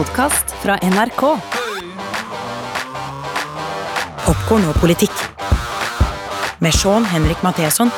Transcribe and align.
podkast 0.00 0.54
fra 0.62 0.78
NRK. 0.80 1.22
Popkorn 4.24 4.62
og 4.70 4.78
politikk. 4.80 5.12
Med 6.64 6.72
Sean 6.72 7.04
Henrik 7.10 7.42
Matheson 7.44 7.90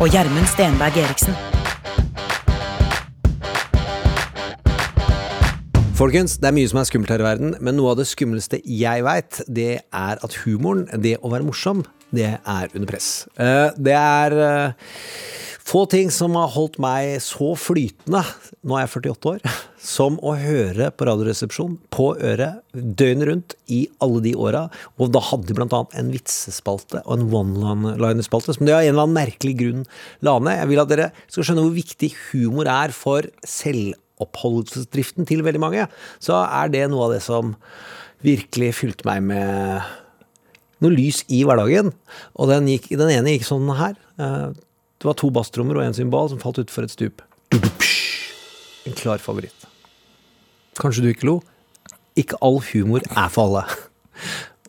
og 0.00 0.08
Gjermund 0.10 0.48
Stenberg 0.50 0.98
Eriksen. 0.98 1.36
Folkens, 5.94 6.40
det 6.42 6.50
er 6.50 6.56
mye 6.58 6.72
som 6.72 6.82
er 6.82 6.88
skummelt 6.90 7.14
her 7.14 7.22
i 7.22 7.28
verden, 7.28 7.54
men 7.62 7.78
noe 7.78 7.92
av 7.92 8.02
det 8.02 8.08
skumleste 8.10 8.58
jeg 8.66 9.06
veit, 9.06 9.44
det 9.46 9.70
er 9.78 10.24
at 10.26 10.38
humoren, 10.42 10.88
det 11.06 11.20
å 11.22 11.30
være 11.30 11.46
morsom, 11.46 11.84
det 12.10 12.32
er 12.34 12.74
under 12.74 12.90
press. 12.90 13.28
Eh, 13.38 13.70
Det 13.78 13.94
er 13.94 14.38
eh, 14.42 14.74
få 15.64 15.84
ting 15.90 16.10
som 16.12 16.36
har 16.36 16.52
holdt 16.52 16.76
meg 16.82 17.16
så 17.24 17.54
flytende, 17.56 18.20
nå 18.64 18.76
er 18.76 18.84
jeg 18.84 18.92
48 19.00 19.30
år, 19.30 19.54
som 19.80 20.18
å 20.20 20.34
høre 20.36 20.90
på 20.92 21.06
Radioresepsjonen 21.08 21.78
på 21.94 22.10
øret 22.14 22.60
døgnet 22.72 23.28
rundt 23.30 23.56
i 23.72 23.80
alle 24.04 24.20
de 24.26 24.34
åra. 24.36 24.66
Og 25.00 25.12
da 25.14 25.22
hadde 25.24 25.50
de 25.50 25.64
annet 25.64 25.96
en 26.00 26.12
vitsespalte 26.12 27.00
og 27.04 27.16
en 27.16 27.26
one-liner-spalte 27.40 28.56
som 28.56 28.68
de 28.68 28.74
av 28.76 28.82
en 28.82 28.92
eller 28.92 29.06
annen 29.06 29.18
merkelig 29.18 29.54
grunn 29.60 29.82
la 30.24 30.36
ned. 30.38 30.60
Jeg 30.60 30.70
vil 30.72 30.84
at 30.84 30.92
dere 30.92 31.10
skal 31.26 31.48
skjønne 31.48 31.66
hvor 31.66 31.76
viktig 31.78 32.12
humor 32.28 32.70
er 32.70 32.94
for 32.96 33.28
selvoppholdelsesdriften 33.56 35.28
til 35.28 35.44
veldig 35.46 35.64
mange. 35.64 35.88
Så 36.20 36.38
er 36.44 36.72
det 36.72 36.86
noe 36.92 37.08
av 37.08 37.16
det 37.16 37.24
som 37.24 37.56
virkelig 38.24 38.74
fylte 38.80 39.08
meg 39.08 39.24
med 39.32 39.92
noe 40.84 40.92
lys 40.92 41.22
i 41.32 41.40
hverdagen. 41.48 41.92
Og 42.36 42.52
den, 42.52 42.68
gikk, 42.72 42.92
den 42.92 43.12
ene 43.16 43.36
gikk 43.36 43.48
sånn 43.48 43.68
her. 43.78 43.96
Det 45.04 45.10
var 45.10 45.16
to 45.20 45.28
basstrommer 45.36 45.76
og 45.76 45.84
en 45.84 45.92
cymbal 45.92 46.30
som 46.32 46.38
falt 46.40 46.62
utfor 46.62 46.86
et 46.86 46.92
stup. 46.94 47.18
En 47.52 48.94
klar 48.96 49.20
favoritt. 49.20 49.66
Kanskje 50.80 51.02
du 51.04 51.08
ikke 51.10 51.26
lo? 51.28 51.34
Ikke 52.16 52.38
all 52.40 52.56
humor 52.70 53.04
er 53.04 53.28
for 53.34 53.44
alle. 53.44 53.66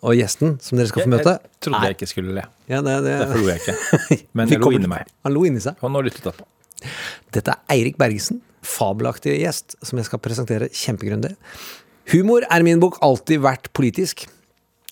Og 0.04 0.18
gjesten 0.20 0.58
som 0.60 0.76
dere 0.76 0.92
skal 0.92 1.06
få 1.06 1.14
møte 1.14 1.38
Jeg 1.38 1.54
trodde 1.64 1.80
jeg 1.88 1.96
ikke 1.96 2.10
skulle 2.12 2.36
le. 2.36 2.44
ja, 2.68 2.82
det, 2.84 2.98
det, 3.06 3.14
Derfor 3.22 3.40
lo 3.40 3.48
jeg 3.48 3.64
ikke. 3.64 3.78
Men 4.36 4.52
jeg 4.52 4.60
lo 4.60 4.74
inni 4.76 4.92
meg. 4.92 5.08
Han 5.24 5.38
lo 5.38 5.46
inni 5.48 5.64
seg. 5.64 5.80
Og 5.80 5.96
nå 5.96 6.04
lyttet 6.04 6.28
jeg 6.28 6.36
på. 6.42 6.50
Dette 7.40 7.56
er 7.56 7.78
Eirik 7.78 7.96
Bergesen, 8.04 8.44
fabelaktig 8.60 9.38
gjest, 9.40 9.78
som 9.88 10.04
jeg 10.04 10.10
skal 10.10 10.20
presentere 10.20 10.68
kjempegrundig. 10.68 11.32
Humor 12.12 12.44
er 12.52 12.60
i 12.60 12.68
min 12.68 12.84
bok 12.84 13.00
alltid 13.08 13.40
vært 13.48 13.72
politisk. 13.72 14.28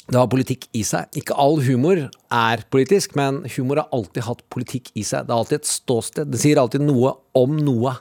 Det 0.04 0.20
har 0.20 0.28
politikk 0.28 0.66
i 0.76 0.82
seg. 0.84 1.08
Ikke 1.16 1.36
all 1.40 1.62
humor 1.64 2.02
er 2.34 2.64
politisk, 2.74 3.14
men 3.16 3.44
humor 3.56 3.80
har 3.80 3.94
alltid 3.96 4.26
hatt 4.28 4.42
politikk 4.52 4.92
i 5.00 5.06
seg. 5.08 5.28
Det 5.28 5.32
er 5.32 5.38
alltid 5.38 5.62
et 5.62 5.70
ståsted. 5.70 6.34
Det 6.34 6.42
sier 6.42 6.60
alltid 6.60 6.84
noe 6.84 7.14
om 7.40 7.56
noe. 7.56 7.96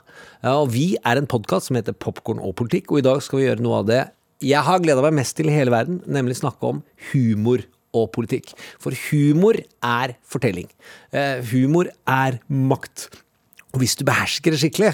Og 0.51 0.67
vi 0.73 0.89
er 0.99 1.21
en 1.21 1.29
podkast 1.31 1.71
som 1.71 1.79
heter 1.79 1.95
Popkorn 1.95 2.43
og 2.43 2.57
politikk, 2.59 2.91
og 2.91 2.99
i 2.99 3.07
dag 3.07 3.23
skal 3.23 3.39
vi 3.39 3.47
gjøre 3.47 3.63
noe 3.63 3.79
av 3.79 3.87
det 3.87 4.03
jeg 4.43 4.65
har 4.65 4.81
gleda 4.83 5.03
meg 5.05 5.15
mest 5.21 5.37
til 5.37 5.49
i 5.49 5.55
hele 5.55 5.71
verden, 5.73 6.01
nemlig 6.09 6.35
snakke 6.39 6.73
om 6.73 6.81
humor 7.13 7.63
og 7.93 8.09
politikk. 8.15 8.51
For 8.81 8.95
humor 9.09 9.59
er 9.85 10.15
fortelling. 10.27 10.67
Eh, 11.13 11.39
humor 11.53 11.91
er 12.09 12.39
makt. 12.49 13.07
Og 13.73 13.81
hvis 13.81 13.95
du 13.97 14.03
behersker 14.05 14.53
det 14.53 14.59
skikkelig, 14.61 14.89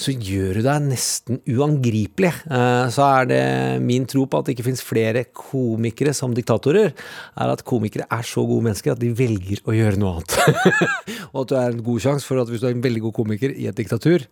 så 0.00 0.14
gjør 0.16 0.56
du 0.56 0.62
deg 0.64 0.84
nesten 0.86 1.42
uangripelig. 1.44 2.30
Eh, 2.48 2.86
Så 2.88 3.04
er 3.04 3.28
det 3.28 3.40
min 3.84 4.06
tro 4.08 4.24
på 4.24 4.38
at 4.40 4.48
det 4.48 4.54
ikke 4.56 4.64
finnes 4.70 4.80
flere 4.80 5.26
komikere 5.36 6.14
som 6.16 6.32
diktatorer, 6.32 6.94
er 6.96 7.52
at 7.52 7.64
komikere 7.68 8.08
er 8.08 8.24
så 8.24 8.46
gode 8.48 8.64
mennesker 8.64 8.94
at 8.94 9.02
de 9.02 9.12
velger 9.12 9.60
å 9.68 9.76
gjøre 9.76 10.00
noe 10.00 10.14
annet. 10.22 10.38
Og 11.34 11.42
at 11.42 11.52
du 11.52 11.54
er 11.60 11.68
en 11.76 11.84
god 11.84 12.00
sjanse 12.06 12.24
for 12.24 12.40
at 12.40 12.48
hvis 12.48 12.64
du 12.64 12.70
er 12.70 12.78
en 12.78 12.86
veldig 12.88 13.04
god 13.10 13.18
komiker 13.20 13.52
i 13.52 13.68
et 13.68 13.76
diktatur, 13.76 14.24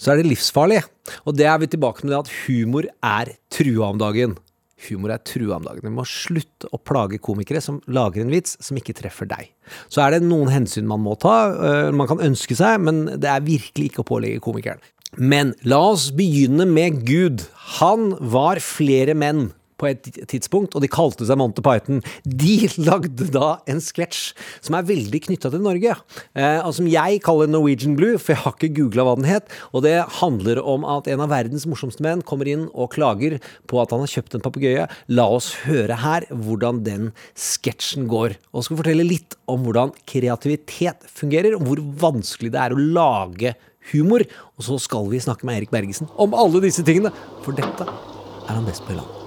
så 0.00 0.14
er 0.14 0.22
det 0.22 0.30
livsfarlig. 0.32 0.80
Og 1.28 1.36
det 1.36 1.52
er 1.52 1.60
vi 1.60 1.68
tilbake 1.68 2.06
med 2.06 2.14
det 2.16 2.22
at 2.24 2.32
humor 2.46 2.88
er 3.04 3.36
trua 3.52 3.92
om 3.92 4.00
dagen. 4.00 4.38
Humor 4.86 5.10
er 5.14 5.22
trua 5.26 5.56
om 5.58 5.64
dagen. 5.66 5.82
Vi 5.82 5.90
må 5.94 6.04
slutte 6.06 6.70
å 6.70 6.78
plage 6.78 7.18
komikere 7.18 7.62
som 7.64 7.80
lager 7.90 8.22
en 8.22 8.30
vits 8.30 8.54
som 8.62 8.78
ikke 8.78 8.94
treffer 8.98 9.26
deg. 9.30 9.50
Så 9.90 10.04
er 10.04 10.14
det 10.14 10.22
noen 10.26 10.52
hensyn 10.52 10.86
man 10.88 11.02
må 11.02 11.16
ta. 11.18 11.50
øh, 11.50 11.90
Man 11.92 12.06
kan 12.10 12.22
ønske 12.22 12.54
seg, 12.58 12.78
men 12.80 13.04
det 13.18 13.28
er 13.32 13.44
virkelig 13.46 13.90
ikke 13.90 14.04
å 14.04 14.10
pålegge 14.14 14.44
komikeren. 14.44 14.78
Men 15.16 15.54
la 15.64 15.80
oss 15.90 16.10
begynne 16.14 16.66
med 16.68 17.02
Gud. 17.08 17.46
Han 17.80 18.12
var 18.20 18.60
flere 18.62 19.16
menn 19.18 19.48
på 19.78 19.90
et 19.90 20.08
tidspunkt, 20.30 20.74
og 20.76 20.84
de 20.84 20.90
kalte 20.90 21.26
seg 21.28 21.38
Monty 21.40 21.62
Python. 21.64 22.02
De 22.24 22.56
lagde 22.88 23.28
da 23.34 23.58
en 23.70 23.82
sketsj 23.82 24.32
som 24.64 24.76
er 24.78 24.88
veldig 24.88 25.22
knytta 25.28 25.52
til 25.54 25.64
Norge, 25.64 25.96
eh, 26.34 26.60
og 26.62 26.74
som 26.76 26.88
jeg 26.90 27.22
kaller 27.26 27.50
Norwegian 27.50 27.96
Blue, 27.98 28.18
for 28.20 28.34
jeg 28.34 28.42
har 28.44 28.56
ikke 28.56 28.74
googla 28.80 29.06
hva 29.06 29.16
den 29.18 29.28
het. 29.28 29.48
Og 29.72 29.84
det 29.86 29.96
handler 30.20 30.60
om 30.62 30.86
at 30.88 31.10
en 31.10 31.24
av 31.24 31.32
verdens 31.32 31.66
morsomste 31.68 32.04
menn 32.04 32.24
kommer 32.26 32.50
inn 32.50 32.66
og 32.72 32.92
klager 32.96 33.38
på 33.70 33.80
at 33.82 33.94
han 33.94 34.04
har 34.04 34.12
kjøpt 34.12 34.38
en 34.38 34.44
papegøye. 34.44 34.88
La 35.14 35.28
oss 35.38 35.52
høre 35.64 36.00
her 36.02 36.26
hvordan 36.32 36.82
den 36.86 37.12
sketsjen 37.38 38.08
går. 38.10 38.36
Og 38.52 38.66
skal 38.66 38.80
fortelle 38.82 39.06
litt 39.06 39.38
om 39.48 39.64
hvordan 39.64 39.94
kreativitet 40.08 41.06
fungerer, 41.08 41.56
og 41.56 41.66
hvor 41.68 41.84
vanskelig 42.08 42.52
det 42.54 42.62
er 42.62 42.74
å 42.74 42.82
lage 42.82 43.54
humor. 43.92 44.24
Og 44.56 44.66
så 44.68 44.80
skal 44.82 45.08
vi 45.12 45.22
snakke 45.22 45.48
med 45.48 45.60
Erik 45.60 45.74
Bergesen 45.74 46.10
om 46.16 46.36
alle 46.36 46.64
disse 46.64 46.84
tingene, 46.86 47.14
for 47.44 47.56
dette 47.56 47.86
er 47.88 48.54
han 48.54 48.68
best 48.68 48.84
på 48.86 48.94
i 48.94 49.00
landet. 49.00 49.17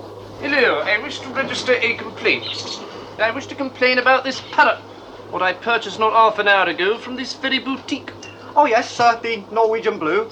Hello, 0.42 0.80
I 0.80 0.98
wish 0.98 1.20
to 1.20 1.30
register 1.30 1.74
a 1.74 1.94
complaint. 1.98 2.44
I 3.20 3.30
wish 3.30 3.46
to 3.46 3.54
complain 3.54 4.00
about 4.00 4.24
this 4.24 4.42
parrot, 4.52 4.80
what 5.30 5.44
I 5.44 5.54
purchased 5.54 6.00
not 6.00 6.14
half 6.14 6.40
an 6.40 6.48
hour 6.48 6.68
ago 6.68 6.98
from 6.98 7.16
this 7.16 7.36
very 7.36 7.60
boutique. 7.60 8.12
Oh 8.56 8.66
yes, 8.66 8.90
sir, 8.90 9.20
the 9.22 9.44
Norwegian 9.52 10.00
blue. 10.00 10.24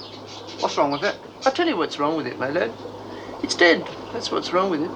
What's 0.58 0.76
wrong 0.76 0.90
with 0.90 1.04
it? 1.04 1.14
I'll 1.46 1.52
tell 1.52 1.68
you 1.68 1.76
what's 1.76 2.00
wrong 2.00 2.16
with 2.16 2.26
it, 2.26 2.40
my 2.40 2.50
lad. 2.50 2.72
It's 3.44 3.54
dead. 3.54 3.88
That's 4.12 4.32
what's 4.32 4.52
wrong 4.52 4.68
with 4.68 4.82
it. 4.82 4.90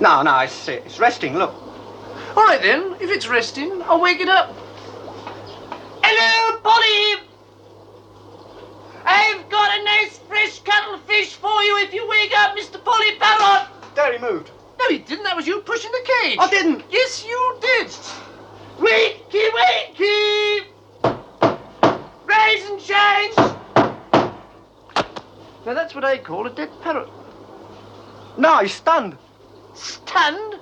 No, 0.00 0.22
no, 0.22 0.38
it's 0.38 0.68
it's 0.68 1.00
resting. 1.00 1.36
Look. 1.36 1.52
All 2.36 2.44
right 2.44 2.62
then, 2.62 2.94
if 3.00 3.10
it's 3.10 3.26
resting, 3.26 3.82
I'll 3.82 4.00
wake 4.00 4.20
it 4.20 4.28
up. 4.28 4.54
Hello, 6.00 6.60
Polly! 6.60 7.33
I've 9.04 9.48
got 9.50 9.78
a 9.78 9.84
nice 9.84 10.18
fresh 10.18 10.60
cuttlefish 10.60 11.34
for 11.34 11.62
you 11.62 11.78
if 11.78 11.92
you 11.92 12.08
wake 12.08 12.32
up 12.36 12.56
Mr. 12.56 12.82
Polly 12.82 13.16
Parrot! 13.18 13.68
There 13.94 14.12
he 14.12 14.18
moved. 14.18 14.50
No, 14.78 14.88
he 14.88 14.98
didn't. 14.98 15.24
That 15.24 15.36
was 15.36 15.46
you 15.46 15.60
pushing 15.60 15.92
the 15.92 16.10
cage. 16.22 16.38
I 16.40 16.48
didn't. 16.48 16.84
Yes, 16.90 17.24
you 17.26 17.58
did. 17.60 17.88
Wakey, 18.78 19.50
wakey! 19.50 20.64
Rise 22.26 22.70
and 22.70 22.80
shine! 22.80 23.30
Now 25.64 25.72
that's 25.74 25.94
what 25.94 26.04
I 26.04 26.18
call 26.18 26.46
a 26.46 26.50
dead 26.50 26.70
parrot. 26.82 27.08
No, 28.36 28.58
he's 28.58 28.74
stunned. 28.74 29.16
Stunned? 29.74 30.56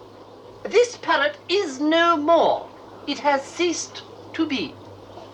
This 0.64 0.96
parrot 0.98 1.38
is 1.48 1.80
no 1.80 2.16
more. 2.16 2.68
It 3.06 3.18
has 3.20 3.42
ceased 3.42 4.02
to 4.34 4.46
be. 4.46 4.74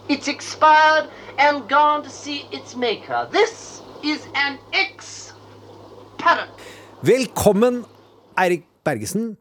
It's 0.08 0.28
expired 0.28 1.10
and 1.38 1.68
gone 1.68 2.02
to 2.02 2.10
see 2.10 2.46
its 2.50 2.74
maker. 2.76 3.28
This 3.30 3.82
is 4.02 4.24
an 4.34 4.56
ex-parrot. 4.72 6.48
Velkommen, 7.04 7.84
Eirik 8.40 8.64
Bergesen. 8.86 9.36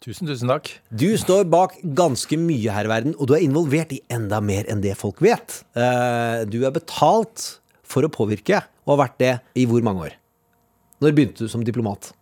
Tusen, 0.00 0.24
tusen 0.24 0.48
takk. 0.48 0.70
Du 0.88 1.10
står 1.20 1.44
bak 1.52 1.74
ganske 1.96 2.38
mye 2.40 2.72
her 2.72 2.88
i 2.88 2.92
verden, 2.94 3.12
og 3.20 3.28
du 3.28 3.34
er 3.36 3.44
involvert 3.44 3.92
i 3.92 4.00
enda 4.08 4.40
mer 4.40 4.64
enn 4.72 4.80
det 4.80 4.94
folk 4.96 5.20
vet. 5.20 5.60
Eh, 5.76 6.46
Du 6.48 6.64
er 6.64 6.72
betalt 6.72 7.60
for 7.84 8.00
å 8.06 8.08
påvirke, 8.08 8.62
og 8.86 8.94
har 8.96 9.02
vært 9.04 9.18
det 9.20 9.34
i 9.60 9.66
hvor 9.68 9.84
mange 9.84 10.08
år? 10.08 10.16
Når 11.04 11.12
begynte 11.12 11.44
du 11.44 11.48
som 11.52 11.60
diplomat? 11.64 12.14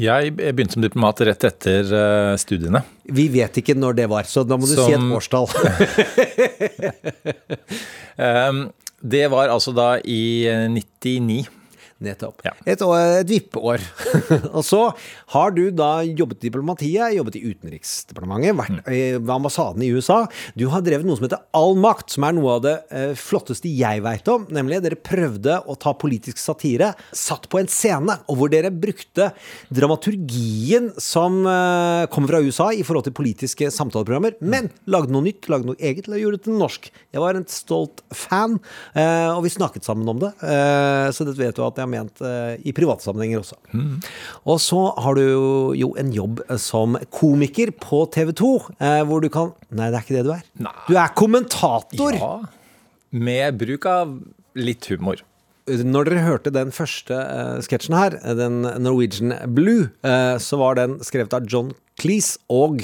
Jeg 0.00 0.32
begynte 0.36 0.76
som 0.76 0.84
diplomat 0.84 1.20
rett 1.26 1.44
etter 1.44 1.88
eh, 1.96 2.34
studiene. 2.40 2.80
Vi 3.12 3.26
vet 3.32 3.58
ikke 3.60 3.74
når 3.76 3.96
det 3.98 4.06
var, 4.12 4.28
så 4.28 4.44
da 4.46 4.56
må 4.56 4.68
du 4.68 4.72
si 4.74 4.80
et 4.80 4.96
Som- 4.96 5.12
årstall. 5.16 5.48
Um, 8.16 8.62
det 9.14 9.26
var 9.32 9.52
altså 9.52 9.74
da 9.76 9.96
i 10.04 10.22
eh, 10.48 10.68
99. 10.72 11.42
Nettopp. 12.02 12.42
Ja. 12.46 12.52
Et, 12.66 12.82
år, 12.82 13.20
et 13.22 13.28
vippeår. 13.30 13.82
og 14.56 14.62
så 14.66 14.80
har 15.34 15.54
du 15.54 15.62
da 15.70 16.02
jobbet 16.04 16.42
i 16.42 16.48
diplomatiet, 16.50 17.14
jobbet 17.16 17.38
i 17.38 17.44
Utenriksdepartementet, 17.52 18.56
vært 18.58 18.70
Mm. 18.72 19.20
ved 19.22 19.30
ambassaden 19.30 19.82
i 19.84 19.90
USA. 19.92 20.22
Du 20.58 20.64
har 20.72 20.80
drevet 20.84 21.04
noe 21.06 21.18
som 21.18 21.26
heter 21.26 21.42
All 21.54 21.74
makt, 21.78 22.10
som 22.14 22.24
er 22.24 22.32
noe 22.36 22.54
av 22.56 22.62
det 22.64 22.74
eh, 22.90 23.12
flotteste 23.18 23.68
jeg 23.70 24.00
veit 24.04 24.26
om. 24.32 24.46
Nemlig 24.54 24.78
dere 24.84 24.96
prøvde 24.98 25.58
å 25.68 25.76
ta 25.78 25.92
politisk 25.98 26.40
satire, 26.40 26.92
satt 27.14 27.48
på 27.52 27.60
en 27.60 27.68
scene, 27.70 28.16
og 28.32 28.38
hvor 28.40 28.50
dere 28.52 28.70
brukte 28.72 29.30
dramaturgien 29.70 30.90
som 31.00 31.42
eh, 31.46 32.06
kommer 32.12 32.32
fra 32.32 32.40
USA 32.42 32.70
i 32.74 32.82
forhold 32.86 33.06
til 33.06 33.14
politiske 33.16 33.68
samtaleprogrammer, 33.74 34.38
men 34.40 34.70
lagde 34.90 35.12
noe 35.14 35.26
nytt, 35.26 35.48
lagde 35.52 35.68
noe 35.68 35.78
eget, 35.78 36.08
eller 36.08 36.22
gjorde 36.22 36.40
det 36.40 36.46
til 36.48 36.58
norsk. 36.58 36.88
Jeg 37.12 37.22
var 37.22 37.38
en 37.38 37.46
stolt 37.50 38.02
fan, 38.16 38.58
eh, 38.96 39.28
og 39.34 39.42
vi 39.46 39.52
snakket 39.54 39.86
sammen 39.86 40.08
om 40.10 40.20
det, 40.22 40.32
så 41.12 41.24
det 41.26 41.36
vet 41.38 41.56
du 41.58 41.62
at 41.66 41.78
jeg 41.78 41.90
ment 41.92 42.22
eh, 42.24 42.56
i 42.64 42.74
private 42.76 43.04
sammenhenger 43.04 43.42
også. 43.42 43.58
Og 44.48 44.60
så 44.62 44.80
har 45.04 45.18
du 45.18 45.22
jo 45.78 45.92
en 46.00 46.12
jobb 46.14 46.42
som 46.60 46.96
komiker 47.14 47.74
på 47.82 48.04
TV 48.14 48.32
2, 48.38 48.52
eh, 48.78 49.00
hvor 49.08 49.24
du 49.24 49.30
kan 49.32 49.52
Nei, 49.72 49.88
det 49.88 49.98
er 49.98 50.04
ikke 50.04 50.18
det 50.18 50.26
du 50.26 50.32
er. 50.34 50.46
Nei. 50.66 50.74
Du 50.88 50.96
er 51.00 51.12
kommentator! 51.16 52.16
Ja, 52.18 52.32
med 53.12 53.60
bruk 53.60 53.86
av 53.88 54.16
litt 54.58 54.88
humor. 54.90 55.20
Når 55.68 56.08
dere 56.08 56.24
hørte 56.26 56.50
den 56.50 56.72
første 56.74 57.14
uh, 57.14 57.58
sketsjen 57.62 57.94
her, 57.94 58.16
eh, 58.20 58.34
den 58.36 58.64
Norwegian 58.82 59.34
Blue, 59.54 59.90
uh, 60.02 60.34
så 60.42 60.58
var 60.60 60.80
den 60.80 60.98
skrevet 61.06 61.36
av 61.36 61.46
John 61.46 61.70
Cleese 62.00 62.40
og 62.50 62.82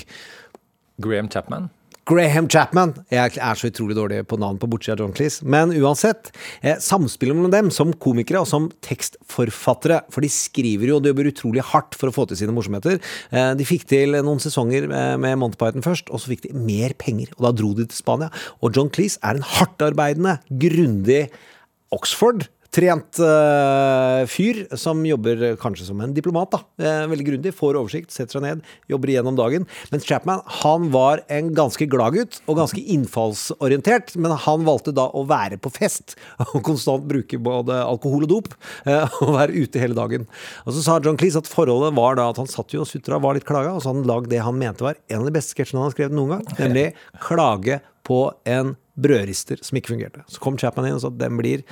Graham 1.03 1.31
Chapman. 1.33 1.69
Graham 2.09 2.47
Chapman. 2.49 2.95
Jeg 3.13 3.37
er 3.37 3.59
så 3.59 3.69
utrolig 3.69 3.93
dårlig 3.99 4.23
på 4.31 4.39
navn 4.41 4.57
på 4.61 4.69
bortsida 4.71 4.95
av 4.95 5.03
John 5.03 5.13
Cleese. 5.13 5.45
Men 5.45 5.75
uansett, 5.77 6.31
eh, 6.63 6.79
samspillet 6.81 7.37
mellom 7.37 7.53
dem 7.53 7.69
som 7.71 7.93
komikere 7.93 8.41
og 8.41 8.49
som 8.49 8.71
tekstforfattere, 8.81 10.01
for 10.11 10.23
de 10.25 10.29
skriver 10.29 10.89
jo 10.89 10.97
og 10.97 11.03
de 11.03 11.13
jobber 11.13 11.29
utrolig 11.29 11.61
hardt 11.61 11.95
for 11.95 12.09
å 12.09 12.15
få 12.15 12.27
til 12.29 12.39
sine 12.39 12.55
morsomheter. 12.57 12.99
Eh, 13.31 13.53
de 13.55 13.65
fikk 13.65 13.85
til 13.87 14.17
noen 14.25 14.41
sesonger 14.41 14.89
eh, 14.89 15.17
med 15.19 15.37
Monty 15.37 15.59
Python 15.61 15.85
først, 15.85 16.09
og 16.09 16.19
så 16.19 16.33
fikk 16.33 16.49
de 16.49 16.55
mer 16.55 16.95
penger, 16.97 17.29
og 17.37 17.45
da 17.45 17.53
dro 17.53 17.75
de 17.75 17.85
til 17.85 18.01
Spania. 18.01 18.31
Og 18.63 18.73
John 18.73 18.89
Cleese 18.89 19.19
er 19.23 19.37
en 19.37 19.45
hardtarbeidende, 19.45 20.41
grundig 20.49 21.29
Oxford 21.93 22.49
Trent 22.79 23.19
uh, 23.19 24.23
fyr 24.31 24.61
som 24.79 25.01
jobber 25.03 25.41
kanskje 25.59 25.89
som 25.89 25.99
en 26.05 26.13
diplomat. 26.15 26.53
da 26.55 26.61
Eh, 26.79 27.07
Veldig 27.11 27.25
grundig, 27.27 27.51
får 27.59 27.75
oversikt, 27.81 28.13
setter 28.15 28.39
seg 28.39 28.45
ned, 28.45 28.61
jobber 28.91 29.11
igjennom 29.11 29.35
dagen. 29.39 29.65
Mens 29.91 30.07
Chapman 30.07 30.45
han 30.61 30.87
var 30.95 31.25
en 31.33 31.51
ganske 31.57 31.89
glad 31.91 32.15
gutt 32.15 32.39
og 32.47 32.61
ganske 32.61 32.79
innfallsorientert. 32.95 34.15
Men 34.17 34.37
han 34.45 34.63
valgte 34.69 34.95
da 34.95 35.09
å 35.11 35.25
være 35.27 35.59
på 35.59 35.73
fest 35.75 36.15
og 36.47 36.63
konstant 36.69 37.09
bruke 37.11 37.41
både 37.43 37.81
alkohol 37.83 38.29
og 38.29 38.33
dop. 38.37 38.55
eh, 38.87 39.19
Og 39.27 39.35
være 39.35 39.59
ute 39.59 39.83
hele 39.83 39.99
dagen. 39.99 40.29
Og 40.65 40.77
så 40.77 40.85
sa 40.85 41.01
John 41.03 41.19
Cleese 41.19 41.43
at 41.43 41.51
forholdet 41.51 41.97
var 41.99 42.15
da 42.21 42.29
at 42.31 42.39
han 42.39 42.47
satt 42.51 42.73
jo 42.77 42.85
og 42.85 42.91
sutra, 42.91 43.19
var 43.19 43.35
litt 43.35 43.49
klaga, 43.49 43.75
og 43.75 43.83
så 43.83 43.91
han 43.91 44.07
lagd 44.07 44.31
det 44.31 44.45
han 44.45 44.59
mente 44.61 44.87
var 44.87 45.01
en 45.11 45.25
av 45.25 45.27
de 45.27 45.35
beste 45.35 45.57
sketsjene 45.57 45.83
han 45.83 45.89
har 45.91 45.97
skrevet 45.97 46.15
noen 46.15 46.37
gang. 46.37 46.45
Nemlig 46.63 46.87
klage 47.25 47.81
på 48.07 48.21
en 48.49 48.77
brødrister 48.99 49.61
som 49.67 49.79
ikke 49.79 49.97
fungerte. 49.97 50.23
Så 50.31 50.41
kom 50.43 50.57
Chapman 50.61 50.87
inn 50.89 50.97
og 51.01 51.03
sa 51.03 51.11
at 51.11 51.19
den 51.21 51.37
blir 51.41 51.65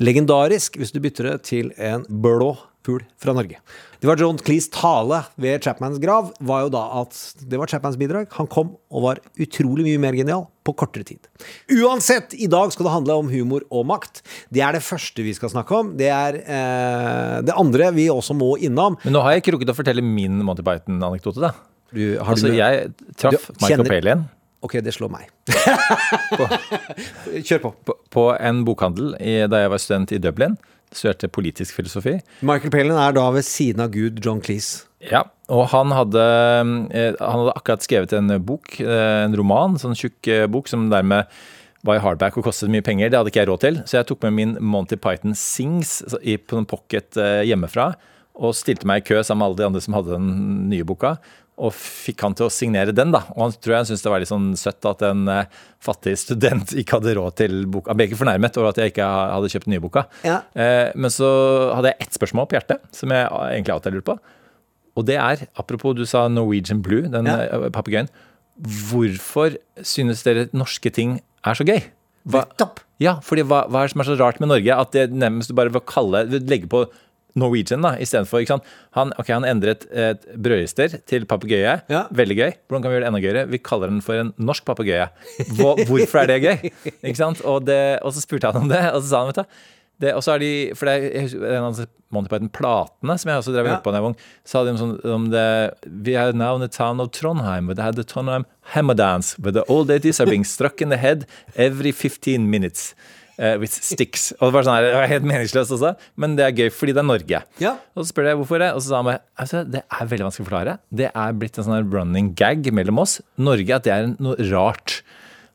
legendarisk 0.00 0.80
hvis 0.80 0.92
du 0.94 1.00
bytter 1.02 1.32
det 1.32 1.38
til 1.50 1.72
en 1.76 2.06
blå 2.08 2.54
fugl 2.86 3.02
fra 3.20 3.34
Norge. 3.36 3.58
Det 4.00 4.08
var 4.08 4.16
John 4.16 4.38
Cleese 4.40 4.70
tale 4.72 5.18
ved 5.40 5.60
Chapmans 5.64 5.98
grav, 6.00 6.30
var 6.40 6.62
jo 6.64 6.70
da 6.72 6.84
at 7.02 7.16
det 7.44 7.58
var 7.60 7.68
Chapmans 7.68 7.98
bidrag. 8.00 8.30
Han 8.38 8.48
kom 8.48 8.72
og 8.88 9.04
var 9.04 9.20
utrolig 9.36 9.84
mye 9.84 10.00
mer 10.00 10.16
genial 10.16 10.46
på 10.64 10.72
kortere 10.80 11.04
tid. 11.04 11.28
Uansett, 11.76 12.32
i 12.32 12.48
dag 12.50 12.72
skal 12.72 12.88
det 12.88 12.94
handle 12.94 13.18
om 13.20 13.28
humor 13.32 13.66
og 13.68 13.84
makt. 13.90 14.22
Det 14.48 14.64
er 14.64 14.78
det 14.78 14.82
første 14.86 15.24
vi 15.26 15.34
skal 15.36 15.52
snakke 15.52 15.76
om. 15.76 15.92
Det 16.00 16.08
er 16.08 16.40
eh, 16.40 17.36
det 17.44 17.56
andre 17.60 17.92
vi 17.96 18.08
også 18.12 18.36
må 18.38 18.54
innom. 18.64 18.96
Men 19.04 19.16
nå 19.18 19.24
har 19.26 19.36
jeg 19.36 19.44
ikke 19.44 19.58
rukket 19.58 19.74
å 19.74 19.78
fortelle 19.82 20.04
min 20.04 20.40
Monty 20.46 20.64
Python-anekdote, 20.64 21.44
da. 21.44 21.52
Du, 21.90 22.04
har 22.16 22.32
Altså, 22.32 22.48
du 22.48 22.54
jeg 22.54 22.92
traff 23.18 23.48
Du 23.50 23.64
Michael 23.64 23.88
Palin 23.88 24.28
Ok, 24.60 24.76
det 24.84 24.92
slår 24.92 25.08
meg. 25.12 25.30
Kjør 27.46 27.62
på. 27.62 27.72
på, 27.88 27.96
på 28.12 28.26
en 28.36 28.60
bokhandel 28.66 29.14
i, 29.16 29.38
da 29.48 29.62
jeg 29.62 29.72
var 29.72 29.80
student 29.80 30.12
i 30.12 30.20
Dublin. 30.20 30.58
Studerte 30.92 31.30
politisk 31.32 31.78
filosofi. 31.78 32.18
Michael 32.44 32.72
Palin 32.74 32.98
er 32.98 33.14
da 33.16 33.28
ved 33.32 33.46
siden 33.46 33.84
av 33.86 33.94
Gud 33.94 34.20
John 34.24 34.42
Cleese. 34.44 34.90
Ja, 35.00 35.22
og 35.48 35.70
han 35.72 35.94
hadde, 35.96 36.24
eh, 36.92 37.14
han 37.16 37.40
hadde 37.40 37.56
akkurat 37.56 37.86
skrevet 37.86 38.12
en 38.12 38.28
bok, 38.44 38.74
eh, 38.80 39.24
en 39.24 39.36
roman, 39.36 39.78
sånn 39.80 39.96
tjukk 39.96 40.28
eh, 40.28 40.46
bok, 40.46 40.68
som 40.68 40.90
dermed 40.92 41.30
var 41.86 41.96
i 41.96 42.02
hardback 42.04 42.36
og 42.36 42.44
kostet 42.44 42.68
mye 42.68 42.84
penger. 42.84 43.08
Det 43.08 43.16
hadde 43.16 43.32
ikke 43.32 43.40
jeg 43.40 43.48
råd 43.48 43.62
til, 43.64 43.80
så 43.88 43.96
jeg 43.96 44.10
tok 44.10 44.26
med 44.26 44.36
min 44.36 44.56
Monty 44.60 44.98
Python 45.00 45.32
Sings 45.32 46.02
i, 46.20 46.36
på 46.36 46.60
en 46.60 46.68
pocket 46.68 47.16
hjemmefra, 47.48 47.94
og 48.36 48.52
stilte 48.54 48.84
meg 48.88 49.00
i 49.00 49.06
kø 49.08 49.22
sammen 49.24 49.40
med 49.40 49.48
alle 49.48 49.60
de 49.62 49.68
andre 49.70 49.80
som 49.80 49.96
hadde 49.96 50.12
den 50.12 50.68
nye 50.68 50.84
boka, 50.84 51.14
og 51.60 51.74
fikk 51.76 52.22
han 52.24 52.34
til 52.38 52.46
å 52.48 52.52
signere 52.52 52.94
den, 52.96 53.12
da. 53.14 53.20
Og 53.36 53.42
han 53.44 53.54
tror 53.56 53.76
jeg 53.76 53.90
syntes 53.90 54.04
det 54.06 54.12
var 54.14 54.22
litt 54.22 54.30
sånn 54.32 54.48
søtt 54.58 54.86
at 54.88 55.04
en 55.06 55.22
uh, 55.28 55.44
fattig 55.84 56.16
student 56.20 56.72
ikke 56.80 56.98
hadde 56.98 57.14
råd 57.18 57.36
til 57.42 57.60
boka. 57.70 57.92
Han 57.92 58.00
ble 58.00 58.08
ikke 58.08 58.20
fornærmet 58.22 58.56
over 58.60 58.72
at 58.72 58.80
jeg 58.80 58.94
ikke 58.94 59.08
hadde 59.34 59.52
kjøpt 59.52 59.68
den 59.68 59.76
nye 59.76 59.84
boka. 59.84 60.06
Ja. 60.26 60.40
Uh, 60.56 60.88
men 60.96 61.12
så 61.14 61.28
hadde 61.76 61.92
jeg 61.92 62.06
ett 62.08 62.18
spørsmål 62.20 62.48
på 62.50 62.58
hjertet, 62.58 62.84
som 62.96 63.12
jeg 63.14 63.28
egentlig 63.28 63.76
alltid 63.76 63.92
har 63.92 63.98
lurt 64.00 64.08
på. 64.10 64.18
Og 64.98 65.06
det 65.06 65.20
er, 65.22 65.44
apropos 65.60 65.94
du 65.96 66.02
sa 66.08 66.26
Norwegian 66.32 66.82
Blue, 66.84 67.06
den 67.12 67.28
Ja. 67.30 67.68
papegøyen. 67.70 68.10
Hvorfor 68.90 69.54
synes 69.86 70.24
dere 70.26 70.48
norske 70.52 70.90
ting 70.92 71.20
er 71.46 71.56
så 71.56 71.64
gøy? 71.64 71.80
Hva, 72.28 72.42
ja, 73.00 73.14
fordi 73.24 73.46
hva, 73.48 73.62
hva 73.70 73.80
er 73.80 73.88
det 73.88 73.94
som 73.94 74.02
er 74.02 74.08
så 74.10 74.16
rart 74.20 74.40
med 74.42 74.50
Norge? 74.50 74.74
At 74.76 74.92
det 74.92 75.06
nærmest 75.16 75.48
du 75.48 75.56
bare 75.56 75.72
vil 75.72 75.84
kalle 75.88 76.26
legge 76.28 76.68
på 76.68 76.84
Norwegian 77.38 77.82
da, 77.82 77.94
istedenfor. 78.02 78.42
Han, 78.98 79.12
okay, 79.18 79.34
han 79.36 79.44
endret 79.48 79.86
et 79.92 80.24
brødrister 80.36 80.96
til 81.06 81.26
papegøye. 81.30 81.80
Ja. 81.90 82.04
Veldig 82.10 82.36
gøy. 82.38 82.52
Hvordan 82.68 82.82
kan 82.82 82.90
vi 82.90 82.96
gjøre 82.98 83.04
det 83.06 83.10
enda 83.12 83.20
gøyere? 83.26 83.44
Vi 83.50 83.58
kaller 83.58 83.92
den 83.92 84.00
for 84.02 84.14
en 84.20 84.32
norsk 84.38 84.64
papegøye. 84.66 85.08
Hvor, 85.58 85.78
hvorfor 85.86 86.22
er 86.24 86.26
det 86.32 86.40
gøy? 86.42 86.70
Ikke 87.02 87.18
sant? 87.20 87.40
Og, 87.46 87.62
det, 87.68 87.98
og 88.02 88.12
så 88.16 88.20
spurte 88.24 88.50
han 88.50 88.64
om 88.64 88.72
det, 88.72 88.80
og 88.94 89.02
så 89.02 89.08
sa 89.12 89.22
han, 89.24 89.30
vet 89.34 89.44
du 89.44 89.60
det, 90.00 90.14
og 90.16 90.22
så 90.24 90.32
er 90.32 90.40
de, 90.40 90.50
for 90.72 90.88
det 90.88 90.92
er 91.12 91.58
en 91.58 91.64
av 91.66 91.76
Monty 92.16 92.30
Python-platene 92.32 93.16
som 93.20 93.28
jeg 93.28 93.36
også 93.42 93.52
drev 93.52 93.66
og 93.66 93.68
Ja. 93.68 93.74
hørte 93.74 93.84
på 93.84 93.92
da 93.92 93.98
jeg 93.98 94.04
var 94.06 94.08
ung, 94.14 94.22
sa 94.48 94.62
de 94.64 94.70
om, 94.72 94.78
sånn, 94.80 94.94
om 95.12 95.26
det 95.28 95.42
We 96.06 96.14
are 96.16 96.32
now 96.32 96.54
in 96.56 96.62
the 96.64 96.70
town 96.72 97.02
of 97.04 97.10
Trondheim, 97.12 97.66
where 97.68 97.76
they 97.76 97.84
had 97.84 97.96
the 98.00 98.02
Trondheim 98.08 98.46
Hammer 98.72 98.94
Dance, 98.96 99.36
where 99.38 99.52
the 99.52 99.62
old 99.68 99.88
ladies 99.92 100.18
are 100.18 100.24
being 100.24 100.44
struck 100.54 100.80
in 100.80 100.88
the 100.88 100.96
head 100.96 101.26
every 101.54 101.92
15 101.92 102.48
minutes. 102.48 102.94
Eh, 103.40 103.56
with 103.62 103.72
sticks. 103.72 104.28
Og 104.38 104.50
det 104.50 104.54
var 104.58 104.66
sånn 104.68 104.76
her, 104.78 104.86
det 104.90 104.98
var 105.00 105.08
helt 105.10 105.26
meningsløst 105.30 105.72
også, 105.78 105.94
men 106.20 106.36
det 106.38 106.44
er 106.46 106.52
gøy 106.60 106.68
fordi 106.76 106.92
det 106.96 107.02
er 107.02 107.08
Norge. 107.08 107.40
Ja. 107.64 107.72
Og 107.96 108.04
så 108.04 108.10
spør 108.12 108.28
jeg 108.30 108.38
hvorfor 108.42 108.60
det, 108.62 108.68
og 108.76 108.84
så 108.84 108.92
sa 108.92 109.00
han 109.00 109.08
bare 109.08 109.22
altså, 109.40 109.64
det 109.64 109.82
er 109.88 110.10
veldig 110.12 110.28
vanskelig 110.28 110.44
å 110.46 110.50
forklare. 110.50 110.76
Det 111.02 111.08
er 111.14 111.32
blitt 111.40 111.58
en 111.58 111.66
sånn 111.70 111.78
her 111.80 111.88
running 111.96 112.30
gag 112.38 112.68
mellom 112.76 113.00
oss. 113.02 113.16
Norge, 113.40 113.72
at 113.80 113.88
det 113.88 113.96
er 113.96 114.12
noe 114.20 114.36
rart. 114.52 115.00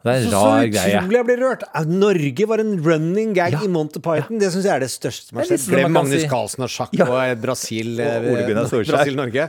Det 0.06 0.14
er 0.14 0.20
en 0.22 0.26
Så, 0.28 0.34
så 0.36 0.42
rar 0.46 0.68
greie. 0.70 0.98
utrolig 1.00 1.18
jeg 1.18 1.26
blir 1.26 1.40
rørt. 1.42 1.64
Norge 1.90 2.46
var 2.52 2.62
en 2.62 2.76
running 2.86 3.32
gag 3.34 3.56
Ja. 3.56 3.62
i 3.66 3.70
Monty 3.74 3.98
Python. 4.06 4.38
Det 4.38 4.52
syns 4.54 4.68
jeg 4.68 4.76
er 4.76 4.84
det 4.86 4.92
største 4.94 5.32
som 5.32 5.40
har 5.42 5.48
skjedd. 5.50 5.64
Glem 5.72 5.96
Magnus 5.98 6.22
si- 6.22 6.28
Carlsen 6.30 6.62
og 6.68 6.70
sjakk 6.70 6.94
Ja. 6.94 7.08
og 7.10 7.18
eh, 7.24 7.34
Brasil. 7.42 7.96
eh, 8.00 8.20
Og 8.20 8.28
Ole 8.36 8.44
Gunnar 8.52 8.68
Solskjær. 8.70 9.00
Brasil-Norge. 9.00 9.48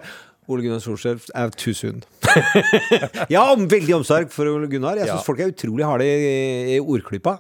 Ole 0.49 0.63
Gunnar 0.65 0.81
Solskjær 0.81 1.21
er 1.35 1.51
too 1.61 1.75
soon. 1.77 2.01
ja, 3.35 3.43
har 3.45 3.57
veldig 3.69 3.95
omsorg 3.99 4.33
for 4.33 4.49
Ole 4.49 4.69
Gunnar. 4.71 4.97
Jeg 4.97 5.09
syns 5.11 5.21
Ja. 5.21 5.27
folk 5.29 5.41
er 5.45 5.53
utrolig 5.53 5.85
harde 5.85 6.09
i, 6.09 6.77
i 6.77 6.81
ordklypa. 6.81 7.37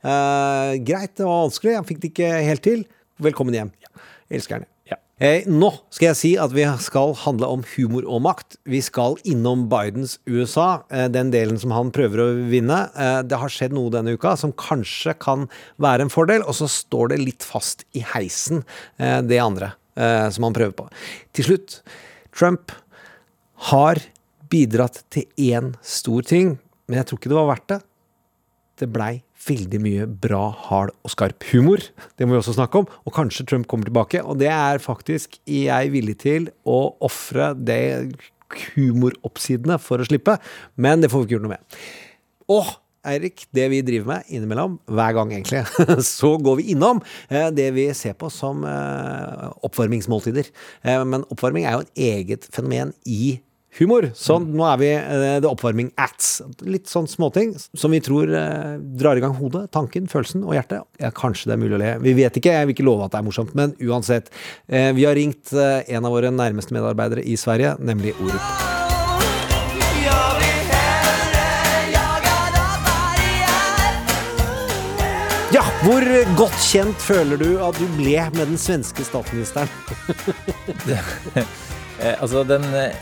Eh, 0.00 0.74
greit, 0.80 1.16
det 1.16 1.26
var 1.26 1.44
vanskelig. 1.44 1.76
Han 1.76 1.86
fikk 1.88 2.00
det 2.00 2.10
ikke 2.14 2.34
helt 2.46 2.64
til. 2.64 2.84
Velkommen 3.20 3.56
hjem. 3.56 3.72
Elsker 4.32 4.60
han. 4.60 4.68
Ja. 4.88 4.96
Eh, 5.20 5.44
nå 5.44 5.68
skal 5.92 6.10
jeg 6.10 6.18
si 6.18 6.30
at 6.40 6.54
vi 6.54 6.64
skal 6.80 7.12
handle 7.26 7.50
om 7.52 7.64
humor 7.74 8.06
og 8.08 8.22
makt. 8.24 8.56
Vi 8.64 8.80
skal 8.84 9.18
innom 9.28 9.66
Bidens 9.68 10.16
USA, 10.24 10.84
eh, 10.88 11.08
den 11.12 11.32
delen 11.34 11.60
som 11.60 11.74
han 11.76 11.92
prøver 11.92 12.24
å 12.24 12.28
vinne. 12.48 12.78
Eh, 12.96 13.20
det 13.28 13.40
har 13.42 13.52
skjedd 13.52 13.76
noe 13.76 13.92
denne 13.92 14.16
uka 14.16 14.36
som 14.40 14.56
kanskje 14.56 15.18
kan 15.20 15.50
være 15.76 16.08
en 16.08 16.12
fordel, 16.12 16.46
og 16.48 16.56
så 16.56 16.70
står 16.70 17.12
det 17.12 17.20
litt 17.20 17.44
fast 17.44 17.84
i 17.92 18.00
heisen, 18.00 18.64
eh, 18.98 19.20
det 19.20 19.38
andre 19.38 19.74
eh, 19.96 20.30
som 20.30 20.48
han 20.48 20.56
prøver 20.56 20.72
på. 20.72 20.88
Til 21.36 21.50
slutt, 21.50 21.82
Trump 22.32 22.72
har 23.68 24.00
bidratt 24.48 25.04
til 25.10 25.28
én 25.36 25.74
stor 25.84 26.22
ting, 26.22 26.58
men 26.88 27.02
jeg 27.02 27.10
tror 27.10 27.20
ikke 27.20 27.28
det 27.28 27.42
var 27.42 27.52
verdt 27.52 27.68
det 27.68 27.82
det 28.80 28.88
blei 28.88 29.22
veldig 29.46 29.80
mye 29.82 30.08
bra, 30.22 30.42
hard 30.68 30.92
og 31.04 31.12
skarp 31.14 31.46
humor. 31.52 31.82
Det 32.18 32.26
må 32.26 32.36
vi 32.36 32.42
også 32.42 32.56
snakke 32.58 32.82
om. 32.82 32.90
Og 33.06 33.14
kanskje 33.16 33.46
Trump 33.48 33.68
kommer 33.70 33.88
tilbake. 33.88 34.22
Og 34.24 34.38
det 34.42 34.50
er 34.52 34.82
faktisk 34.82 35.38
jeg 35.48 35.94
villig 35.94 36.18
til 36.24 36.50
å 36.68 36.82
ofre 37.06 37.52
det 37.56 37.80
humoroppsidene 38.74 39.78
for 39.82 40.02
å 40.02 40.06
slippe. 40.08 40.36
Men 40.80 41.02
det 41.02 41.10
får 41.12 41.22
vi 41.24 41.28
ikke 41.28 41.38
gjort 41.38 41.48
noe 41.48 41.56
med. 41.56 41.82
Og 42.50 42.70
Eirik, 43.10 43.46
det 43.56 43.64
vi 43.72 43.78
driver 43.80 44.10
med 44.10 44.26
innimellom, 44.28 44.74
hver 44.92 45.14
gang 45.16 45.30
egentlig, 45.32 45.62
så 46.04 46.34
går 46.36 46.58
vi 46.58 46.66
innom 46.74 46.98
eh, 47.32 47.46
det 47.56 47.70
vi 47.72 47.86
ser 47.96 48.12
på 48.20 48.28
som 48.32 48.60
eh, 48.68 49.46
oppvarmingsmåltider. 49.64 50.50
Eh, 50.84 51.00
Men 51.08 51.24
oppvarming 51.32 51.64
er 51.64 51.78
jo 51.78 51.86
et 51.86 52.02
eget 52.10 52.44
fenomen 52.52 52.92
i 53.08 53.38
humor. 53.78 54.08
Så 54.18 54.38
nå 54.42 54.64
er 54.66 54.80
vi 54.80 54.88
det 54.94 55.32
the 55.44 55.50
oppvarming 55.50 55.92
acts. 56.00 56.40
Litt 56.66 56.90
sånn 56.90 57.06
småting 57.10 57.54
som 57.58 57.94
vi 57.94 58.00
tror 58.04 58.32
eh, 58.34 58.74
drar 59.00 59.20
i 59.20 59.22
gang 59.24 59.36
hodet, 59.38 59.68
tanken, 59.74 60.08
følelsen 60.10 60.42
og 60.46 60.56
hjertet. 60.56 60.82
Ja, 61.02 61.12
kanskje 61.14 61.50
det 61.50 61.56
er 61.56 61.62
mulig 61.62 61.78
å 61.78 61.82
le. 61.82 61.92
Vi 62.02 62.16
vet 62.18 62.40
ikke, 62.40 62.56
jeg 62.58 62.70
vil 62.70 62.76
ikke 62.78 62.88
love 62.88 63.06
at 63.06 63.14
det 63.14 63.20
er 63.22 63.28
morsomt, 63.28 63.54
men 63.58 63.76
uansett. 63.84 64.32
Eh, 64.68 64.90
Vi 64.96 65.06
har 65.06 65.14
ringt 65.18 65.52
eh, 65.54 65.84
en 65.94 66.04
av 66.08 66.16
våre 66.16 66.32
nærmeste 66.34 66.74
medarbeidere 66.76 67.22
i 67.24 67.36
Sverige, 67.40 67.76
nemlig 67.80 68.16
Orup. 68.20 68.78
Ja, 75.50 75.64
hvor 75.82 76.04
godt 76.38 76.58
kjent 76.62 77.00
føler 77.02 77.40
du 77.40 77.48
at 77.58 77.74
du 77.80 77.86
ble 77.96 78.20
med 78.36 78.52
den 78.52 78.60
svenske 78.60 79.06
statsministeren? 79.06 79.70
Eh, 82.00 82.14
altså, 82.24 82.40
den 82.48 82.62
eh, 82.72 82.94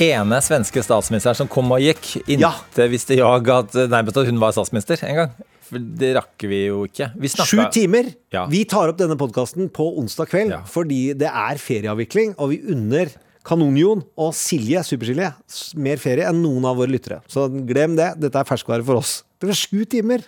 ene 0.00 0.38
svenske 0.44 0.82
statsministeren 0.84 1.36
som 1.38 1.48
kom 1.50 1.70
og 1.74 1.80
gikk, 1.82 2.22
Ja. 2.38 2.52
visste 2.88 3.16
jeg 3.16 3.20
at, 3.50 3.72
nærmest 3.90 4.16
at 4.16 4.26
hun 4.26 4.38
var 4.40 4.52
statsminister 4.52 5.00
en 5.08 5.16
gang. 5.16 5.30
For 5.68 5.78
det 5.78 6.14
rakk 6.16 6.44
vi 6.48 6.66
jo 6.66 6.84
ikke. 6.86 7.10
Vi 7.20 7.28
Sju 7.28 7.60
timer! 7.70 8.14
Ja. 8.32 8.46
Vi 8.48 8.64
tar 8.64 8.88
opp 8.88 8.96
denne 9.00 9.18
podkasten 9.20 9.68
på 9.70 9.90
onsdag 10.00 10.28
kveld 10.30 10.50
Ja. 10.54 10.62
fordi 10.64 11.12
det 11.18 11.28
er 11.28 11.58
ferieavvikling, 11.60 12.34
og 12.38 12.50
vi 12.50 12.60
unner 12.72 13.10
Kanonjon 13.44 14.02
og 14.16 14.34
Silje, 14.34 14.80
Supersilje, 14.84 15.32
mer 15.76 15.96
ferie 15.96 16.26
enn 16.28 16.42
noen 16.42 16.64
av 16.68 16.76
våre 16.76 16.90
lyttere. 16.90 17.22
Så 17.28 17.48
glem 17.66 17.96
det. 17.96 18.18
Dette 18.20 18.36
er 18.36 18.44
ferskvare 18.44 18.84
for 18.84 18.96
oss. 18.96 19.22
Det 19.40 19.48
var 19.48 19.54
sju 19.54 19.84
timer! 19.88 20.22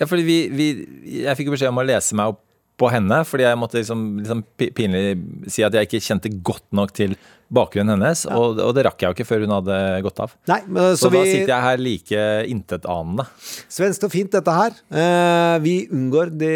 Ja, 0.00 0.06
fordi 0.06 0.24
vi, 0.26 0.38
vi, 0.52 0.66
jeg 1.22 1.36
fikk 1.38 1.46
jo 1.48 1.54
beskjed 1.54 1.70
om 1.72 1.78
å 1.78 1.86
lese 1.86 2.14
meg 2.18 2.34
opp 2.34 2.42
på 2.76 2.90
henne, 2.92 3.22
fordi 3.24 3.46
jeg 3.46 3.56
måtte 3.56 3.78
liksom, 3.80 4.00
liksom 4.20 4.42
pinlig 4.76 5.04
si 5.48 5.62
at 5.64 5.72
jeg 5.72 5.86
ikke 5.88 6.02
kjente 6.04 6.32
godt 6.44 6.66
nok 6.76 6.92
til 6.92 7.14
bakgrunnen 7.52 7.94
hennes, 7.94 8.24
og, 8.26 8.58
og 8.58 8.72
det 8.74 8.82
rakk 8.88 9.00
jeg 9.04 9.12
jo 9.12 9.16
ikke 9.16 9.26
før 9.28 9.44
hun 9.46 9.52
hadde 9.54 9.76
gått 10.02 10.18
av. 10.24 10.32
Nei, 10.50 10.60
men, 10.66 10.96
Så, 10.96 11.06
så, 11.06 11.12
da 11.14 11.22
sitter 11.28 11.52
jeg 11.52 11.64
her 11.68 11.82
like 11.84 12.24
intetanende. 12.50 13.26
Svensk 13.70 14.08
og 14.08 14.12
fint, 14.16 14.32
dette 14.34 14.56
her. 14.56 14.74
Eh, 14.90 15.56
vi 15.62 15.76
unngår 15.94 16.32
de 16.40 16.52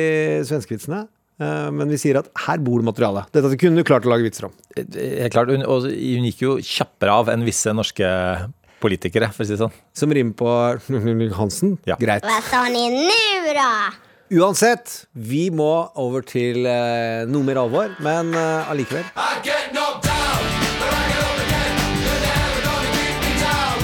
svenskevitsene. 0.51 1.05
eh, 1.41 1.71
men 1.73 1.89
vi 1.95 1.97
sier 2.03 2.19
at 2.21 2.29
her 2.47 2.59
bor 2.59 2.83
det 2.83 2.89
materiale. 2.91 3.23
Dette 3.33 3.55
kunne 3.61 3.79
du 3.81 3.87
klart 3.87 4.05
å 4.09 4.11
lage 4.13 4.27
vitser 4.27 4.49
om. 4.51 4.57
Helt 4.77 5.33
klart, 5.33 5.49
hun, 5.55 5.63
og 5.65 5.87
hun 5.87 6.27
gikk 6.31 6.43
jo 6.45 6.57
kjappere 6.59 7.15
av 7.23 7.31
enn 7.33 7.47
visse 7.47 7.73
norske 7.77 8.11
politikere, 8.81 9.31
for 9.33 9.45
å 9.45 9.47
si 9.49 9.55
det 9.55 9.61
sånn. 9.61 9.75
Som 9.95 10.13
rimer 10.17 10.33
på 10.41 10.51
Hansen. 11.37 11.75
Ja. 11.87 11.97
Greit. 12.01 12.25
Hva 12.25 12.39
sa 12.51 12.67
ni 12.73 12.87
nå, 12.97 13.53
da? 13.55 13.71
Uansett, 14.31 15.07
vi 15.13 15.49
må 15.51 15.71
over 15.99 16.23
til 16.23 16.63
eh, 16.71 17.27
noe 17.27 17.43
mer 17.49 17.59
alvor, 17.65 17.97
men 18.05 18.31
eh, 18.39 18.71
allikevel. 18.71 19.05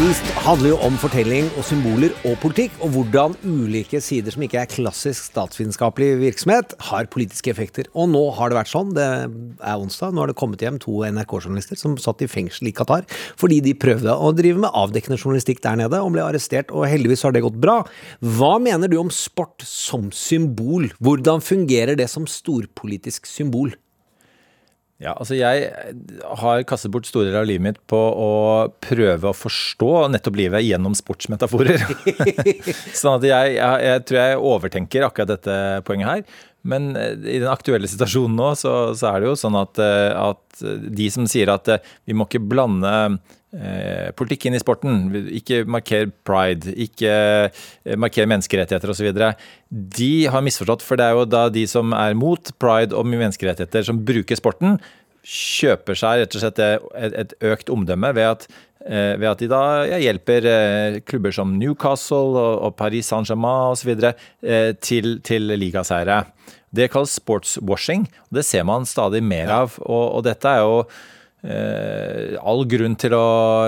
Det 0.07 0.13
handler 0.39 0.71
jo 0.71 0.77
om 0.87 0.95
fortelling 1.03 1.49
og 1.59 1.65
symboler 1.67 2.13
og 2.29 2.37
politikk, 2.39 2.77
og 2.79 2.93
hvordan 2.95 3.33
ulike 3.43 3.99
sider 3.99 4.31
som 4.31 4.45
ikke 4.47 4.61
er 4.61 4.69
klassisk 4.71 5.25
statsvitenskapelig 5.33 6.13
virksomhet, 6.21 6.77
har 6.93 7.09
politiske 7.11 7.51
effekter. 7.51 7.89
Og 7.91 8.13
nå 8.13 8.21
har 8.37 8.53
det 8.53 8.59
vært 8.61 8.71
sånn. 8.71 8.93
Det 8.95 9.03
er 9.03 9.83
onsdag. 9.83 10.15
Nå 10.15 10.23
har 10.23 10.31
det 10.31 10.37
kommet 10.39 10.63
hjem 10.63 10.79
to 10.79 11.01
NRK-journalister 11.09 11.81
som 11.81 11.97
satt 11.99 12.23
i 12.23 12.29
fengsel 12.31 12.71
i 12.71 12.75
Qatar 12.77 13.03
fordi 13.35 13.59
de 13.65 13.73
prøvde 13.75 14.15
å 14.15 14.31
drive 14.37 14.63
med 14.63 14.79
avdekkende 14.79 15.19
journalistikk 15.19 15.65
der 15.65 15.81
nede, 15.83 15.99
og 15.99 16.15
ble 16.15 16.23
arrestert, 16.23 16.71
og 16.71 16.87
heldigvis 16.87 17.27
har 17.27 17.35
det 17.35 17.43
gått 17.43 17.59
bra. 17.59 17.81
Hva 18.23 18.53
mener 18.63 18.93
du 18.93 19.01
om 19.01 19.11
sport 19.11 19.67
som 19.67 20.13
symbol? 20.15 20.87
Hvordan 21.03 21.43
fungerer 21.43 21.99
det 21.99 22.07
som 22.15 22.31
storpolitisk 22.31 23.27
symbol? 23.27 23.75
Ja, 24.97 25.13
altså 25.13 25.37
jeg 25.37 25.67
har 26.41 26.63
kastet 26.65 26.93
bort 26.95 27.05
store 27.05 27.29
deler 27.29 27.43
av 27.43 27.49
livet 27.51 27.65
mitt 27.67 27.81
på 27.91 27.99
å 28.01 28.31
prøve 28.81 29.29
å 29.29 29.37
forstå 29.37 30.07
nettopp 30.15 30.39
livet 30.41 30.65
gjennom 30.65 30.97
sportsmetaforer. 30.97 31.85
sånn 33.03 33.19
at 33.19 33.27
jeg, 33.29 33.57
jeg, 33.59 33.83
jeg 33.91 34.05
tror 34.09 34.21
jeg 34.23 34.45
overtenker 34.53 35.05
akkurat 35.05 35.35
dette 35.35 35.57
poenget 35.85 36.09
her. 36.09 36.25
Men 36.67 36.91
eh, 36.97 37.13
i 37.13 37.39
den 37.43 37.51
aktuelle 37.51 37.89
situasjonen 37.91 38.41
nå, 38.41 38.51
så, 38.59 38.75
så 38.97 39.13
er 39.13 39.23
det 39.23 39.31
jo 39.31 39.39
sånn 39.39 39.59
at, 39.61 39.81
eh, 39.83 40.11
at 40.17 40.65
de 40.97 41.11
som 41.13 41.29
sier 41.31 41.53
at 41.53 41.69
eh, 41.71 41.93
vi 42.09 42.17
må 42.17 42.27
ikke 42.29 42.43
blande 42.43 42.93
eh, 43.57 44.13
politikk 44.17 44.47
inn 44.49 44.59
i 44.59 44.63
sporten, 44.63 45.09
ikke 45.41 45.65
marker 45.69 46.11
pride, 46.27 46.75
ikke 46.87 47.15
eh, 47.49 47.97
marker 47.99 48.29
menneskerettigheter 48.31 48.93
osv., 48.93 49.11
de 49.97 50.13
har 50.31 50.45
misforstått. 50.47 50.85
For 50.87 50.99
det 51.01 51.09
er 51.09 51.17
jo 51.19 51.27
da 51.27 51.47
de 51.53 51.65
som 51.71 51.97
er 51.97 52.15
mot 52.19 52.53
pride 52.63 52.97
og 52.97 53.09
menneskerettigheter, 53.11 53.89
som 53.89 54.05
bruker 54.07 54.39
sporten, 54.39 54.79
kjøper 55.27 55.99
seg 55.99 56.23
rett 56.23 56.39
og 56.39 56.43
slett 56.43 56.63
et, 56.63 57.17
et 57.25 57.35
økt 57.51 57.71
omdømme 57.73 58.13
ved 58.15 58.29
at, 58.29 58.47
eh, 58.87 59.17
ved 59.19 59.29
at 59.33 59.43
de 59.43 59.49
da 59.51 59.63
ja, 59.89 59.99
hjelper 60.05 60.47
eh, 60.51 60.99
klubber 61.03 61.35
som 61.35 61.57
Newcastle 61.59 62.39
og, 62.39 62.53
og 62.69 62.77
Paris 62.79 63.11
Saint-Germain 63.11 63.75
osv. 63.75 63.97
Eh, 63.97 64.71
til, 64.79 65.19
til 65.27 65.51
ligaseiere. 65.59 66.23
Det 66.77 66.91
kalles 66.93 67.17
sportswashing, 67.19 68.07
og 68.29 68.39
det 68.39 68.47
ser 68.47 68.67
man 68.69 68.87
stadig 68.87 69.23
mer 69.25 69.51
av. 69.51 69.79
Og, 69.83 70.19
og 70.19 70.27
dette 70.27 70.51
er 70.51 70.63
jo 70.63 70.81
all 71.47 72.65
grunn 72.67 72.97
til 72.99 73.15
å 73.17 73.27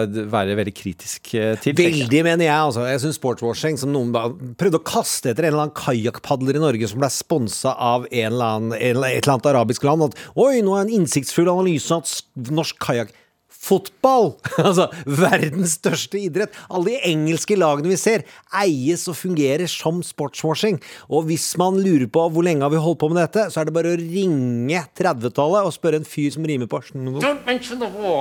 være 0.08 0.56
veldig 0.58 0.74
kritisk 0.74 1.32
eh, 1.38 1.54
til. 1.62 1.76
Veldig, 1.78 2.22
mener 2.26 2.46
jeg. 2.46 2.56
altså. 2.56 2.86
Jeg 2.88 3.02
syns 3.04 3.18
sportswashing, 3.20 3.78
som 3.80 3.92
noen 3.94 4.12
prøvde 4.58 4.80
å 4.80 4.86
kaste 4.86 5.32
etter 5.32 5.46
en 5.46 5.52
eller 5.52 5.66
annen 5.68 5.78
kajakkpadler 5.78 6.58
i 6.58 6.64
Norge 6.64 6.90
som 6.90 7.02
ble 7.02 7.10
sponsa 7.12 7.74
av 7.74 8.08
en 8.10 8.32
eller 8.32 8.58
annen, 8.58 8.76
et 8.78 8.96
eller 8.96 9.34
annet 9.36 9.50
arabisk 9.52 9.86
land, 9.86 10.08
at 10.08 10.18
oi, 10.34 10.58
nå 10.64 10.74
er 10.74 10.86
en 10.86 10.94
innsiktsfull 11.00 11.50
analyse 11.52 11.94
av 11.94 12.52
norsk 12.54 12.80
kajakk. 12.82 13.14
Fotball! 13.58 14.36
Altså 14.68 14.88
verdens 15.06 15.76
største 15.78 16.18
idrett. 16.20 16.54
Alle 16.70 16.92
de 16.94 17.10
engelske 17.10 17.56
lagene 17.58 17.90
vi 17.92 17.98
ser, 18.00 18.24
eies 18.60 19.06
og 19.10 19.16
fungerer 19.18 19.68
som 19.70 20.00
sportswashing. 20.04 20.78
Og 21.08 21.28
hvis 21.28 21.46
man 21.60 21.78
lurer 21.82 22.08
på 22.10 22.24
hvor 22.32 22.46
lenge 22.46 22.64
har 22.64 22.72
vi 22.72 22.80
holdt 22.82 23.00
på 23.02 23.10
med 23.12 23.20
dette, 23.22 23.48
så 23.52 23.62
er 23.62 23.68
det 23.68 23.74
bare 23.76 23.94
å 23.94 23.98
ringe 24.00 24.82
30-tallet 24.98 25.68
og 25.68 25.74
spørre 25.74 26.00
en 26.02 26.08
fyr 26.08 26.34
som 26.34 26.46
rimer 26.48 26.70
på. 26.70 26.80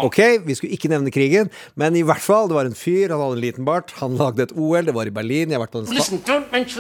Ok, 0.08 0.22
vi 0.46 0.58
skulle 0.58 0.78
ikke 0.78 0.92
nevne 0.94 1.14
krigen, 1.14 1.52
men 1.80 1.98
i 2.00 2.06
hvert 2.08 2.24
fall, 2.24 2.50
det 2.50 2.58
var 2.58 2.70
en 2.70 2.78
fyr, 2.78 3.14
han 3.14 3.22
hadde 3.22 3.40
en 3.40 3.44
liten 3.44 3.68
bart, 3.68 3.94
han 4.02 4.18
lagde 4.20 4.48
et 4.48 4.56
OL, 4.58 4.86
det 4.88 4.96
var 4.96 5.10
i 5.10 5.14
Berlin, 5.14 5.52
jeg 5.54 5.60
har 5.60 5.66
vært 5.66 5.76
på 5.76 5.84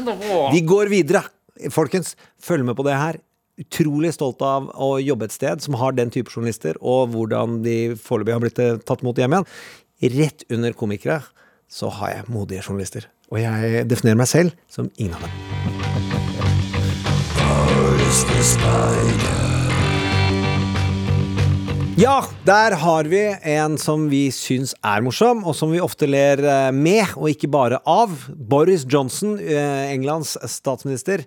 the 0.05 0.17
war. 0.27 0.51
Vi 0.53 0.61
går 0.65 0.93
videre, 0.93 1.25
folkens. 1.73 2.15
Følg 2.41 2.65
med 2.67 2.77
på 2.77 2.85
det 2.87 2.97
her. 2.97 3.21
Utrolig 3.57 4.11
stolt 4.13 4.41
av 4.45 4.67
å 4.77 4.99
jobbe 5.01 5.25
et 5.25 5.33
sted 5.33 5.63
som 5.65 5.73
har 5.81 5.95
den 5.97 6.11
type 6.13 6.29
journalister, 6.29 6.77
og 6.77 7.09
hvordan 7.15 7.63
de 7.65 7.95
foreløpig 7.97 8.35
har 8.35 8.43
blitt 8.43 8.59
eh, 8.61 8.77
tatt 8.85 9.01
imot 9.01 9.17
hjem 9.17 9.33
igjen. 9.33 9.47
Rett 10.13 10.45
under 10.53 10.77
komikere 10.77 11.23
så 11.65 11.89
har 11.97 12.11
jeg 12.13 12.29
modige 12.29 12.61
journalister. 12.61 13.09
Og 13.33 13.41
jeg 13.41 13.87
definerer 13.89 14.19
meg 14.21 14.29
selv 14.29 14.53
som 14.69 14.91
ingen 15.01 15.17
av 15.17 15.25
dem. 15.25 15.33
Ja, 21.97 22.19
der 22.45 22.77
har 22.77 23.09
vi 23.09 23.23
en 23.57 23.79
som 23.81 24.05
vi 24.11 24.27
syns 24.29 24.75
er 24.85 25.01
morsom, 25.01 25.41
og 25.49 25.57
som 25.57 25.73
vi 25.73 25.81
ofte 25.81 26.05
ler 26.05 26.45
eh, 26.45 26.69
med, 26.69 27.17
og 27.17 27.31
ikke 27.33 27.49
bare 27.49 27.81
av. 27.89 28.13
Boris 28.37 28.85
Johnson, 28.85 29.39
eh, 29.41 29.89
Englands 29.95 30.37
statsminister, 30.45 31.25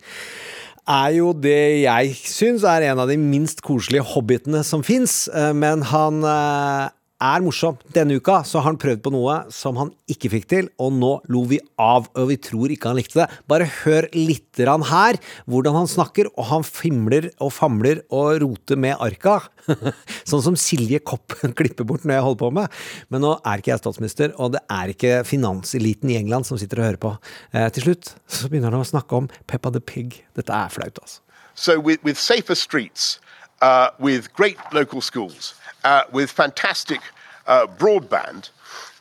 er 0.89 1.17
jo 1.17 1.33
det 1.37 1.83
jeg 1.85 2.15
syns 2.29 2.65
er 2.69 2.89
en 2.91 3.03
av 3.03 3.11
de 3.11 3.19
minst 3.21 3.61
koselige 3.67 4.07
hobbitene 4.15 4.63
som 4.67 4.85
fins, 4.87 5.25
men 5.55 5.85
han 5.91 6.25
eh, 6.25 6.89
er 7.21 7.45
morsom. 7.45 7.77
Denne 7.95 8.17
uka 8.19 8.41
så 8.49 8.59
har 8.59 8.71
han 8.71 8.79
prøvd 8.81 9.03
på 9.05 9.12
noe 9.15 9.37
som 9.55 9.79
han 9.81 9.93
ikke 10.11 10.31
fikk 10.33 10.49
til, 10.50 10.71
og 10.81 10.95
nå 10.97 11.12
lo 11.33 11.45
vi 11.50 11.61
av, 11.81 12.09
og 12.17 12.31
vi 12.31 12.39
tror 12.41 12.73
ikke 12.73 12.91
han 12.91 12.99
likte 12.99 13.21
det. 13.21 13.29
Bare 13.50 13.69
hør 13.83 14.09
litt 14.17 14.49
grann 14.59 14.85
her 14.89 15.21
hvordan 15.50 15.77
han 15.83 15.91
snakker, 15.91 16.31
og 16.35 16.49
han 16.50 16.67
fimler 16.67 17.31
og 17.39 17.53
famler 17.55 18.03
og 18.09 18.41
roter 18.45 18.81
med 18.81 18.99
arka. 19.00 19.39
sånn 20.31 20.45
som 20.45 20.59
Silje 20.59 21.03
Kopp 21.05 21.37
klipper 21.59 21.87
bort 21.89 22.07
når 22.07 22.19
jeg 22.19 22.27
holder 22.29 22.43
på 22.43 22.53
med. 22.61 22.81
Men 23.12 23.25
nå 23.27 23.37
er 23.45 23.62
ikke 23.62 23.75
jeg 23.75 23.85
statsminister, 23.85 24.37
og 24.41 24.55
det 24.57 24.65
er 24.73 24.95
ikke 24.95 25.17
finanseliten 25.29 26.12
i 26.12 26.19
England 26.21 26.49
som 26.49 26.61
sitter 26.61 26.83
og 26.83 26.89
hører 26.89 27.03
på. 27.05 27.17
Eh, 27.53 27.69
til 27.77 27.91
slutt 27.91 28.15
så 28.31 28.50
begynner 28.50 28.73
han 28.75 28.85
å 28.85 28.93
snakke 28.93 29.23
om 29.23 29.31
Peppa 29.50 29.73
the 29.75 29.83
Pig. 29.83 30.23
Dette 30.39 30.55
er 30.55 30.73
flaut, 30.73 31.03
altså. 31.03 31.21
So, 31.55 31.79
with, 31.79 32.03
with 32.03 32.17
safer 32.17 32.55
streets, 32.55 33.21
uh, 33.61 33.91
with 33.99 34.33
great 34.33 34.57
local 34.73 35.03
schools, 35.03 35.55
uh, 35.85 36.05
with 36.13 36.31
fantastic 36.31 37.01
uh, 37.47 37.67
broadband, 37.67 38.51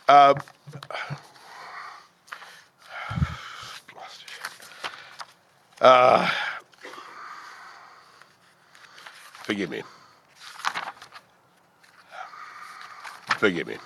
uh, 0.07 0.33
forgive 9.43 9.69
me. 9.69 9.83
Forgive 13.37 13.67
me. 13.67 13.77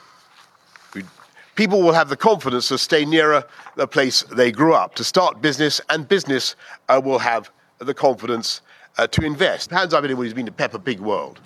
People 1.55 1.83
will 1.83 1.93
have 1.93 2.09
the 2.09 2.17
confidence 2.17 2.67
to 2.69 2.79
stay 2.79 3.05
nearer 3.05 3.45
the 3.75 3.87
place 3.87 4.23
they 4.23 4.51
grew 4.51 4.73
up, 4.73 4.95
to 4.95 5.03
start 5.03 5.39
business, 5.41 5.79
and 5.89 6.07
business 6.07 6.55
uh, 6.89 6.99
will 7.03 7.19
have 7.19 7.51
the 7.77 7.93
confidence 7.93 8.61
uh, 8.97 9.05
to 9.07 9.23
invest. 9.23 9.69
Hands 9.69 9.93
up 9.93 10.03
who's 10.03 10.33
been 10.33 10.47
to 10.47 10.51
Peppa 10.51 10.79
Pig 10.79 10.99
World. 10.99 11.39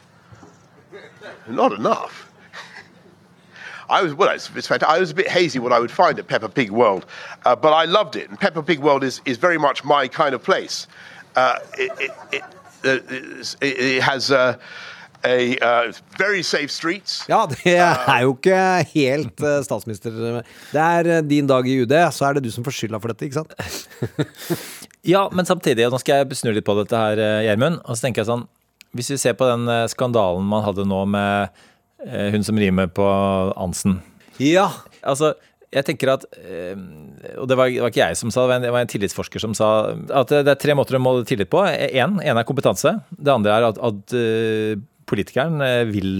Not 1.47 1.73
enough. 1.73 2.27
I 3.89 4.01
was 4.01 4.13
well. 4.13 4.29
It's, 4.29 4.49
it's 4.55 4.67
fantastic. 4.67 4.95
I 4.95 4.99
was 4.99 5.11
a 5.11 5.15
bit 5.15 5.29
hazy 5.29 5.59
what 5.59 5.71
I 5.71 5.79
would 5.79 5.91
find 5.91 6.19
at 6.19 6.27
Peppa 6.27 6.49
Pig 6.49 6.71
World, 6.71 7.05
uh, 7.45 7.55
but 7.55 7.71
I 7.71 7.85
loved 7.85 8.15
it. 8.15 8.29
And 8.29 8.39
Peppa 8.39 8.61
Pig 8.61 8.79
World 8.79 9.03
is, 9.03 9.21
is 9.25 9.37
very 9.37 9.57
much 9.57 9.83
my 9.85 10.07
kind 10.09 10.35
of 10.35 10.43
place. 10.43 10.87
Uh, 11.35 11.59
it, 11.77 11.91
it, 11.99 12.11
it, 12.33 12.43
uh, 12.83 13.55
it, 13.61 13.79
it 13.79 14.03
has 14.03 14.29
uh, 14.29 14.57
a 15.23 15.57
uh, 15.61 15.93
very 16.17 16.43
safe 16.43 16.71
streets. 16.71 17.23
Ja, 17.29 17.45
det 17.49 17.77
er 17.77 18.21
jo 18.21 18.35
ikke 18.35 18.59
helt 18.93 19.41
uh, 19.43 19.61
statsminister. 19.65 20.43
Det 20.73 20.83
er 20.83 21.09
eh, 21.17 21.23
din 21.25 21.47
dag 21.47 21.67
i 21.67 21.79
UD, 21.81 21.95
så 22.13 22.27
er 22.27 22.37
det 22.37 22.43
du 22.47 22.51
som 22.53 22.65
får 22.65 22.75
skylda 22.75 22.99
for 23.01 23.13
dette, 23.13 23.25
ikke 23.25 23.41
sant? 23.41 23.55
Ja, 25.07 25.29
men 25.31 25.47
samtidig, 25.47 25.85
og 25.87 25.93
nå 25.93 26.01
skal 26.01 26.19
jeg 26.19 26.35
snu 26.35 26.49
litt 26.51 26.65
på 26.67 26.73
dette 26.81 26.99
her, 26.99 27.19
eh, 27.21 27.45
Gjermund. 27.45 27.79
Og 27.85 27.95
så 27.95 28.03
tenker 28.07 28.25
jeg 28.25 28.27
sånn, 28.27 28.43
hvis 28.97 29.11
vi 29.13 29.17
ser 29.21 29.35
på 29.37 29.47
den 29.49 29.67
eh, 29.71 29.85
skandalen 29.91 30.45
man 30.49 30.65
hadde 30.65 30.85
nå 30.89 31.03
med 31.09 31.49
eh, 32.05 32.31
hun 32.33 32.43
som 32.47 32.57
rimer 32.59 32.89
på 32.91 33.05
Ansen. 33.57 33.99
Ja. 34.41 34.67
Altså, 35.01 35.31
jeg 35.73 35.83
tenker 35.87 36.13
at 36.13 36.25
eh, 36.39 36.75
Og 37.41 37.47
det 37.49 37.57
var, 37.59 37.67
det 37.71 37.81
var 37.83 37.91
ikke 37.91 38.03
jeg 38.05 38.17
som 38.19 38.31
sa 38.33 38.43
det, 38.45 38.49
var 38.51 38.55
en- 38.59 38.65
det 38.67 38.73
var 38.75 38.85
en 38.85 38.91
tillitsforsker 38.91 39.41
som 39.43 39.55
sa 39.57 39.69
at 40.21 40.29
det 40.33 40.47
er 40.53 40.59
tre 40.61 40.75
måter 40.77 40.95
å 40.97 41.01
måle 41.03 41.25
tillit 41.27 41.49
på. 41.51 41.63
En 41.67 42.19
er 42.23 42.43
kompetanse. 42.47 42.93
Det 43.11 43.33
andre 43.33 43.57
er 43.57 43.67
at, 43.71 43.81
at 43.83 44.15
politikeren 45.07 45.61
vil 45.91 46.13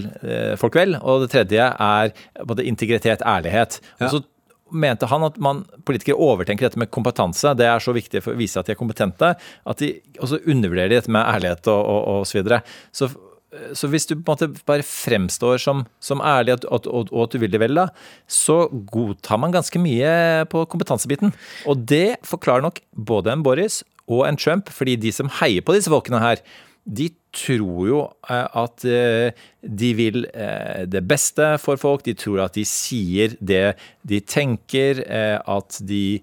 folk 0.60 0.76
vel. 0.78 0.96
Og 1.02 1.24
det 1.24 1.30
tredje 1.34 1.64
er 1.70 2.12
både 2.48 2.64
integritet, 2.68 3.24
ærlighet. 3.24 3.80
Og 4.00 4.10
så 4.14 4.20
mente 4.70 5.08
han 5.10 5.24
at 5.26 5.38
man, 5.42 5.62
politikere 5.88 6.18
overtenker 6.20 6.68
dette 6.68 6.80
med 6.80 6.90
kompetanse. 6.94 7.54
Det 7.58 7.68
er 7.68 7.82
så 7.82 7.94
viktig 7.96 8.22
for 8.24 8.34
å 8.34 8.40
vise 8.40 8.60
at 8.60 8.68
de 8.68 8.74
er 8.74 8.80
kompetente. 8.80 9.32
At 9.38 9.82
de 9.82 9.94
også 10.18 10.42
undervurderer 10.44 10.98
dette 10.98 11.12
med 11.14 11.24
ærlighet 11.24 11.70
og, 11.72 11.82
og, 11.98 12.20
så 12.28 12.38
videre. 12.38 12.60
Så, 12.94 13.10
så 13.76 13.90
hvis 13.90 14.08
du 14.08 14.16
på 14.16 14.22
en 14.22 14.34
måte 14.34 14.66
bare 14.68 14.86
fremstår 14.86 15.60
som, 15.62 15.84
som 16.04 16.22
ærlig 16.24 16.58
og, 16.68 16.88
og 16.88 17.12
at 17.24 17.34
du 17.34 17.42
vil 17.42 17.52
det 17.52 17.62
vel, 17.62 17.78
da, 17.78 17.88
så 18.30 18.64
godtar 18.92 19.40
man 19.40 19.54
ganske 19.54 19.82
mye 19.82 20.46
på 20.52 20.64
kompetansebiten. 20.72 21.34
Og 21.68 21.86
det 21.88 22.18
forklarer 22.28 22.68
nok 22.68 22.82
både 22.92 23.34
en 23.34 23.46
Boris 23.46 23.82
og 24.08 24.24
en 24.24 24.40
Trump, 24.40 24.72
fordi 24.72 24.96
de 25.00 25.12
som 25.12 25.28
heier 25.40 25.64
på 25.64 25.74
disse 25.76 25.92
folkene 25.92 26.20
her, 26.22 26.40
de 26.88 27.10
tror 27.34 27.88
jo 27.88 28.00
eh, 28.30 28.46
at 28.56 28.84
eh, 28.88 29.36
de 29.60 29.90
vil 29.98 30.24
eh, 30.32 30.84
det 30.88 31.04
beste 31.08 31.50
for 31.60 31.80
folk. 31.80 32.04
De 32.06 32.16
tror 32.18 32.46
at 32.46 32.56
de 32.56 32.64
sier 32.68 33.36
det 33.40 33.76
de 34.08 34.20
tenker, 34.24 35.02
at 35.04 35.80
de 35.84 36.20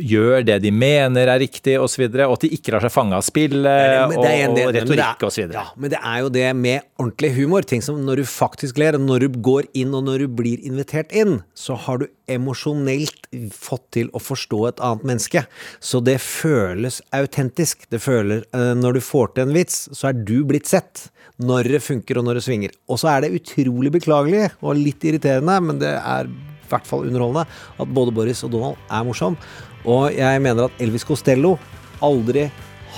gjør 0.00 0.44
det 0.46 0.56
de 0.64 0.70
mener 0.72 1.28
er 1.28 1.40
riktig 1.42 1.74
osv., 1.80 2.06
og, 2.06 2.20
og 2.24 2.36
at 2.38 2.46
de 2.46 2.52
ikke 2.56 2.72
lar 2.72 2.84
seg 2.86 2.92
fange 2.94 3.16
av 3.18 3.24
spillet 3.26 4.16
og, 4.16 4.16
og 4.16 4.72
retorikk 4.76 5.26
osv. 5.28 5.44
Ja, 5.52 5.66
men 5.76 5.92
det 5.92 6.00
er 6.00 6.22
jo 6.24 6.30
det 6.32 6.46
med 6.56 6.86
ordentlig 6.96 7.34
humor. 7.36 7.66
Ting 7.68 7.82
som 7.84 8.00
når 8.06 8.22
du 8.22 8.24
faktisk 8.30 8.80
ler, 8.80 8.96
når 9.00 9.26
du 9.26 9.40
går 9.44 9.68
inn 9.76 9.92
og 9.96 10.06
når 10.08 10.24
du 10.24 10.28
blir 10.38 10.64
invitert 10.64 11.12
inn, 11.12 11.42
så 11.52 11.76
har 11.86 12.00
du 12.00 12.06
emosjonelt 12.32 13.28
fått 13.54 13.84
til 13.98 14.08
å 14.16 14.22
forstå 14.22 14.62
et 14.70 14.82
annet 14.84 15.06
menneske. 15.12 15.44
Så 15.80 16.00
det 16.04 16.18
føles 16.24 17.02
autentisk. 17.14 17.84
Det 17.92 18.00
føler 18.02 18.46
uh, 18.56 18.72
Når 18.76 18.98
du 18.98 19.04
får 19.04 19.34
til 19.34 19.46
en 19.46 19.54
vits, 19.56 19.86
så 19.92 20.10
er 20.10 20.24
du 20.26 20.40
blitt 20.48 20.68
sett. 20.70 21.08
Når 21.36 21.68
det 21.76 21.84
funker 21.84 22.16
og 22.18 22.24
når 22.26 22.40
det 22.40 22.46
svinger. 22.46 22.76
Og 22.88 23.00
så 23.02 23.12
er 23.12 23.26
det 23.26 23.34
utrolig 23.36 23.92
beklagelig 23.98 24.48
og 24.62 24.78
litt 24.80 25.04
irriterende, 25.04 25.60
men 25.68 25.82
det 25.82 25.92
er 26.00 26.30
i 26.66 26.72
hvert 26.74 26.88
fall 26.88 27.06
underholdende, 27.06 27.46
at 27.78 27.94
både 27.96 28.14
Boris 28.14 28.44
og 28.46 28.52
Donald 28.54 28.82
er 28.90 29.06
morsom. 29.06 29.38
Og 29.86 30.10
jeg 30.14 30.42
mener 30.42 30.66
at 30.66 30.82
Elvis 30.82 31.06
Costello 31.06 31.56
aldri 32.04 32.48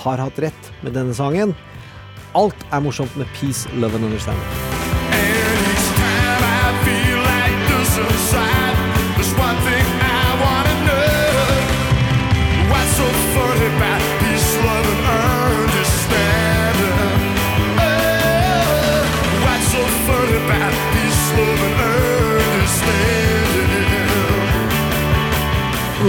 har 0.03 0.25
hatt 0.25 0.43
rett 0.43 0.73
med 0.83 0.97
denne 0.97 1.15
sangen. 1.17 1.55
Alt 2.37 2.67
er 2.69 2.83
morsomt 2.85 3.15
med 3.17 3.29
Peace, 3.37 3.69
Love 3.77 3.97
and 3.97 4.11
Understanding. 4.11 4.78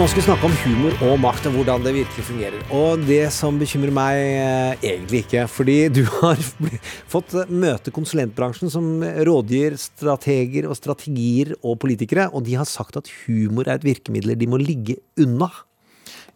Nå 0.00 0.06
skal 0.08 0.22
vi 0.22 0.22
snakke 0.24 0.48
om 0.48 0.54
humor 0.62 0.94
og 1.04 1.18
makt, 1.20 1.46
og 1.50 1.58
hvordan 1.58 1.82
det 1.84 1.90
virkelig 1.92 2.22
fungerer. 2.24 2.62
Og 2.72 3.02
det 3.04 3.26
som 3.36 3.58
bekymrer 3.60 3.92
meg 3.92 4.16
eh, 4.16 4.86
egentlig 4.94 5.20
ikke, 5.26 5.42
fordi 5.52 5.74
du 5.92 6.00
har 6.14 6.40
fått 7.12 7.34
møte 7.52 7.92
konsulentbransjen 7.92 8.72
som 8.72 9.04
rådgir 9.28 9.76
strateger 9.76 10.70
og 10.70 10.78
strategier 10.78 11.52
og 11.60 11.76
politikere, 11.84 12.30
og 12.32 12.46
de 12.48 12.56
har 12.56 12.64
sagt 12.64 12.96
at 12.96 13.12
humor 13.26 13.68
er 13.68 13.76
et 13.76 13.84
virkemiddel 13.90 14.38
de 14.40 14.48
må 14.48 14.62
ligge 14.62 14.96
unna. 15.20 15.50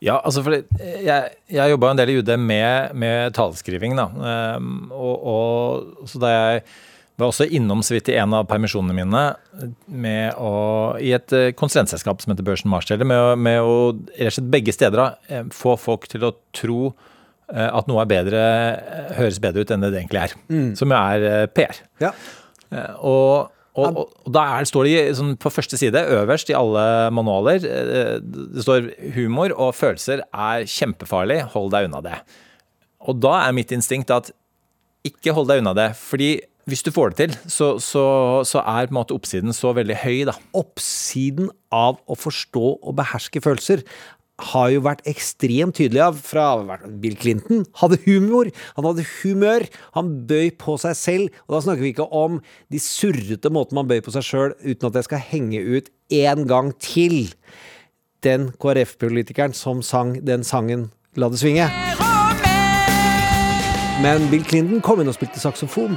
Ja, 0.05 0.19
altså 0.19 0.45
for 0.45 0.61
jeg, 0.61 1.33
jeg 1.49 1.73
jobba 1.73 1.95
en 1.95 2.03
del 2.03 2.13
i 2.13 2.21
UD 2.21 2.35
med, 2.37 2.93
med 3.01 3.33
taleskriving, 3.33 3.97
da. 3.97 4.11
Um, 4.61 4.91
og, 4.93 5.15
og, 5.25 6.09
så 6.13 6.21
da 6.21 6.37
jeg 6.37 6.67
var 7.21 7.31
også 7.31 7.47
innom 7.47 7.83
så 7.85 7.95
vidt 7.95 8.11
i 8.11 8.17
en 8.19 8.35
av 8.35 8.47
permisjonene 8.51 8.95
mine 8.97 10.15
å, 10.35 10.53
i 10.99 11.13
et 11.15 11.35
eh, 11.37 11.53
konsulentselskap 11.57 12.23
som 12.23 12.33
heter 12.33 12.47
Børsen 12.47 12.71
Marsteller, 12.73 13.07
med, 13.07 13.21
å, 13.21 13.35
med 13.39 13.59
å 13.63 13.75
rett 14.17 14.33
og 14.33 14.37
slett 14.39 14.53
begge 14.53 14.75
steder 14.75 15.03
eh, 15.31 15.45
få 15.55 15.77
folk 15.79 16.09
til 16.11 16.27
å 16.27 16.33
tro 16.57 16.79
eh, 17.53 17.69
at 17.69 17.91
noe 17.91 18.03
er 18.03 18.11
bedre, 18.11 18.45
høres 19.19 19.39
bedre 19.43 19.63
ut 19.63 19.75
enn 19.75 19.85
det 19.87 19.93
det 19.95 20.01
egentlig 20.03 20.25
er. 20.25 20.39
Mm. 20.51 20.71
Som 20.79 20.95
er 20.97 21.47
PR. 21.55 21.79
Ja. 22.03 22.11
Og, 22.99 23.53
og, 23.79 24.01
og, 24.01 24.33
da 24.35 24.47
er, 24.57 24.67
står 24.67 24.89
det 24.89 25.05
sånn, 25.21 25.37
på 25.39 25.53
første 25.55 25.79
side, 25.79 26.03
øverst 26.17 26.51
i 26.51 26.57
alle 26.59 27.13
manualer, 27.15 27.63
det 27.63 28.65
står 28.65 28.91
humor 29.15 29.55
og 29.55 29.77
følelser 29.79 30.25
er 30.27 30.67
kjempefarlig, 30.67 31.45
hold 31.55 31.71
deg 31.77 31.87
unna 31.87 32.03
det. 32.03 32.19
Og 33.07 33.23
da 33.23 33.37
er 33.45 33.55
mitt 33.55 33.71
instinkt 33.77 34.11
at 34.11 34.33
ikke 35.07 35.35
hold 35.37 35.51
deg 35.53 35.63
unna 35.63 35.77
det. 35.77 35.93
fordi 36.01 36.33
hvis 36.71 36.83
du 36.85 36.91
får 36.95 37.13
det 37.13 37.17
til, 37.21 37.37
så, 37.51 37.75
så, 37.83 38.05
så, 38.49 38.63
er 38.65 38.89
på 38.89 38.95
en 38.95 39.01
måte 39.03 39.17
oppsiden 39.17 39.53
så 39.57 39.75
veldig 39.77 39.97
høy, 40.01 40.25
da. 40.31 40.37
Oppsiden 40.57 41.51
av 41.75 41.99
å 42.09 42.17
forstå 42.17 42.67
og 42.81 42.97
beherske 42.97 43.43
følelser 43.45 43.85
har 44.43 44.71
jo 44.73 44.81
vært 44.83 45.05
ekstremt 45.07 45.77
tydelig 45.79 46.01
av 46.03 46.17
fra 46.19 46.47
Bill 47.03 47.15
Clinton. 47.21 47.63
Hadde 47.79 48.01
humor, 48.07 48.51
han 48.75 48.89
hadde 48.89 49.05
humør, 49.21 49.67
han 49.95 50.11
bøy 50.27 50.51
på 50.59 50.75
seg 50.83 50.97
selv. 50.99 51.37
Og 51.47 51.55
da 51.55 51.63
snakker 51.67 51.85
vi 51.85 51.93
ikke 51.95 52.09
om 52.11 52.41
de 52.73 52.81
surrete 52.83 53.53
måtene 53.55 53.83
man 53.83 53.93
bøy 53.93 54.03
på 54.03 54.15
seg 54.17 54.27
sjøl, 54.27 54.57
uten 54.65 54.91
at 54.91 54.99
jeg 54.99 55.09
skal 55.11 55.23
henge 55.29 55.63
ut 55.63 55.93
en 56.19 56.49
gang 56.51 56.73
til 56.83 57.31
den 58.27 58.51
KrF-politikeren 58.59 59.55
som 59.55 59.85
sang 59.85 60.17
den 60.25 60.47
sangen 60.47 60.89
La 61.15 61.29
det 61.31 61.39
svinge. 61.39 61.69
Men 64.03 64.25
Bill 64.33 64.43
Clinton 64.43 64.81
kom 64.83 64.99
inn 64.99 65.13
og 65.13 65.15
spilte 65.15 65.39
saksofon. 65.39 65.95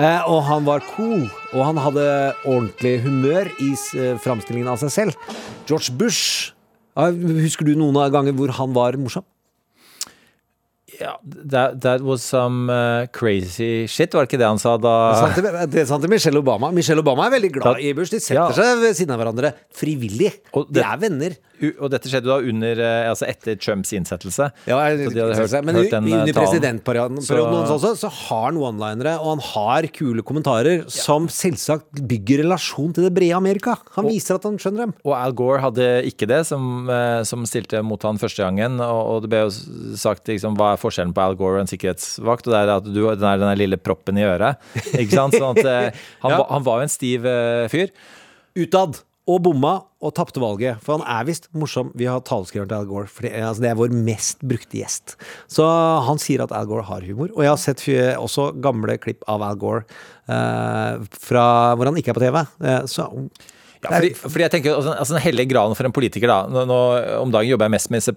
Eh, 0.00 0.30
og 0.32 0.40
han 0.48 0.64
var 0.64 0.84
cool, 0.94 1.26
og 1.52 1.66
han 1.66 1.80
hadde 1.84 2.06
ordentlig 2.46 2.94
humør 3.04 3.50
i 3.60 3.74
eh, 3.74 4.14
framstillingen 4.22 4.70
av 4.72 4.80
seg 4.80 4.94
selv. 4.94 5.36
George 5.68 5.92
Bush 6.00 6.56
Husker 7.00 7.68
du 7.68 7.76
noen 7.78 7.96
av 7.96 8.10
ganger 8.12 8.34
hvor 8.36 8.50
han 8.58 8.72
var 8.76 8.96
morsom? 9.00 9.24
Ja, 11.00 11.14
that, 11.24 11.78
that, 11.80 12.02
was 12.04 12.20
some 12.20 12.68
uh, 12.68 13.06
crazy 13.06 13.86
shit, 13.88 14.12
var 14.12 14.26
det 14.26 14.34
ikke 14.34 14.40
det 14.42 14.48
han 14.50 14.60
sa 14.60 14.74
da? 14.76 14.94
Det 15.70 15.86
sa 15.88 15.94
han 15.94 16.02
til 16.02 16.12
Michelle 16.12 16.42
Obama. 16.42 16.68
Michelle 16.76 17.00
Obama 17.00 17.28
er 17.28 17.36
veldig 17.38 17.52
glad 17.54 17.80
i 17.80 17.94
Bush. 17.96 18.12
De 18.12 18.20
setter 18.20 18.42
ja. 18.42 18.50
seg 18.52 18.82
ved 18.82 18.98
siden 18.98 19.14
av 19.14 19.22
hverandre 19.22 19.54
frivillig. 19.72 20.34
Det, 20.50 20.66
de 20.76 20.84
er 20.84 21.00
venner. 21.00 21.38
Og 21.60 21.90
dette 21.92 22.08
skjedde 22.08 22.28
da 22.30 22.38
under, 22.40 22.80
eh, 22.80 23.08
altså 23.10 23.26
etter 23.28 23.58
Trumps 23.60 23.92
innsettelse. 23.96 24.48
Ja, 24.68 24.78
jeg, 24.88 25.10
hørt, 25.12 25.54
men 25.66 25.76
hørt 25.76 25.92
den, 25.92 26.06
under 26.08 26.30
eh, 26.30 26.36
presidentperioden 26.36 27.20
så, 27.24 27.36
også, 27.74 27.92
så 28.00 28.10
har 28.14 28.46
han 28.48 28.60
one-linere, 28.60 29.16
og 29.20 29.34
han 29.34 29.44
har 29.50 29.88
kule 29.94 30.24
kommentarer 30.26 30.80
ja. 30.80 30.86
som 30.92 31.28
selvsagt 31.32 32.00
bygger 32.10 32.44
relasjon 32.44 32.94
til 32.96 33.06
det 33.06 33.12
brede 33.16 33.36
Amerika. 33.36 33.76
Han 33.96 34.06
og, 34.06 34.12
viser 34.14 34.38
at 34.38 34.46
han 34.48 34.56
skjønner 34.60 34.86
dem. 34.86 34.94
Og 35.04 35.14
Al 35.18 35.36
Gore 35.36 35.60
hadde 35.64 35.90
ikke 36.08 36.28
det, 36.30 36.42
som, 36.48 36.88
eh, 36.88 37.20
som 37.28 37.44
stilte 37.48 37.84
mot 37.84 38.08
han 38.08 38.20
første 38.20 38.46
gangen. 38.46 38.80
Og, 38.84 39.02
og 39.14 39.26
det 39.26 39.32
ble 39.34 39.44
jo 39.44 39.52
sagt 40.00 40.32
liksom, 40.32 40.56
hva 40.58 40.72
er 40.74 40.80
forskjellen 40.80 41.14
på 41.16 41.24
Al 41.26 41.36
Gore 41.40 41.60
og 41.60 41.66
en 41.66 41.72
sikkerhetsvakt? 41.72 42.48
Og 42.48 42.56
det 42.56 42.62
er 42.62 42.74
at 42.78 42.88
du 42.88 43.02
den 43.10 43.28
er 43.28 43.42
den 43.42 43.54
lille 43.60 43.80
proppen 43.80 44.18
i 44.20 44.24
øret. 44.24 44.60
Ikke 44.94 45.12
sant? 45.12 45.36
Sånn 45.36 45.60
at, 45.60 45.94
han, 46.24 46.34
ja. 46.36 46.42
han 46.48 46.66
var 46.66 46.80
jo 46.80 46.88
en 46.88 46.96
stiv 46.96 47.28
fyr. 47.72 47.92
Utad 48.58 49.02
og 49.30 49.42
bomma 49.44 49.74
og 50.00 50.14
tapte 50.16 50.40
valget. 50.42 50.80
For 50.84 50.98
han 50.98 51.04
er 51.08 51.26
visst 51.28 51.48
morsom. 51.56 51.92
Vi 51.98 52.08
har 52.08 52.22
taleskriveren 52.26 52.70
til 52.70 52.78
Al 52.78 52.88
Gore. 52.88 53.10
For 53.10 53.26
det, 53.26 53.34
altså, 53.36 53.64
det, 53.64 53.70
er 53.70 53.78
vår 53.78 53.94
mest 53.94 54.42
brukte 54.46 54.80
gjest. 54.80 55.16
Så 55.50 55.66
han 56.06 56.20
sier 56.22 56.42
at 56.44 56.54
Al 56.56 56.68
Gore 56.70 56.86
har 56.88 57.06
humor. 57.06 57.32
Og 57.36 57.44
jeg 57.44 57.52
har 57.52 57.60
sett 57.60 57.84
også 58.16 58.50
gamle 58.64 58.96
klipp 59.02 59.24
av 59.30 59.44
Al 59.46 59.60
Gore 59.60 59.84
eh, 59.84 61.06
fra 61.28 61.46
hvor 61.76 61.90
han 61.90 62.00
ikke 62.00 62.14
er 62.14 62.18
på 62.18 62.24
TV. 62.24 62.40
Eh, 62.40 62.82
så 62.90 63.06
ja, 63.80 63.94
fordi, 63.94 64.12
fordi, 64.18 64.44
jeg 64.44 64.54
tenker, 64.56 64.74
altså, 64.76 64.92
altså 64.92 65.16
Den 65.16 65.24
hellige 65.24 65.52
graden 65.54 65.76
for 65.78 65.88
en 65.88 65.94
politiker 65.96 66.28
da, 66.28 66.42
nå, 66.52 66.66
nå, 66.68 66.80
Om 67.22 67.30
dagen 67.32 67.48
jobber 67.48 67.70
jeg 67.70 67.76
mest 67.78 67.92
med 67.92 68.02
disse 68.02 68.16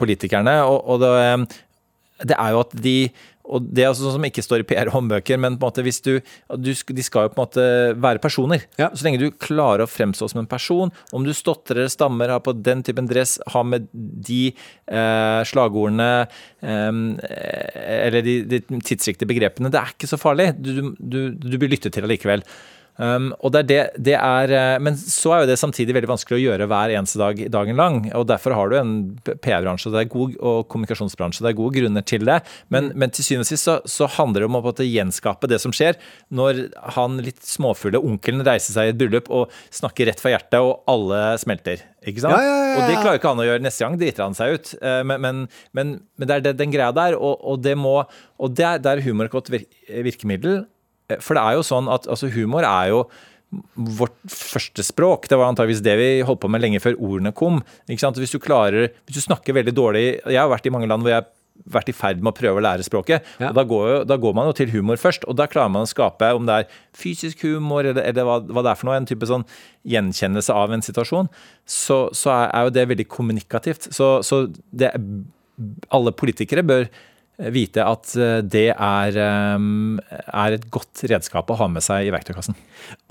politikerne. 0.00 0.58
og, 0.68 0.82
og 0.90 1.00
det, 1.04 1.58
det 2.28 2.36
er 2.36 2.54
jo 2.54 2.62
at 2.64 2.72
de 2.82 2.98
og 3.48 3.68
Det 3.74 3.84
er 3.84 3.94
sånn 3.96 4.16
som 4.16 4.26
ikke 4.26 4.44
står 4.44 4.62
i 4.62 4.66
PR-håndbøker, 4.68 5.40
men 5.40 5.56
på 5.56 5.64
en 5.64 5.70
måte 5.70 5.84
hvis 5.86 6.00
du, 6.04 6.12
du, 6.60 6.70
de 6.72 7.04
skal 7.04 7.26
jo 7.26 7.32
på 7.32 7.38
en 7.38 7.44
måte 7.44 7.66
være 7.96 8.22
personer. 8.22 8.66
Ja. 8.80 8.90
Så 8.92 9.06
lenge 9.06 9.20
du 9.22 9.28
klarer 9.32 9.84
å 9.84 9.90
fremstå 9.90 10.30
som 10.32 10.42
en 10.42 10.50
person, 10.50 10.92
om 11.16 11.26
du 11.26 11.32
stotrer 11.36 11.82
eller 11.82 11.92
stammer, 11.92 12.32
har 12.34 12.44
på 12.44 12.56
den 12.56 12.84
typen 12.86 13.08
dress, 13.10 13.38
har 13.54 13.66
med 13.68 13.88
de 13.92 14.42
eh, 14.52 15.40
slagordene 15.48 16.10
eh, 16.60 17.02
eller 17.98 18.24
de, 18.26 18.40
de 18.50 18.62
tidsriktige 18.84 19.28
begrepene, 19.30 19.72
det 19.72 19.80
er 19.80 19.94
ikke 19.94 20.10
så 20.10 20.20
farlig. 20.20 20.52
Du, 20.60 20.92
du, 20.98 21.20
du 21.32 21.56
blir 21.56 21.72
lyttet 21.72 21.96
til 21.96 22.06
allikevel. 22.06 22.44
Um, 22.98 23.30
og 23.46 23.52
det 23.54 23.60
er 23.60 23.66
det, 23.68 23.82
det 24.08 24.14
er, 24.18 24.50
eh, 24.50 24.76
men 24.82 24.96
så 24.98 25.30
er 25.30 25.42
jo 25.44 25.48
det 25.52 25.58
samtidig 25.60 25.94
veldig 25.94 26.10
vanskelig 26.10 26.34
å 26.34 26.42
gjøre 26.42 26.66
hver 26.70 26.94
eneste 26.98 27.20
dag 27.20 27.40
dagen 27.54 27.78
lang. 27.78 28.00
og 28.10 28.26
Derfor 28.26 28.56
har 28.58 28.72
du 28.72 28.74
en 28.78 28.94
PR-bransje 29.28 29.92
og 29.94 30.66
kommunikasjonsbransje. 30.72 31.44
Det 31.44 31.52
er 31.52 31.58
gode 31.60 31.78
grunner 31.78 32.02
til 32.02 32.26
det. 32.26 32.40
Men, 32.74 32.90
mm. 32.90 32.98
men 32.98 33.14
til 33.14 33.26
syvende 33.26 33.46
og 33.46 33.50
sist 33.52 33.68
så, 33.68 33.76
så, 33.86 34.08
handler 34.18 34.42
det 34.42 34.48
om 34.48 34.58
å 34.58 34.74
gjenskape 34.82 35.50
det 35.50 35.60
som 35.62 35.74
skjer 35.74 35.98
når 36.34 36.64
han 36.96 37.20
litt 37.22 37.38
småfulle 37.46 38.00
onkelen 38.02 38.42
reiser 38.46 38.74
seg 38.74 38.88
i 38.88 38.92
et 38.94 38.98
bryllup 38.98 39.30
og 39.30 39.54
snakker 39.74 40.10
rett 40.10 40.22
fra 40.22 40.32
hjertet, 40.34 40.58
og 40.58 40.82
alle 40.90 41.20
smelter. 41.38 41.84
Ikke 42.02 42.24
sant? 42.24 42.34
Ja, 42.34 42.42
ja, 42.42 42.56
ja, 42.56 42.72
og 42.78 42.88
det 42.88 42.96
klarer 42.98 43.20
ikke 43.20 43.30
han 43.30 43.42
å 43.42 43.46
gjøre. 43.46 43.62
Neste 43.62 43.84
gang 43.84 43.98
driter 44.00 44.26
han 44.26 44.34
seg 44.38 44.56
ut. 44.56 44.72
Eh, 44.80 45.02
men, 45.06 45.22
men, 45.22 45.44
men, 45.76 45.94
men 46.18 46.30
det 46.30 46.40
er 46.40 46.58
den 46.64 46.74
greia 46.74 46.90
der, 46.96 47.14
og, 47.18 47.38
og, 47.46 47.62
det 47.62 47.76
må, 47.78 48.00
og 48.38 48.58
det 48.58 48.66
er, 48.66 48.82
det 48.82 48.90
er 48.90 49.04
humor 49.06 49.28
et 49.28 49.36
godt 49.38 49.52
virkemiddel. 49.54 50.64
Eh, 51.08 51.20
for 51.24 51.38
det 51.38 51.44
er 51.44 51.58
jo 51.58 51.66
sånn 51.66 51.90
at 51.92 52.08
altså, 52.10 52.30
humor 52.34 52.66
er 52.68 52.92
jo 52.92 53.02
vårt 53.98 54.16
første 54.28 54.84
språk. 54.84 55.28
Det 55.30 55.38
var 55.40 55.48
antageligvis 55.48 55.84
det 55.84 55.96
vi 55.96 56.08
holdt 56.28 56.42
på 56.42 56.50
med 56.52 56.60
lenge 56.60 56.82
før 56.84 56.98
ordene 57.00 57.32
kom. 57.32 57.62
Hvis 57.88 58.34
du 58.34 58.40
klarer, 58.42 58.92
hvis 59.08 59.22
du 59.22 59.24
snakker 59.24 59.56
veldig 59.56 59.72
dårlig 59.72 60.02
Jeg 60.20 60.36
har 60.36 60.50
vært 60.52 60.68
i 60.68 60.72
mange 60.74 60.88
land 60.90 61.00
hvor 61.00 61.14
jeg 61.14 61.22
har 61.22 61.30
vært 61.66 61.88
i 61.90 61.94
ferd 61.96 62.20
med 62.22 62.30
å 62.30 62.36
prøve 62.36 62.60
å 62.60 62.64
lære 62.64 62.84
språket. 62.86 63.24
Ja. 63.40 63.50
og 63.50 63.56
da 63.58 63.64
går, 63.66 63.88
da 64.08 64.18
går 64.20 64.36
man 64.36 64.48
jo 64.50 64.54
til 64.60 64.70
humor 64.72 65.00
først, 65.00 65.24
og 65.28 65.36
da 65.40 65.48
klarer 65.50 65.72
man 65.74 65.86
å 65.86 65.90
skape, 65.90 66.30
om 66.36 66.46
det 66.48 66.60
er 66.60 66.76
fysisk 66.96 67.42
humor 67.46 67.88
eller, 67.88 68.04
eller 68.04 68.28
hva, 68.28 68.38
hva 68.46 68.64
det 68.64 68.72
er 68.72 68.78
for 68.78 68.90
noe, 68.90 68.98
en 69.00 69.08
type 69.08 69.28
sånn 69.28 69.46
gjenkjennelse 69.88 70.54
av 70.54 70.74
en 70.74 70.84
situasjon, 70.84 71.30
så, 71.66 71.98
så 72.16 72.32
er, 72.36 72.46
er 72.52 72.68
jo 72.68 72.74
det 72.76 72.86
veldig 72.92 73.08
kommunikativt. 73.10 73.90
Så, 73.94 74.10
så 74.26 74.44
det, 74.70 74.92
alle 75.94 76.14
politikere 76.14 76.64
bør 76.66 76.88
vite 77.38 77.84
at 77.86 78.12
eh, 78.18 78.40
det 78.42 78.66
er, 78.74 79.18
eh, 79.22 80.22
er 80.26 80.56
et 80.56 80.66
godt 80.74 81.04
redskap 81.10 81.50
å 81.50 81.58
ha 81.60 81.68
med 81.70 81.84
seg 81.86 82.08
i 82.08 82.12
verktøykassen. 82.14 82.56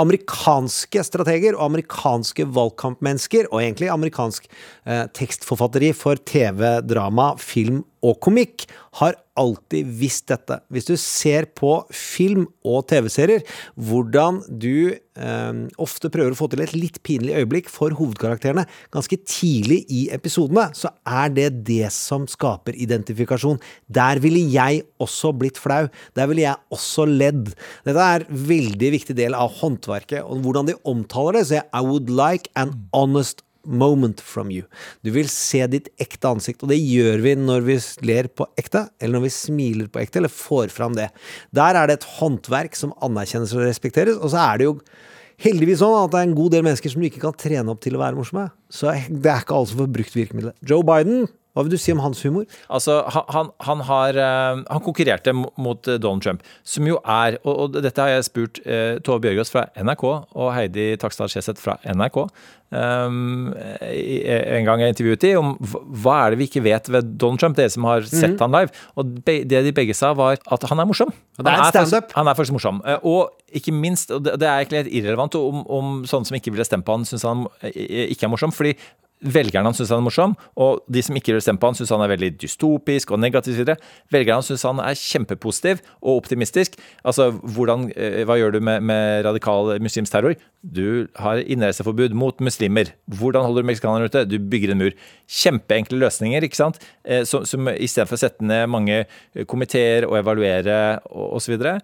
Amerikanske 0.04 1.04
strateger 1.08 1.56
og 1.56 1.70
amerikanske 1.70 2.48
valgkampmennesker, 2.58 3.48
og 3.52 3.64
egentlig 3.64 3.92
amerikansk 3.94 4.50
eh, 4.50 5.06
tekstforfatteri 5.16 5.94
for 5.96 6.20
TV, 6.28 6.82
drama, 6.84 7.34
film 7.40 7.86
og 8.06 8.20
komikk, 8.24 8.68
har 9.00 9.18
alltid 9.38 9.90
visst 10.00 10.28
dette. 10.32 10.60
Hvis 10.74 10.88
du 10.88 10.96
ser 11.00 11.46
på 11.58 11.72
film 11.94 12.48
og 12.66 12.88
TV-serier, 12.90 13.44
hvordan 13.76 14.40
du 14.50 14.90
eh, 14.94 15.60
ofte 15.82 16.10
prøver 16.14 16.34
å 16.34 16.40
få 16.40 16.50
til 16.52 16.64
et 16.66 16.74
litt 16.74 17.00
pinlig 17.06 17.36
øyeblikk 17.38 17.70
for 17.72 17.94
hovedkarakterene 17.98 18.66
ganske 18.94 19.20
tidlig 19.30 19.84
i 19.94 20.08
episodene, 20.16 20.68
så 20.78 20.92
er 21.06 21.34
det 21.36 21.48
det 21.70 21.92
som 21.94 22.26
skaper 22.30 22.78
identifikasjon. 22.78 23.62
Der 23.86 24.22
ville 24.24 24.42
jeg 24.54 24.84
også 25.04 25.34
blitt 25.38 25.62
flau. 25.62 25.86
Der 26.18 26.30
ville 26.32 26.48
jeg 26.48 26.74
også 26.74 27.06
ledd. 27.10 27.54
Dette 27.86 28.10
er 28.18 28.26
en 28.26 28.46
veldig 28.50 28.94
viktig 28.98 29.18
del 29.18 29.38
av 29.38 29.54
håndverket, 29.62 30.24
og 30.26 30.42
hvordan 30.46 30.72
de 30.72 30.80
omtaler 30.88 31.40
det. 31.40 31.48
Så 31.50 31.60
jeg 31.60 31.70
I 31.78 31.86
would 31.86 32.10
like 32.10 32.50
an 32.58 32.74
honest 32.96 33.46
moment 33.68 34.22
from 34.24 34.52
you. 34.54 34.66
Du 35.06 35.12
vil 35.16 35.30
se 35.32 35.62
ditt 35.72 35.90
ekte 36.02 36.32
ansikt, 36.32 36.64
og 36.64 36.72
det 36.72 36.80
gjør 36.80 37.22
vi 37.26 37.36
når 37.40 37.68
vi 37.68 37.78
ler 38.08 38.32
på 38.32 38.48
ekte, 38.60 38.88
eller 39.02 39.20
når 39.20 39.28
vi 39.28 39.36
smiler 39.36 39.92
på 39.92 40.02
ekte, 40.02 40.22
eller 40.22 40.34
får 40.34 40.74
fram 40.74 40.98
det. 40.98 41.10
Der 41.56 41.78
er 41.78 41.90
det 41.90 42.00
et 42.00 42.10
håndverk 42.18 42.78
som 42.80 42.96
anerkjennes 43.06 43.56
og 43.58 43.66
respekteres, 43.68 44.20
og 44.22 44.34
så 44.34 44.42
er 44.48 44.62
det 44.62 44.70
jo 44.70 44.78
heldigvis 45.44 45.82
sånn 45.84 45.98
at 46.00 46.14
det 46.14 46.22
er 46.22 46.30
en 46.30 46.38
god 46.38 46.56
del 46.56 46.64
mennesker 46.66 46.94
som 46.94 47.04
du 47.04 47.10
ikke 47.10 47.22
kan 47.28 47.36
trene 47.38 47.74
opp 47.74 47.84
til 47.84 47.98
å 47.98 48.02
være 48.02 48.18
morsomme. 48.18 48.48
Så 48.74 48.90
det 49.08 49.32
er 49.32 49.44
ikke 49.44 49.58
alle 49.58 49.70
som 49.70 49.84
får 49.84 49.92
brukt 50.00 50.18
virkemidlet. 50.18 50.58
Joe 50.66 50.86
Biden, 50.88 51.28
hva 51.58 51.66
vil 51.66 51.74
du 51.74 51.80
si 51.82 51.94
om 51.96 52.02
hans 52.06 52.22
humor? 52.26 52.46
Altså, 52.70 53.00
han, 53.34 53.50
han, 53.66 53.82
har 53.88 54.20
eh, 54.22 54.62
Han 54.70 54.84
konkurrerte 54.86 55.34
mot 55.34 55.88
eh, 55.90 55.98
Donald 55.98 56.22
Trump, 56.26 56.46
som 56.68 56.86
jo 56.88 57.00
er 57.04 57.40
Og, 57.44 57.54
og 57.66 57.80
dette 57.82 58.04
har 58.04 58.14
jeg 58.14 58.28
spurt 58.30 58.62
eh, 58.66 59.00
Tove 59.02 59.24
Bjørgaas 59.26 59.52
fra 59.54 59.66
NRK 59.82 60.06
og 60.08 60.54
Heidi 60.54 60.92
Takstad 61.02 61.34
Skjeseth 61.34 61.62
fra 61.64 61.80
NRK 61.90 62.22
um, 62.72 63.54
en 63.56 64.68
gang 64.68 64.82
jeg 64.84 64.94
intervjuet 64.94 65.24
de 65.24 65.32
om 65.40 65.54
hva- 65.62 66.18
er 66.26 66.34
det 66.34 66.40
vi 66.42 66.48
ikke 66.50 66.64
vet 66.66 66.90
ved 66.92 67.14
Donald 67.20 67.40
Trump, 67.42 67.58
dere 67.58 67.72
som 67.72 67.88
har 67.88 68.06
sett 68.08 68.40
han 68.44 68.54
live. 68.54 68.74
Og 69.00 69.18
det 69.28 69.48
de 69.50 69.74
begge 69.76 69.96
sa, 69.98 70.14
var 70.18 70.38
at 70.52 70.68
han 70.70 70.82
er 70.84 70.90
morsom. 70.90 71.14
Det 71.38 71.46
er 71.46 71.58
Han 71.58 71.66
en 71.66 71.72
standup. 71.72 72.12
Han 72.18 72.28
er 72.28 72.38
faktisk 72.38 72.58
morsom. 72.58 72.82
Og 73.04 73.32
ikke 73.56 73.72
minst, 73.72 74.12
og 74.12 74.24
det 74.28 74.44
er 74.44 74.60
egentlig 74.60 74.84
helt 74.84 74.96
irrelevant 75.00 75.36
om, 75.40 75.64
om 75.68 75.94
sånne 76.10 76.28
som 76.28 76.40
ikke 76.40 76.52
ville 76.52 76.68
stemt 76.68 76.86
på 76.88 76.98
han, 76.98 77.08
syns 77.08 77.24
han 77.28 77.46
ikke 77.72 78.28
er 78.28 78.34
morsom. 78.34 78.52
fordi 78.52 78.76
Velgerne 79.18 79.66
hans 79.66 79.80
syns 79.82 79.90
han 79.90 80.04
er 80.04 80.06
morsom, 80.06 80.36
og 80.62 80.84
de 80.94 81.02
som 81.02 81.16
ikke 81.18 81.34
vil 81.34 81.42
stemme 81.42 81.58
på 81.58 81.72
han, 81.72 81.78
syns 81.78 81.90
han 81.90 82.04
er 82.06 82.12
veldig 82.12 82.36
dystopisk 82.38 83.16
og 83.16 83.20
negativ. 83.20 83.56
videre. 83.58 83.80
Velgerne 84.14 84.38
hans 84.38 84.52
syns 84.52 84.66
han 84.68 84.78
er 84.84 84.94
kjempepositiv 84.94 85.82
og 86.04 86.20
optimistisk. 86.22 86.78
Altså, 87.04 87.32
hvordan, 87.42 87.90
eh, 87.96 88.24
Hva 88.28 88.38
gjør 88.38 88.54
du 88.54 88.60
med, 88.60 88.84
med 88.84 89.26
radikal 89.26 89.80
muslimsk 89.82 90.12
terror? 90.12 90.36
Du 90.62 91.08
har 91.16 91.42
innreiseforbud 91.42 92.14
mot 92.14 92.38
muslimer. 92.38 92.94
Hvordan 93.08 93.46
holder 93.46 93.64
du 93.64 93.68
meksikanerne 93.72 94.06
ute? 94.06 94.26
Du 94.30 94.38
bygger 94.38 94.72
en 94.72 94.78
mur. 94.78 94.92
Kjempeenkle 95.28 95.98
løsninger, 95.98 96.44
ikke 96.44 96.56
sant? 96.56 96.78
Eh, 97.04 97.24
Som, 97.24 97.46
som 97.46 97.68
istedenfor 97.68 98.18
å 98.18 98.22
sette 98.22 98.46
ned 98.46 98.70
mange 98.70 99.06
eh, 99.08 99.46
komiteer 99.46 100.06
og 100.06 100.18
evaluere 100.22 101.00
osv. 101.10 101.48
Så, 101.48 101.54
videre. 101.56 101.78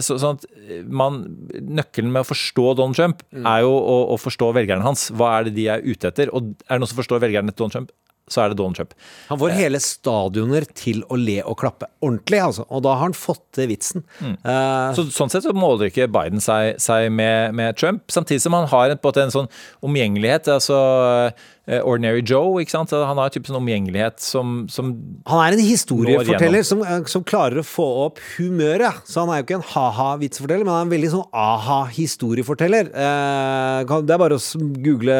Så, 0.00 0.16
sånn 0.16 0.38
at 0.38 0.46
man, 0.88 1.18
nøkkelen 1.52 2.08
med 2.14 2.24
å 2.24 2.28
forstå 2.30 2.70
Donald 2.78 2.96
Trump 2.96 3.20
er 3.36 3.60
jo 3.60 3.74
å, 3.76 3.96
å 4.14 4.16
forstå 4.16 4.48
velgerne 4.56 4.86
hans. 4.86 5.10
Hva 5.12 5.34
er 5.36 5.44
det 5.44 5.52
de 5.58 5.66
er 5.68 5.84
ute 5.84 6.08
etter? 6.08 6.32
Og 6.32 6.54
er 6.72 6.78
det 6.78 6.84
noen 6.84 6.90
som 6.94 7.02
forstår 7.02 7.20
velgerne 7.22 7.52
til 7.52 7.60
Donald 7.62 7.76
Trump, 7.76 7.92
så 8.30 8.44
er 8.44 8.52
det 8.52 8.58
Donald 8.60 8.78
Trump. 8.78 8.92
Han 9.28 9.38
får 9.40 9.54
hele 9.56 9.80
stadioner 9.82 10.66
til 10.78 11.02
å 11.10 11.18
le 11.18 11.40
og 11.42 11.56
klappe 11.60 11.88
ordentlig, 12.00 12.38
altså. 12.40 12.64
Og 12.70 12.84
da 12.86 12.94
har 12.94 13.08
han 13.08 13.16
fått 13.18 13.42
til 13.58 13.68
vitsen. 13.72 14.04
Eh, 14.22 14.92
Så, 14.96 15.08
sånn 15.12 15.32
sett 15.32 15.44
så 15.44 15.54
måler 15.56 15.90
ikke 15.90 16.08
Biden 16.12 16.42
seg, 16.42 16.78
seg 16.82 17.10
med, 17.12 17.56
med 17.58 17.76
Trump, 17.80 18.06
samtidig 18.14 18.44
som 18.44 18.56
han 18.56 18.70
har 18.70 18.94
en, 18.94 19.00
på 19.02 19.12
en, 19.18 19.34
sånn 19.34 19.50
omgjengelighet. 19.82 20.48
altså 20.54 20.78
eh, 21.26 21.50
Ordinary 21.62 22.24
Joe, 22.26 22.58
ikke 22.58 22.74
sant. 22.74 22.90
Han 22.90 23.18
har 23.20 23.30
en 23.30 23.44
sånn 23.46 23.60
omgjengelighet 23.60 24.18
som, 24.18 24.64
som 24.72 24.90
Han 25.30 25.42
er 25.44 25.54
en 25.54 25.62
historieforteller 25.62 26.64
som, 26.66 26.82
eh, 26.82 27.04
som 27.06 27.22
klarer 27.22 27.60
å 27.62 27.66
få 27.66 27.86
opp 28.08 28.18
humøret. 28.34 29.04
Så 29.06 29.22
han 29.22 29.30
er 29.30 29.40
jo 29.40 29.46
ikke 29.46 29.58
en 29.60 29.68
ha-ha-vitsforteller, 29.70 30.66
men 30.66 30.74
han 30.74 30.82
er 30.82 30.88
en 30.88 30.94
veldig 30.96 31.12
sånn 31.14 31.38
aha-historieforteller. 31.44 32.90
Eh, 32.90 33.94
det 34.02 34.16
er 34.16 34.22
bare 34.24 34.40
å 34.40 34.62
google 34.82 35.18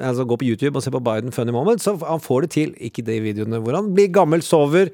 altså 0.00 0.24
Gå 0.24 0.38
på 0.40 0.46
YouTube 0.48 0.78
og 0.78 0.84
se 0.86 0.92
på 0.94 1.02
Biden 1.04 1.34
Funny 1.34 1.52
Moment, 1.52 1.82
så 1.84 1.98
han 2.00 2.22
får 2.22 2.46
det 2.46 2.54
til. 2.56 2.76
Ikke 2.80 3.04
de 3.04 3.20
videoene 3.20 3.60
hvor 3.60 3.76
han 3.76 3.92
blir 3.92 4.08
gammel, 4.14 4.40
sover, 4.40 4.88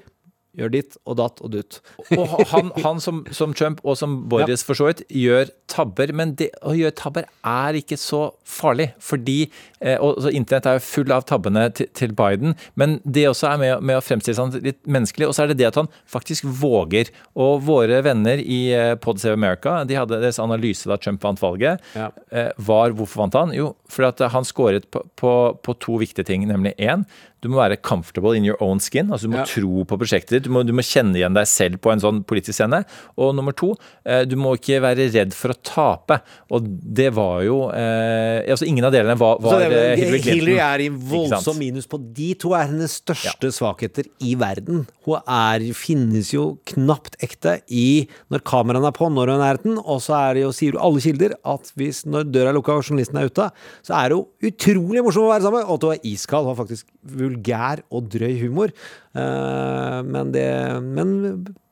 gjør 0.58 0.72
ditt 0.74 0.96
og 1.06 1.18
datt 1.20 1.40
og 1.44 1.52
dutt. 1.54 1.78
Og 2.16 2.32
han, 2.50 2.70
han 2.82 3.00
som, 3.02 3.22
som 3.34 3.54
Trump, 3.56 3.80
og 3.86 3.96
som 4.00 4.16
Boris 4.30 4.64
for 4.66 4.78
så 4.78 4.88
vidt, 4.90 5.02
gjør 5.14 5.50
tabber. 5.70 6.12
Men 6.16 6.34
det 6.38 6.50
å 6.66 6.74
gjøre 6.76 6.96
tabber 6.98 7.28
er 7.46 7.78
ikke 7.78 7.98
så 8.00 8.26
farlig. 8.48 8.90
Fordi 9.02 9.38
eh, 9.46 9.96
og, 10.02 10.26
Internett 10.34 10.66
er 10.70 10.78
jo 10.80 10.84
full 10.88 11.14
av 11.14 11.26
tabbene 11.30 11.68
til, 11.76 11.90
til 11.96 12.14
Biden. 12.18 12.56
Men 12.80 12.98
det 13.04 13.28
også 13.30 13.52
er 13.52 13.62
med, 13.62 13.86
med 13.86 14.00
å 14.00 14.04
fremstille 14.04 14.38
seg 14.38 14.58
litt 14.66 14.80
menneskelig. 14.90 15.30
Og 15.30 15.36
så 15.36 15.44
er 15.44 15.52
det 15.52 15.60
det 15.62 15.70
at 15.70 15.80
han 15.80 15.90
faktisk 16.10 16.48
våger. 16.60 17.12
Og 17.38 17.62
våre 17.68 18.02
venner 18.06 18.42
i 18.42 18.62
eh, 18.74 18.94
Pod 19.00 19.22
Save 19.22 19.38
America 19.38 19.80
de 19.86 19.98
hadde 19.98 20.20
deres 20.22 20.40
analyse 20.42 20.90
da 20.90 20.98
Trump 21.00 21.22
vant 21.24 21.40
valget. 21.42 21.82
Ja. 21.94 22.10
Eh, 22.34 22.50
var 22.70 22.96
hvorfor 22.98 23.24
vant 23.24 23.38
han? 23.38 23.54
Jo, 23.56 23.72
fordi 23.90 24.30
han 24.34 24.46
skåret 24.46 24.90
på, 24.90 25.04
på, 25.20 25.34
på 25.62 25.78
to 25.82 25.98
viktige 26.02 26.26
ting. 26.26 26.46
Nemlig 26.50 26.74
én, 26.82 27.06
du 27.40 27.48
må 27.48 27.60
være 27.60 27.78
comfortable 27.80 28.34
in 28.36 28.44
your 28.44 28.58
own 28.60 28.80
skin. 28.80 29.10
altså 29.10 29.28
Du 29.28 29.32
må 29.32 29.40
Ja. 29.40 29.46
tro 29.48 29.84
på 29.84 29.96
prosjektet 30.00 30.30
ditt. 30.36 30.39
Du 30.42 30.50
må, 30.53 30.62
du 30.66 30.72
må 30.76 30.85
kjenne 30.87 31.18
igjen 31.18 31.37
deg 31.37 31.48
selv 31.50 31.81
på 31.83 31.92
en 31.92 32.03
sånn 32.03 32.22
politisk 32.29 32.59
scene. 32.59 32.83
Og 33.20 33.35
nummer 33.37 33.55
to, 33.57 33.72
eh, 34.05 34.22
du 34.29 34.37
må 34.40 34.55
ikke 34.59 34.81
være 34.85 35.09
redd 35.14 35.35
for 35.37 35.55
å 35.55 35.59
tape. 35.66 36.20
Og 36.55 36.66
det 36.68 37.11
var 37.16 37.42
jo 37.46 37.62
eh, 37.74 38.46
altså 38.50 38.68
Ingen 38.70 38.87
av 38.87 38.94
delene 38.94 39.16
var, 39.18 39.40
var 39.42 39.62
det, 39.64 39.70
eh, 39.70 39.96
Hillary 39.98 40.20
Clinton. 40.22 40.40
Hillary 40.40 40.59
er 40.64 40.85
i 40.85 40.88
voldsom 41.12 41.59
minus 41.61 41.88
på 41.90 41.98
de 42.00 42.31
to 42.40 42.55
er 42.57 42.68
hennes 42.70 42.98
største 43.00 43.50
svakheter 43.55 44.09
i 44.24 44.37
verden. 44.38 44.85
Hun 45.07 45.20
er, 45.24 45.64
finnes 45.76 46.33
jo 46.35 46.44
knapt 46.70 47.18
ekte 47.24 47.59
i 47.66 48.07
når 48.33 48.44
kameraene 48.46 48.90
er 48.90 48.96
på, 48.96 49.09
når 49.11 49.35
hun 49.35 49.44
er 49.46 49.61
den, 49.64 49.79
og 49.81 50.03
så 50.05 50.16
er 50.20 50.38
det 50.38 50.44
jo, 50.44 50.53
sier 50.55 50.79
alle 50.81 51.03
kilder 51.03 51.37
at 51.55 51.72
hvis 51.79 52.05
når 52.09 52.29
døra 52.31 52.53
er 52.53 52.59
lukka 52.59 52.79
og 52.79 52.87
journalisten 52.87 53.18
er 53.20 53.31
ute, 53.31 53.48
så 53.87 53.96
er 53.98 54.11
det 54.11 54.18
jo 54.18 54.50
utrolig 54.50 55.05
morsom 55.05 55.26
å 55.26 55.33
være 55.33 55.46
sammen 55.46 55.66
og 55.66 55.76
at 55.76 55.87
hun 55.87 55.96
er 55.96 56.09
iskald, 56.12 56.48
har 56.50 56.59
faktisk 56.59 56.88
vulgær 57.16 57.85
og 57.90 58.11
drøy 58.12 58.35
humor. 58.44 58.74
Eh, 59.16 60.01
men 60.07 60.31
det 60.35 60.46
Men 60.85 61.14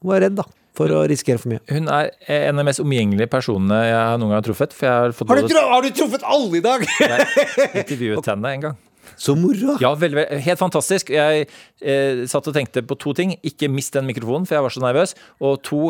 hun 0.02 0.14
er 0.14 0.24
redd, 0.26 0.38
da, 0.40 0.46
for 0.78 0.90
å 0.94 1.04
risikere 1.10 1.40
for 1.42 1.52
mye. 1.52 1.62
Hun 1.70 1.90
er 1.92 2.10
en 2.26 2.56
av 2.56 2.62
de 2.62 2.66
mest 2.70 2.82
omgjengelige 2.82 3.30
personene 3.30 3.78
jeg 3.86 3.96
har 3.98 4.18
noen 4.20 4.34
gang 4.34 4.44
truffet. 4.46 4.74
For 4.74 4.88
jeg 4.88 5.04
har 5.06 5.16
fått 5.16 5.30
Har 5.30 5.42
du, 5.42 5.56
har 5.74 5.86
du 5.86 5.90
truffet 5.94 6.26
alle 6.26 6.60
i 6.60 6.64
dag?! 6.64 6.84
jeg 6.98 7.72
intervjuet 7.84 8.30
henne 8.32 8.54
en 8.56 8.66
gang. 8.68 8.78
Så 9.18 9.34
moro! 9.38 9.78
Ja, 9.82 9.94
veldig, 9.98 10.18
veldig, 10.20 10.40
helt 10.44 10.60
fantastisk. 10.60 11.10
Jeg 11.14 11.46
eh, 11.48 12.24
satt 12.30 12.50
og 12.50 12.54
tenkte 12.54 12.84
på 12.86 12.98
to 13.00 13.14
ting. 13.18 13.34
Ikke 13.46 13.70
mist 13.72 13.96
den 13.96 14.06
mikrofonen, 14.06 14.46
for 14.46 14.58
jeg 14.58 14.66
var 14.66 14.74
så 14.74 14.82
nervøs. 14.84 15.14
Og 15.42 15.58
to, 15.66 15.82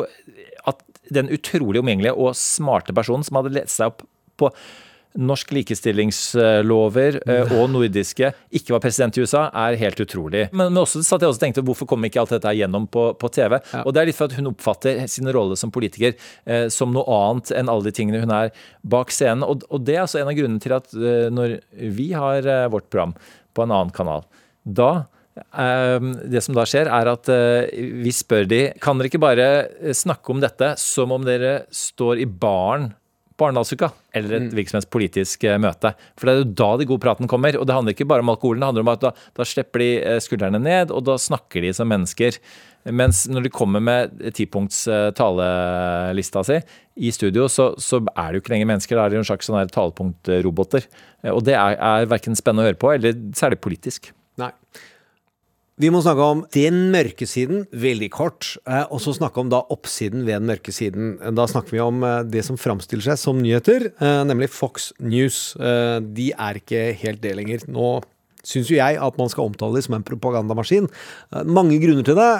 at 0.68 0.84
den 1.12 1.32
utrolig 1.32 1.82
omgjengelige 1.82 2.14
og 2.16 2.36
smarte 2.36 2.94
personen 2.96 3.24
som 3.26 3.40
hadde 3.40 3.56
lest 3.56 3.76
seg 3.76 3.92
opp 3.92 4.04
på 4.38 4.52
norsk 5.18 5.50
likestillingslover 5.56 7.18
eh, 7.24 7.52
og 7.58 7.72
nordiske, 7.72 8.30
ikke 8.54 8.74
var 8.74 8.82
president 8.84 9.18
i 9.18 9.24
USA, 9.24 9.48
er 9.66 9.78
helt 9.80 10.00
utrolig. 10.04 10.46
Men, 10.52 10.70
men 10.70 10.82
også 10.84 11.02
satt 11.06 11.24
jeg 11.24 11.32
også 11.32 11.40
og 11.40 11.44
tenkte 11.46 11.64
hvorfor 11.66 11.88
kom 11.90 12.06
ikke 12.06 12.22
alt 12.22 12.34
dette 12.36 12.54
gjennom 12.58 12.86
på, 12.90 13.10
på 13.18 13.32
TV? 13.34 13.58
Og 13.82 13.92
det 13.94 14.02
er 14.02 14.10
litt 14.10 14.18
for 14.18 14.30
at 14.30 14.38
hun 14.38 14.52
oppfatter 14.52 15.02
sin 15.10 15.30
rolle 15.34 15.58
som 15.58 15.74
politiker 15.74 16.14
eh, 16.46 16.66
som 16.72 16.94
noe 16.94 17.06
annet 17.18 17.52
enn 17.58 17.70
alle 17.72 17.88
de 17.88 17.94
tingene 17.94 18.22
hun 18.22 18.34
er 18.34 18.54
bak 18.86 19.12
scenen. 19.14 19.46
Og, 19.46 19.66
og 19.72 19.84
det 19.86 19.98
er 19.98 20.04
altså 20.06 20.22
en 20.22 20.30
av 20.30 20.38
grunnene 20.38 20.62
til 20.62 20.76
at 20.78 20.94
eh, 20.94 21.28
når 21.34 21.58
vi 21.98 22.10
har 22.14 22.46
eh, 22.46 22.66
vårt 22.72 22.90
program 22.92 23.16
på 23.54 23.64
en 23.64 23.74
annen 23.74 23.94
kanal, 23.94 24.26
da 24.62 24.92
eh, 25.34 25.98
det 26.30 26.44
som 26.44 26.56
da 26.56 26.66
skjer, 26.68 26.90
er 26.94 27.10
at 27.10 27.32
eh, 27.32 27.90
vi 28.04 28.14
spør 28.14 28.46
de 28.48 28.62
Kan 28.82 29.00
dere 29.00 29.10
ikke 29.10 29.22
bare 29.22 29.48
snakke 29.96 30.34
om 30.34 30.42
dette 30.44 30.74
som 30.80 31.14
om 31.14 31.26
dere 31.26 31.62
står 31.74 32.22
i 32.22 32.28
baren 32.28 32.92
Arendalsuka 33.46 33.90
eller 34.16 34.34
et 34.38 34.54
hvilket 34.56 34.72
som 34.72 34.78
helst 34.80 34.90
politisk 34.92 35.44
eh, 35.46 35.58
møte. 35.62 35.92
For 36.18 36.26
det 36.28 36.32
er 36.32 36.40
jo 36.40 36.48
da 36.58 36.70
de 36.80 36.88
gode 36.88 37.04
praten 37.04 37.30
kommer. 37.30 37.58
Og 37.58 37.68
det 37.68 37.76
handler 37.76 37.94
ikke 37.94 38.08
bare 38.08 38.24
om 38.24 38.32
alkoholen, 38.32 38.64
det 38.64 38.70
handler 38.70 38.86
om 38.86 38.92
at 38.94 39.04
da, 39.04 39.12
da 39.38 39.46
slipper 39.46 39.84
de 39.84 39.90
eh, 40.00 40.18
skuldrene 40.24 40.60
ned, 40.62 40.94
og 40.94 41.06
da 41.06 41.18
snakker 41.20 41.64
de 41.64 41.72
som 41.76 41.90
mennesker. 41.90 42.40
Mens 42.88 43.24
når 43.28 43.46
de 43.46 43.52
kommer 43.52 43.82
med 43.84 44.18
tipunkts 44.36 44.84
eh, 44.90 45.08
talelista 45.18 46.44
si 46.46 46.60
i 46.98 47.12
studio, 47.14 47.46
så, 47.52 47.70
så 47.78 48.00
er 48.10 48.30
det 48.30 48.38
jo 48.38 48.44
ikke 48.44 48.54
lenger 48.56 48.72
mennesker, 48.72 48.98
da 48.98 49.04
er 49.04 49.12
det 49.12 49.20
jo 49.20 49.24
en 49.24 49.30
slags 49.30 49.50
sånn 49.50 49.74
talepunktroboter. 49.74 50.88
Og 51.30 51.44
det 51.46 51.54
er, 51.58 51.76
er 51.78 52.10
verken 52.10 52.38
spennende 52.38 52.66
å 52.66 52.70
høre 52.72 52.80
på 52.80 52.94
eller 52.94 53.18
særlig 53.38 53.60
politisk. 53.62 54.10
Vi 55.78 55.92
må 55.94 56.00
snakke 56.02 56.24
om 56.26 56.40
den 56.50 56.88
mørke 56.90 57.26
siden, 57.30 57.60
veldig 57.70 58.08
kort, 58.10 58.48
eh, 58.66 58.82
og 58.90 58.98
så 58.98 59.12
snakke 59.14 59.38
om 59.38 59.50
da 59.52 59.60
oppsiden 59.70 60.24
ved 60.26 60.40
den 60.40 60.48
mørke 60.50 60.74
siden. 60.74 61.12
Da 61.38 61.46
snakker 61.46 61.76
vi 61.76 61.82
om 61.84 62.02
eh, 62.02 62.24
det 62.26 62.42
som 62.48 62.58
framstiller 62.58 63.06
seg 63.06 63.20
som 63.22 63.38
nyheter, 63.38 63.92
eh, 63.94 64.22
nemlig 64.26 64.50
Fox 64.50 64.90
News. 64.98 65.54
De 65.54 66.30
er 66.34 66.58
ikke 66.58 66.82
helt 66.98 67.22
det 67.22 67.36
lenger. 67.38 67.62
Nå 67.70 68.00
syns 68.42 68.72
jo 68.72 68.80
jeg 68.80 68.98
at 68.98 69.20
man 69.20 69.30
skal 69.30 69.52
omtale 69.52 69.78
dem 69.78 69.86
som 69.86 69.94
en 69.94 70.06
propagandamaskin. 70.06 70.88
Mange 71.46 71.78
grunner 71.78 72.06
til 72.06 72.18
det. 72.18 72.32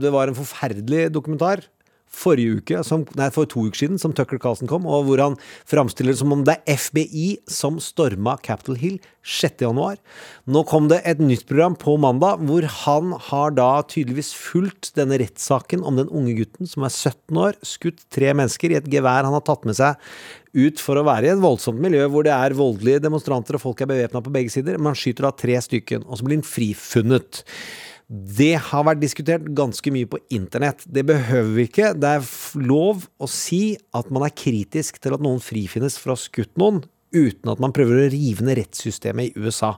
Det 0.00 0.12
var 0.14 0.30
en 0.30 0.38
forferdelig 0.38 1.08
dokumentar 1.12 1.66
forrige 2.12 2.58
uke, 2.58 2.82
som, 2.86 3.04
nei, 3.18 3.28
for 3.34 3.48
to 3.48 3.66
uker 3.68 3.84
siden, 3.84 4.00
som 4.00 4.14
Tucker 4.16 4.40
Carlsen 4.42 4.70
kom, 4.70 4.86
og 4.88 5.06
hvor 5.08 5.22
han 5.22 5.38
framstiller 5.68 6.14
det 6.14 6.22
som 6.22 6.34
om 6.34 6.44
det 6.46 6.58
er 6.58 6.78
FBI 6.80 7.28
som 7.50 7.78
storma 7.82 8.36
Capitol 8.44 8.78
Hill 8.80 8.98
6. 9.28 9.60
januar. 9.66 9.98
Nå 10.48 10.64
kom 10.68 10.88
det 10.90 11.02
et 11.08 11.20
nytt 11.20 11.44
program 11.48 11.76
på 11.78 11.98
mandag, 12.00 12.42
hvor 12.48 12.64
han 12.84 13.14
har 13.28 13.54
da 13.58 13.70
tydeligvis 13.88 14.32
fulgt 14.36 14.92
denne 14.98 15.20
rettssaken 15.20 15.84
om 15.84 16.00
den 16.00 16.08
unge 16.08 16.36
gutten 16.38 16.70
som 16.70 16.86
er 16.86 16.94
17 16.94 17.42
år, 17.44 17.58
skutt 17.66 18.04
tre 18.14 18.32
mennesker 18.32 18.72
i 18.72 18.80
et 18.80 18.92
gevær 18.92 19.26
han 19.26 19.36
har 19.36 19.44
tatt 19.46 19.68
med 19.68 19.76
seg 19.78 19.98
ut 20.56 20.80
for 20.80 20.98
å 20.98 21.04
være 21.06 21.28
i 21.28 21.32
et 21.34 21.42
voldsomt 21.42 21.80
miljø 21.82 22.06
hvor 22.10 22.24
det 22.26 22.32
er 22.32 22.56
voldelige 22.56 23.02
demonstranter 23.04 23.58
og 23.58 23.62
folk 23.66 23.82
er 23.84 23.90
bevæpna 23.90 24.22
på 24.24 24.32
begge 24.32 24.54
sider, 24.54 24.78
men 24.78 24.92
han 24.92 24.98
skyter 24.98 25.28
da 25.28 25.34
tre 25.36 25.58
stykken, 25.64 26.06
og 26.08 26.18
så 26.18 26.26
blir 26.26 26.40
han 26.40 26.46
frifunnet. 26.46 27.42
Det 28.08 28.54
har 28.70 28.86
vært 28.88 29.02
diskutert 29.02 29.48
ganske 29.52 29.90
mye 29.92 30.08
på 30.08 30.20
internett. 30.32 30.80
Det 30.88 31.04
behøver 31.10 31.50
vi 31.58 31.66
ikke. 31.68 31.90
Det 31.92 32.12
er 32.16 32.30
lov 32.64 33.04
å 33.20 33.28
si 33.28 33.76
at 33.96 34.08
man 34.14 34.24
er 34.24 34.32
kritisk 34.32 34.96
til 35.04 35.16
at 35.16 35.24
noen 35.24 35.42
frifinnes 35.44 35.98
for 36.00 36.14
å 36.14 36.16
ha 36.16 36.22
skutt 36.22 36.54
noen, 36.60 36.80
uten 37.12 37.52
at 37.52 37.60
man 37.60 37.74
prøver 37.76 38.00
å 38.00 38.08
rive 38.12 38.44
ned 38.44 38.62
rettssystemet 38.62 39.28
i 39.28 39.44
USA. 39.44 39.74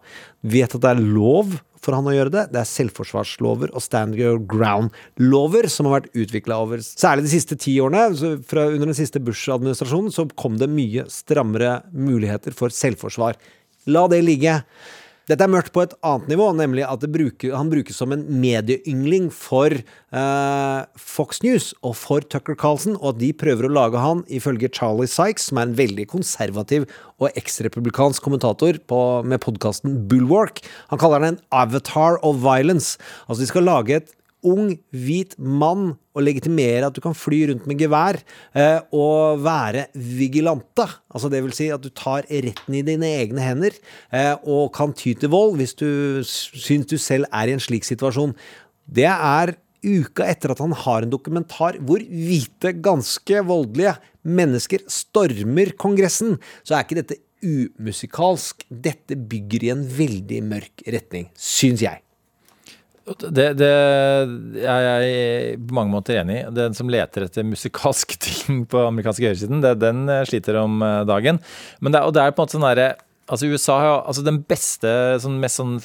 Vet 0.47 0.77
at 0.79 0.85
det 0.85 0.93
er 0.93 1.03
lov 1.03 1.59
for 1.81 1.97
han 1.97 2.07
å 2.07 2.15
gjøre 2.15 2.35
det. 2.37 2.47
Det 2.55 2.61
er 2.61 2.71
selvforsvarslover 2.71 3.75
og 3.75 3.83
stand 3.83 4.15
your 4.19 4.39
ground-lover 4.39 5.67
som 5.73 5.89
har 5.89 5.99
vært 5.99 6.23
utvikla 6.23 6.61
over 6.63 6.85
særlig 6.87 7.27
de 7.27 7.35
siste 7.35 7.59
ti 7.59 7.81
årene. 7.83 8.39
Fra 8.47 8.69
under 8.71 8.93
den 8.93 8.99
siste 8.99 9.23
Bush-administrasjonen 9.27 10.15
så 10.15 10.29
kom 10.39 10.61
det 10.61 10.71
mye 10.71 11.09
strammere 11.11 11.81
muligheter 11.91 12.55
for 12.55 12.71
selvforsvar. 12.75 13.41
La 13.91 14.07
det 14.13 14.23
ligge. 14.23 14.61
Dette 15.31 15.47
er 15.47 15.53
mørkt 15.53 15.71
på 15.71 15.85
et 15.85 15.93
annet 16.03 16.33
nivå, 16.33 16.49
nemlig 16.59 16.83
at 16.83 17.05
bruker, 17.07 17.53
han 17.55 17.71
brukes 17.71 18.01
som 18.01 18.11
en 18.11 18.25
medieyngling 18.43 19.29
for 19.31 19.71
eh, 19.71 20.81
Fox 20.99 21.39
News 21.45 21.69
og 21.87 21.95
for 22.01 22.27
Tucker 22.27 22.59
Carlson, 22.59 22.97
og 22.99 23.13
at 23.13 23.21
de 23.21 23.31
prøver 23.39 23.69
å 23.69 23.71
lage 23.71 24.03
han, 24.03 24.25
ifølge 24.27 24.73
Charlie 24.75 25.11
Sykes, 25.11 25.47
som 25.53 25.61
er 25.61 25.69
en 25.69 25.77
veldig 25.79 26.09
konservativ 26.11 26.89
og 27.23 27.31
eksrepublikansk 27.39 28.27
kommentator 28.27 28.81
på, 28.91 29.01
med 29.23 29.43
podkasten 29.45 30.01
Bulwark. 30.11 30.65
Han 30.91 30.99
kaller 30.99 31.23
den 31.23 31.37
en 31.37 31.43
avatar 31.55 32.19
of 32.27 32.43
violence. 32.43 32.99
Altså, 33.29 33.45
de 33.45 33.53
skal 33.53 33.69
lage 33.71 34.01
et 34.01 34.11
ung, 34.47 34.73
hvit 34.91 35.37
mann 35.39 35.95
og 36.17 36.25
legitimere 36.25 36.89
at 36.89 36.97
du 36.97 37.01
kan 37.05 37.17
fly 37.17 37.43
rundt 37.51 37.67
med 37.69 37.81
gevær 37.81 38.19
eh, 38.57 38.81
og 38.97 39.43
være 39.45 39.87
vigilante. 39.95 40.87
Altså 41.13 41.31
det 41.33 41.43
vil 41.45 41.55
si 41.57 41.71
at 41.73 41.83
du 41.85 41.91
tar 41.95 42.29
retten 42.29 42.77
i 42.77 42.85
dine 42.87 43.15
egne 43.21 43.45
hender 43.45 43.77
eh, 44.13 44.35
og 44.43 44.73
kan 44.77 44.95
ty 44.97 45.15
til 45.19 45.33
vold 45.33 45.59
hvis 45.61 45.77
du 45.79 45.89
syns 46.27 46.91
du 46.91 46.99
selv 47.01 47.29
er 47.31 47.51
i 47.51 47.57
en 47.57 47.63
slik 47.63 47.87
situasjon. 47.89 48.35
Det 48.91 49.09
er 49.11 49.55
uka 49.81 50.27
etter 50.29 50.53
at 50.53 50.61
han 50.61 50.75
har 50.77 51.05
en 51.05 51.13
dokumentar 51.13 51.79
hvor 51.87 52.03
hvite, 52.03 52.75
ganske 52.85 53.45
voldelige 53.49 53.97
mennesker 54.27 54.85
stormer 54.91 55.73
Kongressen. 55.81 56.37
Så 56.65 56.77
er 56.77 56.85
ikke 56.85 57.01
dette 57.01 57.21
umusikalsk. 57.41 58.67
Dette 58.69 59.17
bygger 59.17 59.65
i 59.67 59.75
en 59.75 59.85
veldig 59.97 60.45
mørk 60.51 60.87
retning, 60.93 61.31
syns 61.39 61.85
jeg. 61.87 62.05
Det, 63.09 63.47
det 63.59 63.71
er 64.63 64.85
jeg 64.85 65.59
på 65.67 65.77
mange 65.77 65.95
måter 65.95 66.21
enig 66.21 66.37
i. 66.41 66.47
Den 66.55 66.77
som 66.77 66.91
leter 66.93 67.27
etter 67.27 67.47
musikalske 67.47 68.19
ting 68.27 68.65
på 68.71 68.85
amerikanske 68.87 69.27
høyresiden, 69.27 69.63
det, 69.65 69.79
den 69.83 70.05
eh, 70.11 70.25
sliter 70.29 70.61
om 70.63 70.81
eh, 70.85 71.03
dagen. 71.09 71.41
Men 71.81 71.97
det, 71.97 72.05
og 72.07 72.15
det 72.15 72.23
er 72.23 72.35
på 72.35 72.43
en 72.43 72.49
måte 72.49 72.59
sånn 72.59 72.69
derre 72.71 72.91
Altså, 73.31 73.47
USA 73.47 73.77
har 73.79 73.93
altså 74.11 74.25
den 74.27 74.41
beste, 74.43 74.91
sånn 75.23 75.37
mest 75.39 75.61
sånn 75.61 75.77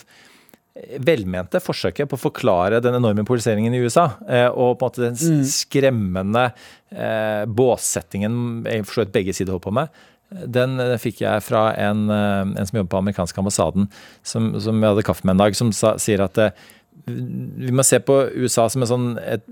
velmente 1.05 1.59
forsøket 1.61 2.09
på 2.09 2.17
å 2.17 2.23
forklare 2.23 2.79
den 2.81 2.97
enorme 2.97 3.21
polariseringen 3.27 3.75
i 3.77 3.83
USA, 3.85 4.07
eh, 4.25 4.47
og 4.49 4.79
på 4.79 4.87
en 4.87 4.89
måte 4.89 5.03
den 5.03 5.45
skremmende 5.47 6.47
eh, 6.89 7.45
båssettingen 7.45 8.65
jeg 8.65 8.87
forstår 8.89 9.05
at 9.05 9.13
begge 9.13 9.35
sider 9.37 9.53
holder 9.53 9.67
på 9.67 9.75
med, 9.77 10.01
den 10.31 10.79
eh, 10.81 10.95
fikk 11.01 11.21
jeg 11.23 11.43
fra 11.45 11.69
en, 11.79 12.07
eh, 12.11 12.41
en 12.43 12.67
som 12.67 12.79
jobber 12.79 12.91
på 12.91 13.01
amerikanske 13.03 13.41
ambassaden, 13.41 13.87
som, 14.25 14.53
som 14.61 14.81
jeg 14.81 14.95
hadde 14.95 15.05
kaffe 15.07 15.27
med 15.27 15.37
en 15.37 15.45
dag, 15.45 15.57
som 15.57 15.71
sa, 15.75 15.95
sier 16.01 16.25
at 16.25 16.39
eh, 16.41 16.65
vi 17.05 17.73
må 17.75 17.83
se 17.85 17.99
på 18.01 18.15
USA 18.33 18.65
som 18.71 18.85
sånn, 18.89 19.09
et 19.21 19.43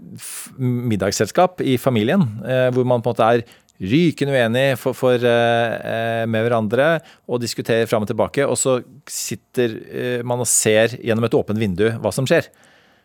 middagsselskap 0.58 1.62
i 1.62 1.76
familien, 1.82 2.26
eh, 2.46 2.70
hvor 2.74 2.88
man 2.88 3.04
på 3.04 3.12
en 3.12 3.16
måte 3.16 3.30
er 3.30 3.44
rykende 3.84 4.34
uenig 4.34 4.66
for, 4.80 4.98
for, 4.98 5.18
eh, 5.18 5.74
eh, 5.94 6.26
med 6.30 6.46
hverandre 6.46 6.88
og 7.28 7.42
diskuterer 7.44 7.90
fram 7.90 8.06
og 8.06 8.12
tilbake, 8.12 8.48
og 8.48 8.58
så 8.58 8.80
sitter 9.10 10.24
man 10.26 10.42
og 10.42 10.50
ser 10.50 10.96
gjennom 11.00 11.28
et 11.28 11.38
åpent 11.38 11.60
vindu 11.62 11.90
hva 12.00 12.14
som 12.16 12.28
skjer. 12.30 12.50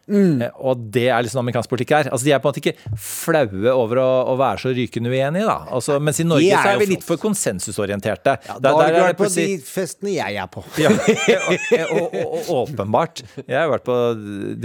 Mm. 0.09 0.43
Eh, 0.43 0.51
Og 0.65 0.81
det 0.95 1.07
er 1.13 1.23
liksom 1.23 1.43
amerikansk 1.45 1.69
politikk 1.71 1.91
her. 1.97 2.09
Altså, 2.13 2.25
de 2.25 2.33
er 2.33 2.41
på 2.41 2.49
en 2.49 2.55
måte 2.55 2.63
ikke 2.63 2.97
flaue 2.99 3.73
over 3.75 4.01
å, 4.03 4.09
å 4.33 4.37
være 4.41 4.63
så 4.65 4.73
rykende 4.77 5.13
uenige, 5.13 5.45
da. 5.47 5.59
Altså, 5.77 5.99
mens 6.01 6.21
i 6.21 6.27
Norge 6.27 6.49
er 6.49 6.65
så 6.65 6.73
er 6.75 6.81
vi 6.83 6.87
litt 6.95 7.05
for 7.07 7.21
konsensusorienterte. 7.21 8.37
Ja, 8.49 8.55
Der- 8.59 8.69
da 8.69 8.75
har 8.79 8.93
du 8.97 9.01
vært 9.05 9.21
på 9.21 9.29
de 9.35 9.47
festene 9.69 10.15
jeg 10.17 10.37
er 10.41 10.49
på. 10.53 10.65
ja, 10.81 10.91
og, 11.93 12.03
og, 12.03 12.19
og, 12.25 12.51
åpenbart. 12.63 13.23
Jeg 13.45 13.59
har 13.61 13.69
vært 13.73 13.85
på 13.87 13.99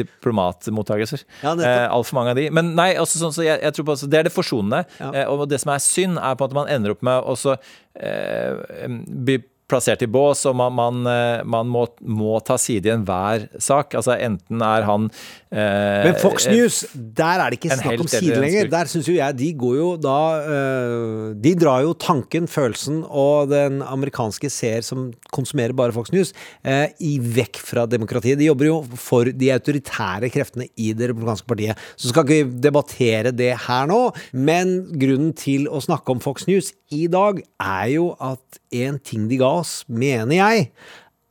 diplomatmottagelser. 0.01 1.23
Ja, 1.43 1.53
eh, 1.59 1.87
Altfor 1.93 2.19
mange 2.19 2.33
av 2.33 2.39
de. 2.39 2.49
Men 2.53 2.73
nei, 2.77 2.91
altså, 2.99 3.19
sånn, 3.21 3.33
så 3.35 3.45
jeg, 3.45 3.59
jeg 3.63 3.75
tror 3.77 3.87
på, 3.89 3.95
altså, 3.97 4.09
det 4.11 4.19
er 4.21 4.27
det 4.29 4.33
forsonende. 4.35 4.83
Eh, 5.11 5.25
og 5.29 5.47
det 5.51 5.59
som 5.63 5.73
er 5.75 5.83
synd, 5.83 6.19
er 6.21 6.37
på 6.39 6.47
at 6.49 6.55
man 6.57 6.69
ender 6.71 6.95
opp 6.95 7.03
med 7.05 7.23
å 7.23 7.35
så, 7.39 7.57
eh, 7.99 8.87
bli 8.87 9.39
plassert 9.69 10.03
i 10.03 10.09
bås, 10.11 10.43
og 10.49 10.57
man, 10.59 10.73
man, 10.75 10.99
eh, 11.09 11.43
man 11.47 11.69
må, 11.71 11.85
må 12.03 12.35
ta 12.45 12.57
side 12.59 12.89
i 12.89 12.93
enhver 12.93 13.47
sak. 13.61 13.95
Altså 13.97 14.17
Enten 14.17 14.61
er 14.63 14.85
han 14.87 15.07
eh, 15.09 16.07
Men 16.07 16.17
Fox 16.21 16.47
News, 16.51 16.83
der 16.93 17.41
er 17.41 17.53
det 17.53 17.59
ikke 17.59 17.77
snakk 17.77 18.03
om 18.03 18.11
side 18.11 18.39
lenger. 18.43 18.69
Der 18.73 18.91
syns 18.91 19.09
jo 19.09 19.15
jeg 19.17 19.37
de 19.39 19.49
går 19.59 19.77
jo 19.79 19.89
da 20.01 20.17
eh, 20.41 21.31
De 21.43 21.55
drar 21.59 21.83
jo 21.85 21.95
tanken, 21.97 22.49
følelsen 22.51 23.01
og 23.07 23.51
den 23.53 23.81
amerikanske 23.85 24.51
seer 24.53 24.83
som 24.85 25.11
konsumerer 25.33 25.75
bare 25.77 25.95
Fox 25.95 26.11
News, 26.13 26.33
eh, 26.67 26.91
i 27.03 27.15
vekk 27.21 27.61
fra 27.63 27.87
demokratiet. 27.89 28.39
De 28.41 28.49
jobber 28.49 28.69
jo 28.69 28.79
for 28.99 29.31
de 29.31 29.51
autoritære 29.55 30.31
kreftene 30.33 30.69
i 30.75 30.91
det 30.97 31.11
republikanske 31.11 31.49
partiet. 31.49 31.79
Så 31.95 32.11
skal 32.11 32.27
ikke 32.27 32.51
vi 32.51 32.61
debattere 32.63 33.33
det 33.35 33.53
her 33.67 33.89
nå, 33.89 34.01
men 34.33 34.75
grunnen 34.99 35.33
til 35.37 35.69
å 35.71 35.81
snakke 35.83 36.13
om 36.13 36.21
Fox 36.23 36.47
News 36.49 36.73
i 36.93 37.07
dag 37.11 37.41
er 37.61 37.87
jo 37.95 38.11
at 38.21 38.61
en 38.83 38.99
ting 39.01 39.27
de 39.31 39.39
ga 39.41 39.49
oss, 39.63 39.81
mener 39.89 40.37
jeg, 40.37 40.69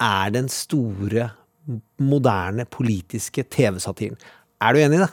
er 0.03 0.35
den 0.35 0.51
store, 0.51 1.31
moderne 2.03 2.67
politiske 2.67 3.45
TV-satiren. 3.47 4.19
Er 4.63 4.75
du 4.75 4.83
enig 4.83 4.99
i 4.99 5.05
det? 5.05 5.13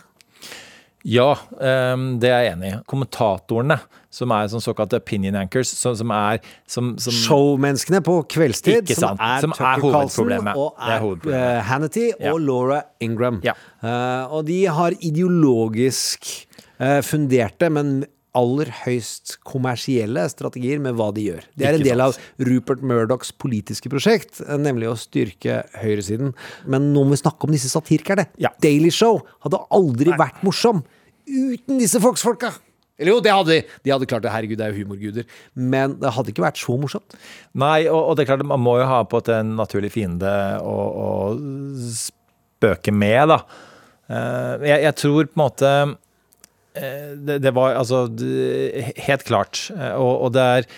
Ja, 1.07 1.29
ehm, 1.63 2.17
det 2.19 2.27
er 2.27 2.41
jeg 2.43 2.55
enig 2.57 2.69
i. 2.73 2.77
Kommentatorene, 2.89 3.77
som 4.11 4.33
er 4.35 4.49
sånn 4.51 4.63
såkalte 4.63 4.99
opinion 4.99 5.37
anchors, 5.39 5.71
som, 5.71 5.95
som 5.95 6.11
er 6.11 6.41
som, 6.67 6.91
som, 6.99 7.15
showmenneskene 7.15 8.01
på 8.03 8.17
kveldstid, 8.33 8.89
som 8.97 9.15
er 9.15 9.45
som 9.45 9.53
er 9.55 9.79
Tucker 9.79 9.95
Carlson 9.95 10.33
og 10.51 10.75
er 10.75 11.07
er, 11.31 11.61
Hannity 11.69 12.09
og 12.17 12.25
Ja. 12.25 12.35
Laura 12.49 12.81
Ingram. 12.99 13.39
Ja. 13.45 13.55
Uh, 13.79 14.27
og 14.35 14.49
de 14.49 14.59
har 14.67 14.97
ideologisk 14.99 16.27
eh, 16.79 16.99
funderte, 17.05 17.71
men 17.71 18.01
aller 18.37 18.69
høyst 18.83 19.37
kommersielle 19.47 20.25
strategier 20.31 20.81
med 20.83 20.97
hva 20.99 21.09
de 21.15 21.25
gjør. 21.29 21.47
Det 21.57 21.67
er 21.67 21.77
en 21.79 21.85
del 21.85 22.03
av. 22.03 22.17
Rupert 22.45 22.83
Murdochs 22.85 23.31
politiske 23.41 23.89
prosjekt, 23.91 24.41
eh, 24.45 24.57
nemlig 24.61 24.89
å 24.91 24.97
styrke 24.99 25.63
høyresiden. 25.81 26.33
Men 26.69 26.91
nå 26.93 27.05
må 27.05 27.15
vi 27.15 27.23
snakke 27.23 27.47
om 27.47 27.55
disse 27.55 27.71
satirikerne. 27.73 28.27
Ja. 28.41 28.53
Daily 28.61 28.91
Show 28.93 29.23
hadde 29.45 29.61
aldri 29.73 30.13
vært 30.19 30.41
morsom 30.45 30.83
uten 31.29 31.81
disse 31.81 32.01
Fox-folka. 32.01 32.53
Eller 32.99 33.15
jo, 33.15 33.21
det 33.23 33.31
hadde 33.31 33.55
de. 33.55 33.77
De 33.85 33.93
hadde 33.93 34.07
klart 34.11 34.25
det. 34.25 34.31
Herregud, 34.33 34.59
det 34.59 34.65
er 34.65 34.75
jo 34.75 34.83
humorguder. 34.83 35.27
Men 35.55 35.95
det 36.01 36.11
hadde 36.11 36.33
ikke 36.33 36.43
vært 36.43 36.59
så 36.59 36.75
morsomt. 36.79 37.15
Nei, 37.55 37.87
og, 37.87 38.01
og 38.11 38.17
det 38.17 38.25
er 38.25 38.33
klart, 38.33 38.43
man 38.47 38.59
må 38.59 38.75
jo 38.81 38.89
ha 38.89 38.99
på 39.07 39.21
en 39.31 39.55
naturlig 39.55 39.93
fiende 39.95 40.33
å, 40.59 40.75
å 40.75 41.09
spøke 41.95 42.91
med, 42.91 43.31
da. 43.31 43.39
Eh, 44.09 44.67
jeg, 44.67 44.83
jeg 44.89 44.97
tror 44.99 45.29
på 45.29 45.37
en 45.37 45.43
måte 45.45 45.73
det, 47.27 47.39
det 47.43 47.55
var 47.55 47.77
altså 47.79 48.05
helt 48.09 49.25
klart. 49.27 49.65
eh, 49.75 49.95
Og, 49.95 50.27
og 50.27 50.37
det 50.37 50.45
er 50.59 50.71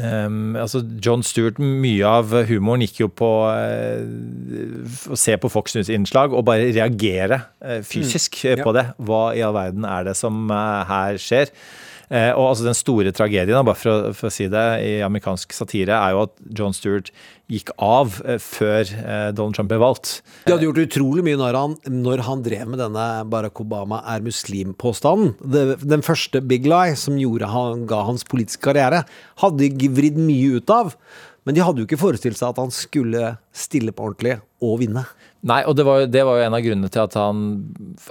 Um, 0.00 0.56
altså 0.56 0.80
John 1.04 1.20
Stewart, 1.20 1.58
mye 1.60 2.08
av 2.08 2.30
humoren 2.48 2.80
gikk 2.80 3.02
jo 3.02 3.08
på 3.12 3.26
uh, 3.44 5.10
å 5.12 5.18
se 5.20 5.34
på 5.36 5.50
Fox 5.52 5.76
News-innslag 5.76 6.32
og 6.32 6.46
bare 6.48 6.70
reagere 6.72 7.42
uh, 7.60 7.82
fysisk 7.84 8.38
eh, 8.48 8.56
på 8.56 8.72
det. 8.72 8.86
Hva 8.96 9.20
i 9.36 9.42
all 9.44 9.52
verden 9.52 9.84
er 9.84 10.06
det 10.08 10.14
som 10.16 10.46
uh, 10.48 10.80
her 10.88 11.20
skjer? 11.20 11.52
Eh, 12.12 12.30
og 12.36 12.50
altså 12.50 12.66
Den 12.66 12.76
store 12.76 13.12
tragedien, 13.16 13.64
bare 13.64 13.78
for 13.78 13.92
å, 13.92 14.12
for 14.16 14.28
å 14.28 14.32
si 14.34 14.44
det, 14.52 14.64
i 14.84 14.92
amerikansk 15.04 15.54
satire, 15.56 15.96
er 15.96 16.12
jo 16.12 16.26
at 16.26 16.34
John 16.58 16.76
Stewart 16.76 17.08
gikk 17.52 17.72
av 17.80 18.18
eh, 18.28 18.36
før 18.42 18.84
eh, 18.84 19.30
Donald 19.32 19.56
Trump 19.56 19.72
ble 19.72 19.80
valgt. 19.80 20.18
De 20.44 20.52
hadde 20.52 20.68
gjort 20.68 20.82
utrolig 20.84 21.24
mye 21.24 21.40
når 21.40 21.58
han, 21.58 21.78
når 21.88 22.24
han 22.28 22.44
drev 22.44 22.68
med 22.74 22.82
denne 22.84 23.08
Barack 23.32 23.64
Obama 23.64 24.02
er 24.12 24.24
muslim-påstanden. 24.24 25.34
Den 25.80 26.04
første 26.04 26.44
big 26.44 26.68
lie 26.68 26.96
som 27.00 27.16
han, 27.16 27.86
ga 27.88 28.04
hans 28.08 28.28
politiske 28.28 28.64
karriere, 28.68 29.06
hadde 29.40 29.72
de 29.72 29.92
vridd 29.92 30.20
mye 30.20 30.60
ut 30.60 30.72
av. 30.72 30.96
Men 31.46 31.56
de 31.56 31.64
hadde 31.64 31.82
jo 31.82 31.88
ikke 31.88 31.98
forestilt 31.98 32.38
seg 32.38 32.52
at 32.52 32.60
han 32.60 32.70
skulle 32.74 33.34
stille 33.56 33.94
på 33.94 34.04
ordentlig 34.06 34.36
og 34.62 34.78
vinne. 34.84 35.02
Nei, 35.42 35.58
og 35.66 35.74
det 35.74 35.82
var, 35.82 36.04
det 36.06 36.22
var 36.22 36.38
jo 36.38 36.44
en 36.46 36.54
av 36.54 36.62
grunnene 36.62 36.88
til 36.92 37.02
at 37.02 37.16
han 37.18 37.40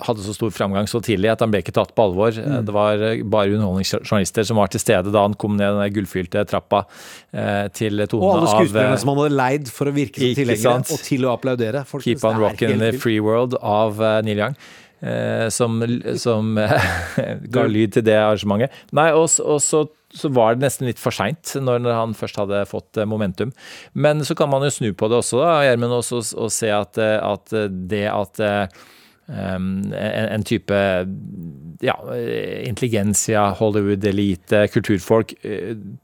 hadde 0.04 0.26
så 0.26 0.34
stor 0.36 0.52
framgang 0.52 0.90
så 0.92 1.00
tidlig, 1.04 1.30
at 1.32 1.40
han 1.44 1.54
ble 1.54 1.62
ikke 1.64 1.74
tatt 1.78 1.94
på 1.96 2.04
alvor. 2.10 2.36
Mm. 2.36 2.58
Det 2.68 2.76
var 2.76 3.06
eh, 3.08 3.24
bare 3.24 3.56
underholdningsjournalister 3.56 4.50
som 4.50 4.60
var 4.60 4.74
til 4.74 4.84
stede 4.84 5.14
da 5.16 5.24
han 5.24 5.38
kom 5.40 5.56
ned 5.60 5.80
den 5.80 5.96
gullfylte 5.96 6.44
trappa 6.50 6.84
eh, 7.32 7.70
til 7.72 8.04
Og 8.04 8.12
tonene 8.12 8.36
alle 8.36 8.52
av 8.52 8.60
skuespillerne 8.60 9.00
eh, 9.00 9.02
som 9.06 9.14
han 9.14 9.24
hadde 9.24 9.40
leid 9.40 9.72
for 9.72 9.92
å 9.92 9.96
virke 9.96 10.20
som 10.20 10.38
tilhengere, 10.42 10.84
og 10.84 11.08
til 11.08 11.28
å 11.28 11.34
applaudere. 11.38 11.88
Folk 11.88 12.04
Keep 12.06 12.28
on 12.28 12.42
rocking 12.44 12.76
Rockin' 12.76 12.84
the. 12.84 12.94
Free 13.00 13.24
World 13.24 13.56
av 13.62 14.04
uh, 14.04 14.20
Neil 14.28 14.44
Young. 14.44 14.60
eh, 15.02 15.50
som 15.50 15.82
som 16.18 16.58
eh, 16.58 16.92
ga 17.54 17.66
lyd 17.68 17.96
til 17.98 18.06
det 18.06 18.18
arrangementet. 18.20 18.84
Nei, 18.96 19.10
og, 19.18 19.28
og 19.44 19.62
så, 19.64 19.86
så 20.14 20.30
var 20.30 20.56
det 20.56 20.66
nesten 20.66 20.88
litt 20.90 21.02
for 21.02 21.16
seint 21.16 21.54
når 21.62 21.88
han 21.96 22.16
først 22.18 22.40
hadde 22.42 22.64
fått 22.70 23.00
eh, 23.00 23.08
momentum. 23.08 23.52
Men 23.94 24.26
så 24.28 24.36
kan 24.38 24.52
man 24.52 24.66
jo 24.66 24.72
snu 24.74 24.90
på 24.98 25.10
det 25.12 25.22
også, 25.22 25.42
da, 25.42 25.52
Gjermund, 25.66 25.96
og, 26.00 26.34
og 26.42 26.52
se 26.54 26.72
at, 26.76 27.00
eh, 27.02 27.18
at 27.20 27.56
eh, 27.56 27.70
det 27.92 28.04
at 28.12 28.42
um, 28.42 29.70
en, 29.96 30.28
en 30.36 30.44
type 30.48 30.82
ja, 31.86 31.96
intelligensia, 32.68 33.48
Hollywood-elite, 33.60 34.66
kulturfolk 34.74 35.34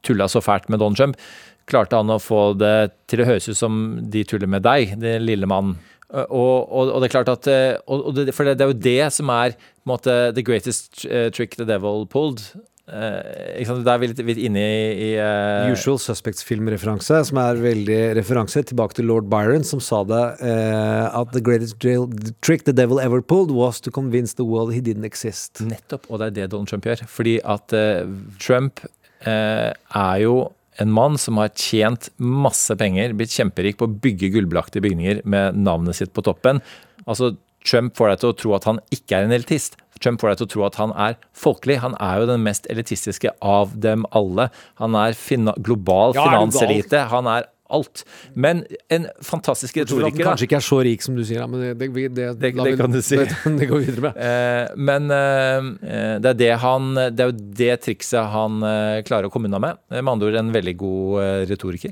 tulla 0.07 0.29
så 0.31 0.41
fælt 0.43 0.71
med 0.71 0.81
Donald 0.81 0.99
Trump, 0.99 1.19
klarte 1.67 1.99
han 1.99 2.13
å 2.13 2.21
få 2.23 2.53
det 2.55 2.93
til 3.11 3.21
å 3.21 3.27
høres 3.27 3.49
ut 3.51 3.59
som 3.59 3.99
de 4.07 4.23
tuller 4.27 4.49
med 4.49 4.63
deg, 4.65 4.95
den 5.01 5.25
lille 5.27 5.49
mannen. 5.49 5.75
Og, 6.07 6.71
og, 6.71 6.87
og 6.87 7.01
det 7.03 7.09
er 7.09 7.11
klart 7.11 7.29
at 7.33 7.43
det, 7.43 8.31
For 8.31 8.47
det, 8.47 8.53
det 8.55 8.63
er 8.63 8.69
jo 8.69 8.75
det 8.79 9.09
som 9.11 9.27
er 9.33 9.57
på 9.57 9.89
en 9.89 9.91
måte 9.91 10.13
the 10.37 10.43
greatest 10.47 11.01
trick 11.35 11.57
the 11.59 11.67
devil 11.67 12.07
pulled. 12.07 12.45
Eh, 12.87 13.59
ikke 13.59 13.67
sant? 13.67 13.83
Da 13.83 13.97
er 13.97 13.99
vi 13.99 14.07
litt, 14.13 14.19
litt 14.29 14.39
inne 14.47 14.61
i, 14.63 14.83
i 14.95 15.09
uh... 15.19 15.67
Usual 15.73 15.97
Suspects-filmreferanse, 15.99 17.19
som 17.27 17.39
er 17.41 17.59
veldig 17.59 17.97
referanse 18.15 18.63
tilbake 18.69 18.95
til 18.95 19.09
lord 19.11 19.27
Byron, 19.31 19.65
som 19.67 19.81
sa 19.83 20.05
det 20.07 20.23
uh, 20.39 21.07
at 21.19 21.33
the 21.35 21.43
greatest 21.43 21.75
the 21.83 22.31
trick 22.39 22.63
the 22.63 22.75
devil 22.75 23.01
ever 23.03 23.19
pulled 23.19 23.51
was 23.51 23.81
to 23.83 23.91
convince 23.91 24.39
the 24.39 24.45
world 24.47 24.71
he 24.71 24.79
didn't 24.79 25.07
exist. 25.07 25.59
Nettopp, 25.59 26.07
og 26.07 26.21
det 26.21 26.29
er 26.29 26.37
det 26.37 26.51
Donald 26.53 26.71
Trump 26.71 26.87
gjør. 26.87 27.03
Fordi 27.11 27.37
at 27.43 27.75
eh, 27.75 28.07
Trump 28.39 28.79
eh, 29.27 29.73
er 29.75 30.21
jo 30.23 30.37
en 30.79 30.93
mann 30.93 31.17
som 31.19 31.41
har 31.41 31.51
tjent 31.57 32.07
masse 32.21 32.71
penger, 32.79 33.15
blitt 33.17 33.33
kjemperik 33.35 33.79
på 33.79 33.89
å 33.89 33.97
bygge 34.05 34.31
gullbelagte 34.35 34.81
bygninger 34.83 35.25
med 35.27 35.59
navnet 35.59 35.97
sitt 35.97 36.13
på 36.15 36.23
toppen. 36.25 36.61
Altså, 37.03 37.33
Trump 37.67 37.97
får 37.97 38.13
deg 38.13 38.21
til 38.21 38.31
å 38.31 38.37
tro 38.43 38.55
at 38.57 38.67
han 38.69 38.79
ikke 38.93 39.17
er 39.17 39.27
en 39.27 39.35
elitist. 39.35 39.75
Trump 40.03 40.21
får 40.21 40.33
deg 40.33 40.37
til 40.43 40.47
å 40.47 40.53
tro 40.55 40.65
at 40.69 40.75
han 40.81 40.93
er 40.95 41.17
folkelig. 41.37 41.79
Han 41.83 41.95
er 41.99 42.21
jo 42.23 42.31
den 42.31 42.43
mest 42.45 42.67
elitistiske 42.71 43.31
av 43.41 43.75
dem 43.79 44.05
alle. 44.17 44.49
Han 44.81 44.95
er 44.95 45.13
fina 45.17 45.53
global 45.57 46.13
Ja, 46.17 46.25
finanselite. 46.29 47.07
Han 47.13 47.27
er 47.27 47.47
alt. 47.69 48.05
Men 48.33 48.61
en 48.95 49.09
fantastisk 49.27 49.75
han 49.75 49.83
retoriker, 49.83 50.23
kanskje 50.23 50.45
ikke 50.47 50.55
er 50.55 50.63
så 50.63 50.77
rik 50.87 51.01
som 51.03 51.17
du 51.17 51.23
sier, 51.27 51.43
men 51.51 51.59
det, 51.65 51.73
det, 51.91 52.05
det, 52.15 52.27
Det- 52.39 52.53
vi- 52.63 52.77
kan 52.79 52.93
du 52.95 53.01
si. 53.03 53.17
Det, 53.19 53.57
det 53.59 53.67
går 53.67 53.81
videre 53.83 54.05
med. 54.05 54.21
Eh, 54.23 54.69
men 54.79 55.11
eh, 55.11 56.13
det 56.23 56.31
er 56.31 56.39
det 56.39 56.51
han 56.63 56.93
Det 56.95 57.19
er 57.25 57.31
jo 57.33 57.37
det 57.59 57.73
trikset 57.83 58.23
han 58.31 58.63
eh, 58.63 59.01
klarer 59.03 59.27
å 59.27 59.33
komme 59.33 59.51
unna 59.51 59.59
med. 59.59 59.81
Eh, 59.91 59.99
Med 59.99 60.13
andre 60.13 60.29
ord 60.31 60.39
en 60.39 60.53
veldig 60.55 60.77
god 60.79 61.19
eh, 61.25 61.45
retoriker. 61.51 61.91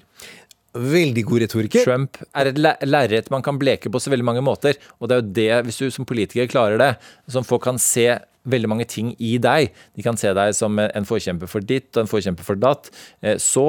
Veldig 0.76 1.24
god 1.24 1.46
retoriker. 1.46 1.86
Trump 1.88 2.20
er 2.36 2.52
et 2.52 2.58
lerret 2.60 3.30
man 3.32 3.44
kan 3.46 3.60
bleke 3.60 3.92
på 3.92 4.02
så 4.02 4.12
veldig 4.12 4.28
mange 4.28 4.44
måter. 4.44 4.76
Og 5.00 5.08
det 5.08 5.16
er 5.16 5.22
jo 5.22 5.36
det, 5.40 5.52
hvis 5.68 5.80
du 5.80 5.88
som 5.94 6.08
politiker 6.08 6.50
klarer 6.52 6.82
det, 6.82 6.92
som 7.32 7.48
folk 7.48 7.64
kan 7.64 7.80
se 7.80 8.10
veldig 8.46 8.70
mange 8.72 8.88
ting 8.90 9.14
i 9.20 9.36
deg. 9.42 9.74
De 9.96 10.06
kan 10.06 10.18
se 10.20 10.32
deg 10.36 10.54
som 10.58 10.78
en 10.80 11.08
forkjemper 11.08 11.50
for 11.50 11.66
ditt 11.66 11.92
og 11.96 12.06
en 12.06 12.12
forkjemper 12.12 12.46
for 12.46 12.60
datt. 12.62 12.92
eh, 13.22 13.38
Så 13.42 13.66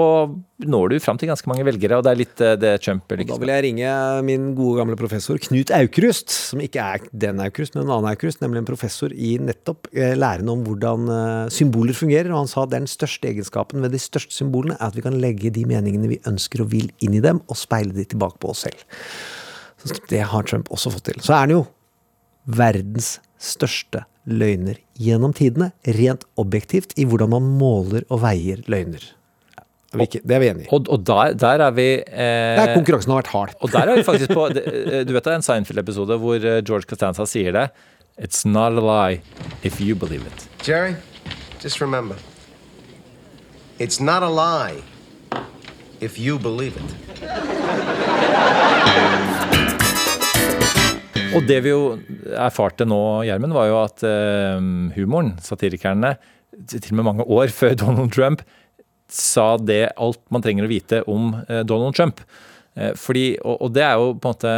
når 0.62 0.88
du 0.90 1.00
fram 1.00 1.18
til 1.18 1.28
ganske 1.28 1.48
mange 1.50 1.64
velgere, 1.66 1.98
og 1.98 2.04
det 2.06 2.12
er 2.12 2.20
litt 2.20 2.40
eh, 2.40 2.56
det 2.56 2.74
Trump 2.84 3.08
Da 3.08 3.38
vil 3.40 3.52
jeg 3.52 3.66
ringe 3.68 4.22
min 4.22 4.54
gode 4.54 4.80
gamle 4.80 4.96
professor 4.96 5.38
Knut 5.38 5.72
Aukrust, 5.74 6.30
som 6.30 6.60
ikke 6.60 6.80
er 6.80 7.08
den 7.12 7.40
Aukrust, 7.40 7.74
men 7.74 7.86
en 7.86 7.96
annen 7.96 8.10
Aukrust, 8.12 8.40
nemlig 8.40 8.62
en 8.62 8.70
professor 8.70 9.12
i 9.12 9.36
nettopp 9.42 9.90
Lærende 9.96 10.26
læren 10.26 10.48
om 10.52 10.64
hvordan 10.66 11.08
eh, 11.12 11.50
symboler 11.52 11.96
fungerer. 11.96 12.30
Og 12.32 12.42
han 12.44 12.50
sa 12.50 12.66
den 12.70 12.88
største 12.90 13.30
egenskapen 13.30 13.82
ved 13.84 13.94
de 13.94 14.00
største 14.02 14.34
symbolene 14.34 14.76
er 14.78 14.90
at 14.90 14.96
vi 14.96 15.04
kan 15.04 15.16
legge 15.22 15.52
de 15.54 15.64
meningene 15.68 16.10
vi 16.10 16.20
ønsker 16.28 16.64
og 16.64 16.72
vil 16.74 16.90
inn 17.04 17.16
i 17.16 17.22
dem, 17.24 17.42
og 17.48 17.58
speile 17.58 17.94
de 17.96 18.04
tilbake 18.04 18.40
på 18.42 18.52
oss 18.52 18.66
selv. 18.66 18.84
Så 19.86 19.94
det 20.10 20.24
har 20.26 20.46
Trump 20.48 20.70
også 20.72 20.90
fått 20.94 21.10
til. 21.12 21.20
Så 21.22 21.34
er 21.34 21.44
han 21.44 21.54
jo 21.54 21.64
verdens 22.46 23.16
største 23.42 24.04
løgner 24.26 24.76
gjennom 24.98 25.32
tidene, 25.36 25.72
rent 25.86 26.24
objektivt, 26.40 26.92
i 26.98 27.04
hvordan 27.06 27.30
man 27.30 27.42
måler 27.60 28.02
og 28.10 28.20
veier 28.24 28.62
løgner. 28.66 29.04
Er 29.94 30.02
ikke- 30.02 30.20
Det 30.26 30.34
er 30.34 30.40
vi 30.42 30.48
enig 30.50 30.64
i. 30.66 30.68
Og, 30.74 30.88
og 30.90 31.04
der, 31.06 31.32
der 31.34 31.62
er 31.62 31.70
vi 31.70 31.86
eh, 32.02 32.56
Der 32.58 32.74
konkurransen 32.74 33.12
har 33.12 33.22
vært 33.22 33.32
hard. 33.32 33.54
Og 33.62 33.70
der 33.72 33.86
er 33.88 33.96
vi 33.96 34.02
faktisk 34.02 34.28
på 34.34 34.48
eh, 34.50 35.04
Du 35.06 35.12
vet 35.14 35.24
det 35.24 35.32
er 35.32 35.36
en 35.36 35.42
Seinfeld-episode 35.46 36.18
hvor 36.18 36.34
eh, 36.36 36.60
George 36.66 36.84
Costanza 36.90 37.24
sier 37.24 37.52
det. 37.52 37.70
It's 38.18 38.44
not 38.44 38.72
a 38.76 38.80
lie 38.82 39.20
if 39.62 39.80
you 39.80 39.94
believe 39.94 40.26
it. 40.26 40.48
Jerry, 40.66 40.96
just 41.62 41.80
remember 41.80 42.16
it's 43.78 44.00
not 44.00 44.22
a 44.22 44.28
lie 44.28 44.82
if 46.00 46.18
you 46.18 46.38
believe 46.38 46.76
it. 46.76 46.94
Og 51.36 51.44
det 51.44 51.58
vi 51.66 51.72
jo 51.72 51.96
erfarte 52.32 52.86
nå, 52.88 52.98
Gjermund, 53.28 53.52
var 53.56 53.68
jo 53.68 53.80
at 53.82 54.04
eh, 54.08 54.56
humoren, 54.96 55.34
satirikerne, 55.44 56.14
til 56.72 56.94
og 56.94 56.96
med 56.96 57.08
mange 57.10 57.26
år 57.28 57.52
før 57.52 57.76
Donald 57.82 58.14
Trump, 58.16 58.44
sa 59.12 59.54
det 59.60 59.90
alt 60.02 60.22
man 60.34 60.42
trenger 60.42 60.66
å 60.66 60.70
vite 60.70 61.02
om 61.12 61.34
eh, 61.44 61.60
Donald 61.68 61.96
Trump. 61.98 62.22
Eh, 62.76 62.92
fordi, 63.00 63.24
og, 63.40 63.56
og 63.64 63.72
det 63.72 63.84
er 63.86 63.94
jo 63.96 64.10
på 64.20 64.28
en 64.28 64.34
måte 64.34 64.50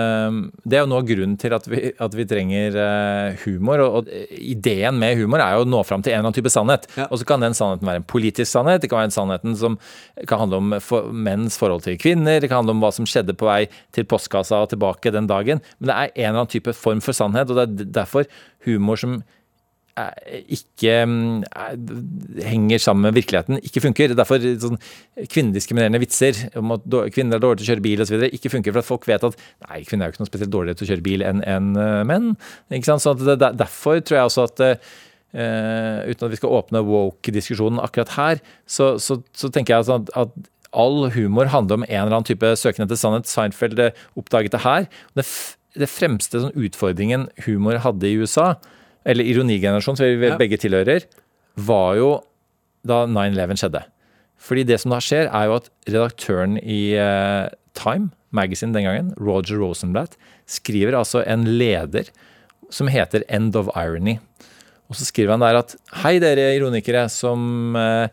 Det 0.66 0.74
er 0.74 0.82
jo 0.82 0.88
noe 0.90 1.02
av 1.04 1.06
grunnen 1.06 1.36
til 1.38 1.54
at 1.54 1.68
vi, 1.70 1.92
at 1.94 2.16
vi 2.18 2.26
trenger 2.26 2.78
eh, 2.82 3.44
humor. 3.44 3.82
Og, 3.84 3.98
og 4.00 4.34
ideen 4.34 4.98
med 4.98 5.20
humor 5.20 5.42
er 5.44 5.54
jo 5.54 5.66
å 5.66 5.70
nå 5.70 5.84
fram 5.86 6.02
til 6.02 6.12
en 6.12 6.18
eller 6.18 6.30
annen 6.30 6.38
type 6.40 6.52
sannhet. 6.52 6.88
Og 7.08 7.20
så 7.20 7.28
kan 7.28 7.44
den 7.44 7.56
sannheten 7.56 7.88
være 7.88 8.02
en 8.02 8.08
politisk 8.10 8.50
sannhet. 8.50 8.82
Det 8.82 8.90
kan 8.90 9.02
være 9.02 9.12
en 9.12 9.16
sannheten 9.18 9.56
som 9.60 9.78
kan 10.26 10.44
handle 10.44 10.62
om 10.62 10.76
for, 10.84 11.12
menns 11.14 11.58
forhold 11.60 11.86
til 11.86 11.98
kvinner. 12.00 12.42
Det 12.42 12.50
kan 12.50 12.62
handle 12.62 12.76
om 12.76 12.84
hva 12.84 12.92
som 12.94 13.08
skjedde 13.08 13.36
på 13.38 13.48
vei 13.48 13.62
til 13.94 14.08
postkassa 14.08 14.64
og 14.64 14.72
tilbake 14.74 15.14
den 15.14 15.30
dagen. 15.30 15.62
Men 15.78 15.92
det 15.92 15.96
er 15.96 16.12
en 16.12 16.28
eller 16.28 16.42
annen 16.42 16.54
type 16.58 16.74
form 16.76 17.02
for 17.04 17.16
sannhet, 17.16 17.50
og 17.50 17.60
det 17.60 17.68
er 17.68 17.92
derfor 18.02 18.26
humor 18.66 18.98
som 18.98 19.20
ikke 20.56 20.94
mm, 21.08 21.42
er- 21.48 22.44
henger 22.48 22.82
sammen 22.82 23.08
med 23.08 23.16
virkeligheten, 23.18 23.58
ikke 23.64 23.82
funker. 23.84 24.14
Derfor 24.18 24.42
sånn 24.62 24.78
kvinnediskriminerende 25.32 26.00
vitser 26.02 26.38
om 26.60 26.76
at 26.76 26.86
kvinner 27.14 27.38
er 27.38 27.44
dårlige 27.44 27.62
til 27.62 27.68
å 27.68 27.70
kjøre 27.72 27.86
bil 27.88 28.04
osv. 28.04 28.24
ikke 28.28 28.52
funker, 28.52 28.74
for 28.74 28.82
at 28.84 28.88
folk 28.88 29.08
vet 29.10 29.26
at 29.28 29.36
nei, 29.68 29.82
kvinner 29.88 30.06
er 30.06 30.12
jo 30.12 30.16
ikke 30.16 30.24
noe 30.24 30.30
spesielt 30.30 30.54
dårligere 30.54 30.80
til 30.80 30.88
å 30.88 30.90
kjøre 30.92 31.06
bil 31.08 31.26
enn 31.26 31.42
enn, 31.48 31.72
eh, 31.76 32.04
menn. 32.08 32.30
Ikke 32.70 32.90
sant? 32.92 33.04
Så 33.04 33.14
det, 33.18 33.38
derfor 33.58 34.00
tror 34.02 34.18
jeg 34.20 34.30
også 34.30 34.46
at 34.48 34.64
eh, 34.66 34.86
eh, 35.34 36.12
uten 36.12 36.28
at 36.28 36.32
vi 36.34 36.40
skal 36.40 36.54
åpne 36.60 36.84
woke-diskusjonen 36.86 37.82
akkurat 37.84 38.14
her, 38.16 38.40
så, 38.66 38.94
så, 39.02 39.20
så 39.36 39.50
tenker 39.54 39.76
jeg 39.76 39.90
at, 39.98 40.14
at 40.16 40.48
all 40.72 41.08
humor 41.14 41.48
handler 41.48 41.80
om 41.80 41.86
en 41.86 41.94
eller 42.02 42.12
annen 42.18 42.28
type 42.28 42.50
søken 42.60 42.84
etter 42.84 42.98
sannhet. 43.00 43.28
Seinfeld 43.30 43.80
eh, 43.80 44.02
oppdaget 44.20 44.52
det 44.54 44.64
her. 44.64 44.88
Det, 45.16 45.24
det 45.78 45.88
fremste 45.90 46.42
sånn, 46.42 46.56
utfordringen 46.56 47.28
humor 47.46 47.80
hadde 47.84 48.08
i 48.08 48.18
USA, 48.20 48.54
eller 49.08 49.24
ironigenerasjonen, 49.24 49.96
som 49.98 50.06
vi 50.20 50.28
Ja. 50.28 50.36
begge 50.40 50.58
tilhører, 50.60 51.06
var 51.56 51.96
jo 51.96 52.10
da 52.86 53.06
9-11 53.08 53.56
skjedde. 53.62 53.82
Fordi 54.38 54.64
det 54.68 54.78
som 54.80 54.92
da 54.94 55.00
skjer, 55.02 55.26
er 55.34 55.48
jo 55.48 55.56
at 55.58 55.68
redaktøren 55.88 56.58
i 56.62 56.94
uh, 56.94 57.48
Time 57.74 58.10
Magazine 58.30 58.72
den 58.76 58.84
gangen, 58.86 59.14
Roger 59.18 59.58
Rosenblatt, 59.58 60.14
skriver 60.46 60.94
altså 60.94 61.24
en 61.26 61.44
leder 61.58 62.10
som 62.70 62.88
heter 62.92 63.24
End 63.28 63.56
of 63.56 63.70
Irony. 63.74 64.18
Og 64.88 64.96
så 64.96 65.08
skriver 65.08 65.34
han 65.34 65.40
der 65.44 65.58
at 65.58 65.74
Hei, 66.02 66.18
dere 66.22 66.52
ironikere 66.56 67.06
som 67.12 67.74
eh, 67.76 68.08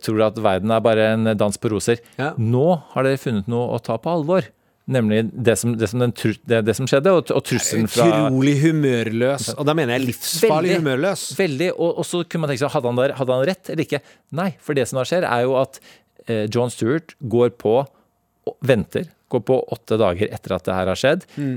tror 0.00 0.22
at 0.28 0.38
verden 0.40 0.70
er 0.72 0.80
bare 0.84 1.10
en 1.14 1.30
dans 1.36 1.58
på 1.60 1.68
roser. 1.72 2.00
Ja. 2.20 2.30
Nå 2.40 2.82
har 2.94 3.04
dere 3.08 3.20
funnet 3.20 3.48
noe 3.52 3.74
å 3.76 3.80
ta 3.84 3.98
på 4.00 4.12
alvor. 4.12 4.46
Nemlig 4.86 5.24
det 5.34 5.56
som, 5.58 5.72
det 5.74 5.88
som, 5.90 5.98
den, 6.04 6.12
det, 6.46 6.60
det 6.68 6.74
som 6.78 6.86
skjedde, 6.86 7.10
og, 7.10 7.32
og 7.34 7.42
trusselen 7.42 7.88
fra 7.90 8.06
Utrolig 8.28 8.54
humørløs. 8.62 9.48
Og 9.58 9.66
da 9.66 9.74
mener 9.74 9.96
jeg 9.96 10.04
livsfarlig 10.12 10.76
Veldig. 10.76 10.76
humørløs. 10.84 11.24
Veldig, 11.40 11.70
og, 11.74 11.90
og 11.98 12.06
så 12.06 12.20
kunne 12.22 12.44
man 12.44 12.52
tenke 12.52 12.62
seg, 12.62 12.70
hadde 12.76 12.92
han, 12.92 13.00
der, 13.00 13.14
hadde 13.18 13.38
han 13.40 13.46
rett 13.50 13.72
eller 13.74 13.82
ikke? 13.82 14.00
Nei, 14.38 14.52
for 14.62 14.78
det 14.78 14.86
som 14.86 15.00
da 15.00 15.06
skjer 15.10 15.26
er 15.26 15.42
jo 15.42 15.56
at 15.58 15.80
eh, 16.28 16.44
John 16.54 16.70
Stewart 16.70 17.16
går 17.34 17.56
på 17.58 17.80
og 17.82 18.54
venter. 18.62 19.08
Går 19.32 19.40
på 19.42 19.54
åtte 19.74 19.96
dager 19.98 20.28
etter 20.30 20.52
at 20.54 20.68
det 20.68 20.74
her 20.76 20.86
har 20.86 20.98
skjedd, 21.00 21.24
mm. 21.34 21.54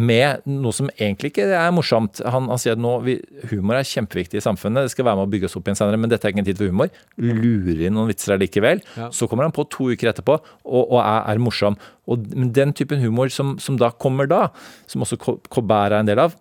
med 0.00 0.46
noe 0.48 0.72
som 0.72 0.86
egentlig 0.94 1.34
ikke 1.34 1.44
er 1.52 1.72
morsomt. 1.76 2.22
Han, 2.24 2.46
han 2.48 2.60
sier 2.62 2.78
at 2.78 2.80
nå, 2.80 2.94
vi, 3.04 3.18
humor 3.50 3.76
er 3.76 3.84
kjempeviktig 3.84 4.38
i 4.40 4.44
samfunnet, 4.44 4.86
det 4.86 4.94
skal 4.94 5.04
være 5.04 5.18
med 5.18 5.28
å 5.28 5.32
bygge 5.34 5.50
oss 5.50 5.56
opp 5.60 5.68
igjen 5.68 5.76
senere, 5.76 6.00
men 6.00 6.08
dette 6.08 6.24
er 6.24 6.32
ikke 6.32 6.40
en 6.40 6.48
tid 6.48 6.62
for 6.62 6.72
humor. 6.72 6.88
Lurer 7.20 7.82
inn 7.84 7.92
noen 7.98 8.08
vitser 8.08 8.32
allikevel. 8.38 8.80
Så 9.12 9.28
kommer 9.28 9.44
han 9.44 9.52
på 9.52 9.66
to 9.68 9.90
uker 9.92 10.08
etterpå 10.14 10.38
og, 10.38 10.78
og 10.80 10.96
er, 11.02 11.26
er 11.34 11.42
morsom. 11.44 11.76
Og 12.08 12.24
den 12.56 12.72
typen 12.78 13.04
humor 13.04 13.28
som, 13.34 13.52
som 13.60 13.76
da 13.76 13.92
kommer 13.92 14.30
da, 14.30 14.46
som 14.88 15.04
også 15.04 15.20
Co- 15.20 15.36
Colbert 15.52 15.92
er 15.92 15.98
en 16.00 16.08
del 16.08 16.24
av, 16.24 16.38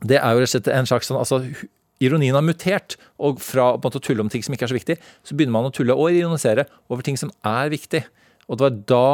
det 0.00 0.16
er 0.16 0.32
jo 0.32 0.40
rett 0.40 0.48
og 0.48 0.54
slett 0.54 0.72
en 0.72 0.88
slags 0.88 1.12
sånn 1.12 1.20
altså, 1.20 1.42
Ironien 2.00 2.32
har 2.32 2.46
mutert, 2.46 2.96
og 3.20 3.42
fra 3.44 3.74
måte 3.76 4.00
å 4.00 4.04
tulle 4.06 4.24
om 4.24 4.32
ting 4.32 4.40
som 4.40 4.56
ikke 4.56 4.64
er 4.64 4.72
så 4.72 4.78
viktig, 4.78 4.96
så 5.20 5.36
begynner 5.36 5.58
man 5.58 5.68
å 5.68 5.74
tulle 5.76 5.92
og 5.92 6.08
ironisere 6.16 6.64
over 6.88 7.04
ting 7.04 7.20
som 7.20 7.28
er 7.44 7.68
viktig. 7.68 8.00
Og 8.48 8.56
det 8.56 8.64
var 8.64 8.78
da 8.88 9.04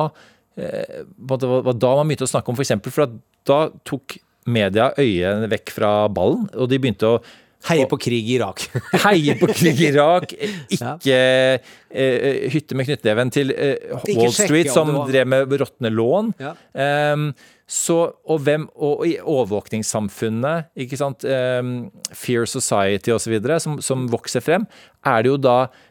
eh, 0.57 1.03
måte 1.19 1.49
var, 1.51 1.73
da 1.73 1.95
man 2.01 2.09
begynte 2.11 2.29
å 2.29 2.35
snakke 2.35 2.53
om 2.53 2.59
for 2.59 2.67
eksempel, 2.67 2.95
for 2.95 3.17
da 3.47 3.61
tok 3.87 4.19
media 4.47 4.93
øyet 4.99 5.49
vekk 5.51 5.75
fra 5.75 5.91
ballen, 6.13 6.47
og 6.55 6.71
de 6.71 6.79
begynte 6.83 7.17
å 7.17 7.19
Heie 7.67 7.87
på 7.91 7.97
krig 7.99 8.29
i 8.31 8.37
Irak. 8.37 8.61
Heie 9.07 9.35
på 9.41 9.49
krig 9.51 9.81
i 9.81 9.89
Irak, 9.89 10.31
ikke 10.77 11.17
eh, 11.91 12.45
hytte 12.53 12.77
med 12.79 12.87
knyttneven 12.87 13.33
til 13.35 13.51
eh, 13.57 13.97
Wall 14.15 14.31
Street, 14.35 14.71
som 14.71 14.93
var- 14.95 15.09
drev 15.11 15.27
med 15.33 15.55
råtne 15.65 15.91
lån. 15.91 16.29
Ja. 16.39 16.53
Ehm, 16.79 17.31
så, 17.67 17.97
og, 18.29 18.45
hvem, 18.47 18.69
og 18.77 19.03
i 19.09 19.17
overvåkningssamfunnet, 19.19 20.69
ikke 20.85 20.99
sant, 21.01 21.25
ehm, 21.27 21.89
Fear 22.15 22.47
Society 22.47 23.11
osv., 23.17 23.35
som, 23.59 23.81
som 23.83 24.07
vokser 24.13 24.45
frem, 24.45 24.69
er 25.07 25.25
det 25.25 25.33
jo 25.33 25.41
da 25.41 25.57
eh, 25.65 25.86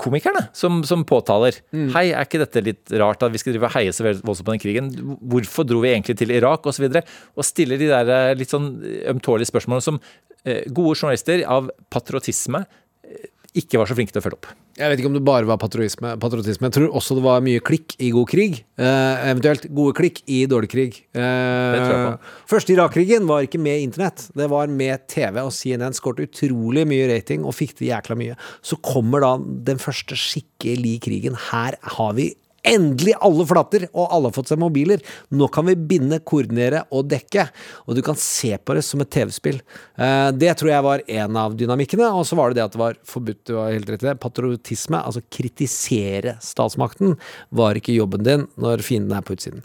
komikerne 0.00 0.46
som, 0.56 0.78
som 0.88 1.02
påtaler 1.04 1.58
Mm. 1.72 1.88
Hei, 1.94 2.04
er 2.12 2.26
ikke 2.26 2.40
dette 2.40 2.62
litt 2.64 2.92
rart 3.00 3.22
at 3.24 3.32
vi 3.32 3.40
skal 3.40 3.54
drive 3.54 3.68
og 3.68 3.74
heie 3.76 3.92
så 3.92 4.04
voldsomt 4.04 4.46
på 4.46 4.54
den 4.54 4.62
krigen? 4.62 4.90
Hvorfor 5.32 5.66
dro 5.68 5.80
vi 5.82 5.92
egentlig 5.92 6.18
til 6.20 6.32
Irak? 6.34 6.66
Og 6.68 6.76
så 6.76 6.84
videre. 6.84 7.04
Og 7.36 7.46
stiller 7.46 7.80
de 7.80 7.88
der 7.90 8.12
eh, 8.12 8.34
litt 8.38 8.52
sånn 8.52 8.74
ømtålige 9.12 9.50
spørsmålene 9.50 9.84
som 9.84 10.00
eh, 10.44 10.64
gode 10.68 10.96
journalister 10.98 11.44
av 11.48 11.70
patriotisme 11.92 12.64
eh, 12.64 13.28
ikke 13.52 13.76
var 13.80 13.88
så 13.88 13.96
flinke 13.96 14.14
til 14.14 14.22
å 14.22 14.24
følge 14.24 14.38
opp. 14.38 14.46
Jeg 14.78 14.88
vet 14.88 15.00
ikke 15.02 15.10
om 15.10 15.16
det 15.16 15.24
bare 15.26 15.44
var 15.44 15.58
patriotisme. 15.60 16.14
patriotisme. 16.20 16.70
Jeg 16.70 16.74
tror 16.78 16.94
også 16.96 17.16
det 17.18 17.24
var 17.26 17.42
mye 17.44 17.60
klikk 17.60 17.92
i 18.00 18.08
god 18.14 18.28
krig. 18.30 18.62
Eh, 18.80 19.24
eventuelt 19.28 19.66
gode 19.68 19.92
klikk 19.98 20.22
i 20.24 20.46
dårlig 20.48 20.70
krig. 20.72 20.96
Eh. 21.12 22.16
Første 22.48 22.72
Irak-krigen 22.72 23.28
var 23.28 23.44
ikke 23.44 23.60
med 23.60 23.84
internett. 23.84 24.30
Det 24.34 24.48
var 24.48 24.72
med 24.72 25.04
TV, 25.06 25.42
og 25.44 25.52
CNN 25.52 25.92
skåret 25.92 26.24
utrolig 26.24 26.86
mye 26.88 27.10
rating 27.12 27.44
og 27.44 27.52
fikk 27.58 27.76
til 27.76 27.90
jækla 27.92 28.16
mye. 28.16 28.38
Så 28.64 28.80
kommer 28.80 29.20
da 29.20 29.34
den 29.68 29.82
første 29.82 30.16
skikkelige 30.16 31.04
krigen. 31.04 31.36
Her 31.50 31.76
har 31.98 32.16
vi 32.16 32.32
Endelig 32.62 33.16
alle 33.18 33.44
flater, 33.48 33.88
og 33.90 34.06
alle 34.14 34.30
har 34.30 34.36
fått 34.36 34.52
seg 34.52 34.60
mobiler. 34.62 35.00
Nå 35.34 35.48
kan 35.50 35.66
vi 35.66 35.74
binde, 35.74 36.20
koordinere 36.22 36.84
og 36.94 37.08
dekke. 37.10 37.48
Og 37.88 37.96
du 37.98 38.02
kan 38.06 38.18
se 38.18 38.54
på 38.58 38.76
det 38.78 38.84
som 38.86 39.02
et 39.02 39.10
TV-spill. 39.10 39.58
Eh, 39.98 40.30
Det 40.30 40.52
tror 40.58 40.70
jeg 40.70 40.86
var 40.86 41.02
en 41.08 41.36
av 41.36 41.56
dynamikkene. 41.58 42.12
Og 42.14 42.22
så 42.28 42.38
var 42.38 42.50
det 42.50 42.60
det 42.60 42.64
at 42.68 42.76
det 42.76 42.82
var 42.84 43.00
forbudt, 43.04 43.44
du 43.50 43.56
har 43.58 43.72
helt 43.72 43.90
rett 43.90 44.04
i 44.04 44.10
det. 44.12 44.20
Patriotisme, 44.22 45.02
altså 45.02 45.24
kritisere 45.28 46.36
statsmakten, 46.40 47.16
var 47.50 47.74
ikke 47.74 47.96
jobben 47.98 48.22
din 48.22 48.46
når 48.56 48.82
fienden 48.86 49.16
er 49.16 49.26
på 49.26 49.34
utsiden. 49.34 49.64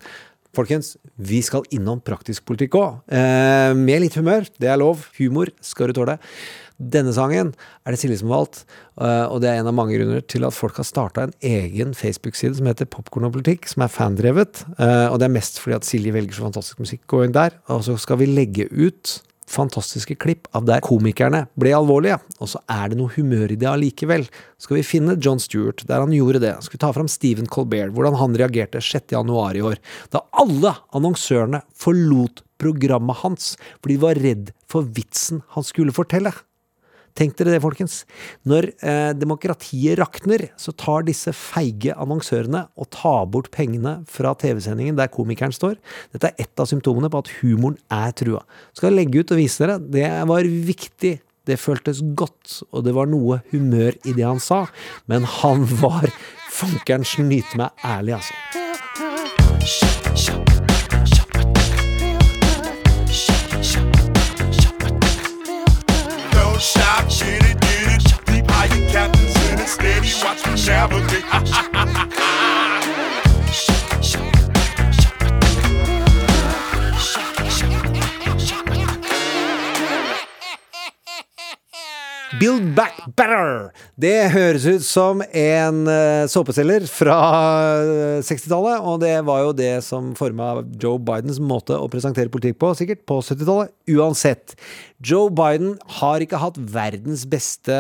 Folkens, 0.57 0.95
vi 1.21 1.43
skal 1.45 1.67
innom 1.69 1.99
praktisk 2.01 2.47
politikk 2.49 2.73
òg. 2.79 3.01
Eh, 3.13 3.75
med 3.77 4.01
litt 4.01 4.15
humør. 4.17 4.47
Det 4.57 4.71
er 4.71 4.79
lov. 4.81 5.05
Humor 5.19 5.51
skal 5.61 5.91
du 5.91 5.99
tåle. 5.99 6.17
Denne 6.77 7.09
sangen 7.15 7.53
er 7.85 7.93
det 7.93 7.99
Silje 8.01 8.19
som 8.21 8.29
har 8.29 8.43
valgt, 8.43 8.59
eh, 9.01 9.25
og 9.25 9.41
det 9.41 9.49
er 9.49 9.61
en 9.61 9.69
av 9.71 9.73
mange 9.77 9.97
grunner 9.97 10.21
til 10.21 10.45
at 10.45 10.53
folk 10.53 10.77
har 10.77 10.85
starta 10.85 11.25
en 11.25 11.33
egen 11.41 11.95
Facebook-side 11.97 12.59
som 12.59 12.69
heter 12.69 12.89
Popkorn 12.89 13.25
og 13.25 13.33
politikk, 13.33 13.65
som 13.71 13.81
er 13.85 13.93
fandrevet. 13.93 14.61
Eh, 14.77 15.07
og 15.09 15.17
det 15.17 15.25
er 15.25 15.33
mest 15.33 15.57
fordi 15.63 15.79
at 15.79 15.87
Silje 15.87 16.13
velger 16.13 16.37
så 16.37 16.45
fantastisk 16.45 16.83
musikk. 16.83 17.01
Gå 17.09 17.23
inn 17.25 17.33
der. 17.33 17.57
Og 17.73 17.81
så 17.87 17.97
skal 17.97 18.21
vi 18.21 18.29
legge 18.29 18.69
ut 18.69 19.17
fantastiske 19.47 20.17
klipp 20.19 20.47
av 20.55 20.65
der 20.67 20.83
komikerne 20.83 21.45
ble 21.59 21.71
alvorlige, 21.75 22.19
og 22.43 22.49
så 22.51 22.59
er 22.69 22.91
det 22.91 22.97
noe 22.99 23.13
humør 23.15 23.53
i 23.53 23.59
det 23.59 23.69
allikevel. 23.71 24.27
Så 24.59 24.67
skal 24.67 24.79
vi 24.79 24.85
finne 24.85 25.15
John 25.23 25.39
Stewart, 25.41 25.85
der 25.87 26.03
han 26.03 26.13
gjorde 26.13 26.41
det. 26.43 26.53
Skal 26.65 26.77
vi 26.77 26.83
ta 26.83 26.91
fram 26.95 27.09
Stephen 27.11 27.47
Colbert, 27.49 27.93
hvordan 27.95 28.19
han 28.19 28.35
reagerte 28.37 28.83
6. 28.83 29.15
januar 29.15 29.57
i 29.57 29.63
år, 29.65 29.79
da 30.13 30.25
alle 30.43 30.75
annonsørene 30.95 31.63
forlot 31.73 32.43
programmet 32.57 33.19
hans 33.21 33.51
fordi 33.79 33.95
de 33.95 34.01
var 34.01 34.19
redd 34.21 34.51
for 34.69 34.87
vitsen 34.97 35.43
han 35.55 35.65
skulle 35.65 35.95
fortelle. 35.95 36.33
Tenk 37.17 37.33
dere 37.39 37.55
det, 37.55 37.61
folkens. 37.63 38.03
Når 38.47 38.69
eh, 38.85 39.11
demokratiet 39.17 39.97
rakner, 39.97 40.47
så 40.59 40.73
tar 40.77 41.07
disse 41.07 41.33
feige 41.33 41.95
annonsørene 41.97 42.67
og 42.77 42.89
tar 42.93 43.25
bort 43.33 43.49
pengene 43.53 43.99
fra 44.11 44.35
TV-sendingen 44.37 44.99
der 44.99 45.09
komikeren 45.13 45.55
står. 45.55 45.79
Dette 46.13 46.29
er 46.29 46.45
ett 46.45 46.61
av 46.61 46.69
symptomene 46.69 47.09
på 47.09 47.23
at 47.23 47.31
humoren 47.39 47.79
er 47.93 48.13
trua. 48.17 48.43
Skal 48.77 48.91
jeg 48.91 48.99
legge 48.99 49.23
ut 49.23 49.33
og 49.33 49.41
vise 49.41 49.63
dere. 49.63 49.79
Det 49.81 50.11
var 50.29 50.51
viktig. 50.69 51.17
Det 51.47 51.55
føltes 51.55 52.01
godt, 52.19 52.57
og 52.75 52.83
det 52.83 52.91
var 52.97 53.07
noe 53.07 53.39
humør 53.53 53.95
i 54.03 54.11
det 54.11 54.25
han 54.27 54.41
sa. 54.43 54.65
Men 55.07 55.27
han 55.39 55.63
var 55.79 56.11
Funkeren 56.57 57.05
snyter 57.05 57.59
meg 57.59 57.85
ærlig, 57.85 58.17
altså. 58.17 59.96
Stop, 66.77 67.09
get 67.09 67.43
it, 67.43 67.59
get 67.59 67.95
it. 67.95 68.25
Deep 68.25 68.49
high, 68.51 68.65
your 68.65 68.89
captain's 68.89 69.35
in 69.49 69.59
it, 69.59 69.67
steady. 69.67 70.11
Watch 70.23 70.45
me 70.45 70.53
navigate. 70.65 71.25
Build 82.35 82.73
Back 82.75 82.97
Better! 83.15 83.69
Det 83.95 84.33
høres 84.33 84.65
ut 84.67 84.83
som 84.83 85.21
en 85.23 85.77
uh, 85.87 86.27
såpeselger 86.27 86.83
fra 86.91 87.15
eh, 87.79 88.17
60-tallet, 88.19 88.83
og 88.83 88.99
det 88.99 89.13
var 89.29 89.45
jo 89.45 89.53
det 89.55 89.71
som 89.85 90.09
forma 90.17 90.49
Joe 90.75 90.99
Bidens 90.99 91.39
måte 91.39 91.77
å 91.79 91.87
presentere 91.91 92.31
politikk 92.33 92.59
på, 92.59 92.73
sikkert, 92.75 93.05
på 93.07 93.21
70-tallet. 93.21 93.71
Uansett. 93.95 94.57
Joe 94.99 95.31
Biden 95.31 95.77
har 96.01 96.25
ikke 96.25 96.41
hatt 96.43 96.59
verdens 96.59 97.23
beste 97.31 97.79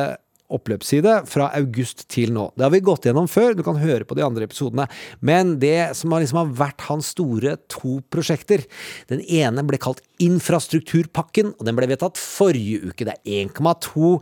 oppløpsside 0.53 1.21
fra 1.27 1.49
august 1.57 2.05
til 2.11 2.31
nå. 2.35 2.47
Det 2.55 2.65
har 2.65 2.73
vi 2.73 2.83
gått 2.85 3.07
gjennom 3.07 3.27
før, 3.31 3.55
du 3.57 3.63
kan 3.67 3.79
høre 3.81 4.07
på 4.07 4.17
de 4.17 4.25
andre 4.25 4.47
episodene. 4.47 4.87
Men 5.19 5.57
det 5.61 5.93
som 5.99 6.13
har, 6.13 6.23
liksom 6.23 6.41
har 6.41 6.53
vært 6.65 6.85
hans 6.87 7.11
store 7.15 7.57
to 7.71 7.99
prosjekter 8.13 8.63
Den 9.09 9.21
ene 9.23 9.63
ble 9.67 9.79
kalt 9.81 10.03
Infrastrukturpakken, 10.23 11.53
og 11.57 11.65
den 11.67 11.77
ble 11.77 11.89
vedtatt 11.91 12.19
forrige 12.19 12.89
uke. 12.89 13.05
Det 13.07 13.17
er 13.17 13.47
1,2 13.47 14.17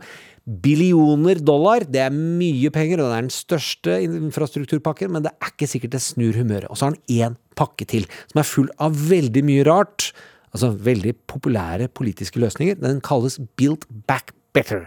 billioner 0.46 1.40
dollar. 1.42 1.86
Det 1.88 2.02
er 2.04 2.14
mye 2.14 2.70
penger, 2.74 3.02
og 3.02 3.10
det 3.10 3.16
er 3.16 3.26
den 3.26 3.34
største 3.34 3.98
infrastrukturpakken, 4.06 5.12
men 5.14 5.26
det 5.26 5.34
er 5.34 5.52
ikke 5.52 5.70
sikkert 5.70 5.96
det 5.96 6.04
snur 6.04 6.38
humøret. 6.38 6.68
Og 6.70 6.78
så 6.78 6.86
har 6.86 6.94
han 6.94 7.02
én 7.10 7.38
pakke 7.58 7.88
til, 7.88 8.06
som 8.30 8.42
er 8.42 8.48
full 8.48 8.70
av 8.82 8.96
veldig 9.10 9.42
mye 9.46 9.66
rart. 9.66 10.10
Altså 10.54 10.70
veldig 10.72 11.12
populære 11.28 11.90
politiske 11.92 12.40
løsninger. 12.40 12.78
Den 12.80 13.02
kalles 13.04 13.40
Build 13.58 13.84
Back 14.08 14.32
Better. 14.56 14.86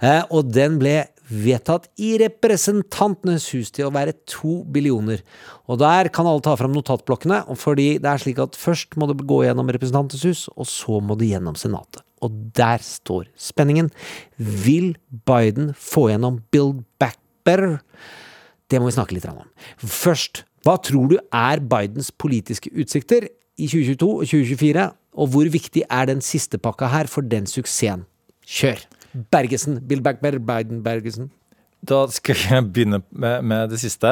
Eh, 0.00 0.22
og 0.32 0.50
den 0.54 0.78
ble 0.80 1.02
vedtatt 1.30 1.86
i 2.02 2.16
Representantenes 2.20 3.46
hus 3.54 3.70
til 3.74 3.86
å 3.86 3.94
være 3.94 4.16
to 4.28 4.60
billioner. 4.72 5.22
Og 5.70 5.78
der 5.82 6.10
kan 6.12 6.26
alle 6.26 6.42
ta 6.44 6.56
fram 6.58 6.74
notatblokkene, 6.74 7.44
fordi 7.60 7.92
det 8.02 8.10
er 8.10 8.22
slik 8.22 8.40
at 8.42 8.58
først 8.58 8.98
må 8.98 9.10
det 9.10 9.20
gå 9.30 9.42
gjennom 9.46 9.70
Representantenes 9.70 10.26
hus, 10.26 10.46
og 10.56 10.68
så 10.68 10.98
må 11.04 11.16
det 11.20 11.30
gjennom 11.30 11.58
Senatet. 11.58 12.02
Og 12.20 12.34
der 12.56 12.82
står 12.84 13.30
spenningen. 13.40 13.88
Vil 14.36 14.92
Biden 15.08 15.72
få 15.78 16.10
gjennom 16.10 16.42
Build 16.52 16.82
Back 17.00 17.16
Better? 17.46 17.78
Det 18.70 18.78
må 18.78 18.90
vi 18.90 18.96
snakke 18.98 19.16
litt 19.16 19.26
om. 19.30 19.40
Først, 19.80 20.44
hva 20.66 20.76
tror 20.84 21.08
du 21.10 21.16
er 21.18 21.62
Bidens 21.64 22.10
politiske 22.12 22.72
utsikter 22.76 23.30
i 23.56 23.68
2022 23.70 24.10
og 24.10 24.28
2024, 24.28 24.86
og 25.20 25.32
hvor 25.32 25.48
viktig 25.50 25.82
er 25.88 26.06
den 26.10 26.20
siste 26.22 26.60
pakka 26.60 26.90
her 26.92 27.10
for 27.10 27.26
den 27.26 27.48
suksessen? 27.50 28.04
Kjør! 28.46 28.84
Bergesen. 29.32 29.80
Bill 29.86 30.02
Back 30.04 30.20
Biden 30.20 30.82
Bergesen. 30.84 31.30
Da 31.80 32.04
skal 32.12 32.36
jeg 32.36 32.66
begynne 32.72 33.02
med, 33.10 33.44
med 33.44 33.70
det 33.72 33.80
siste, 33.80 34.10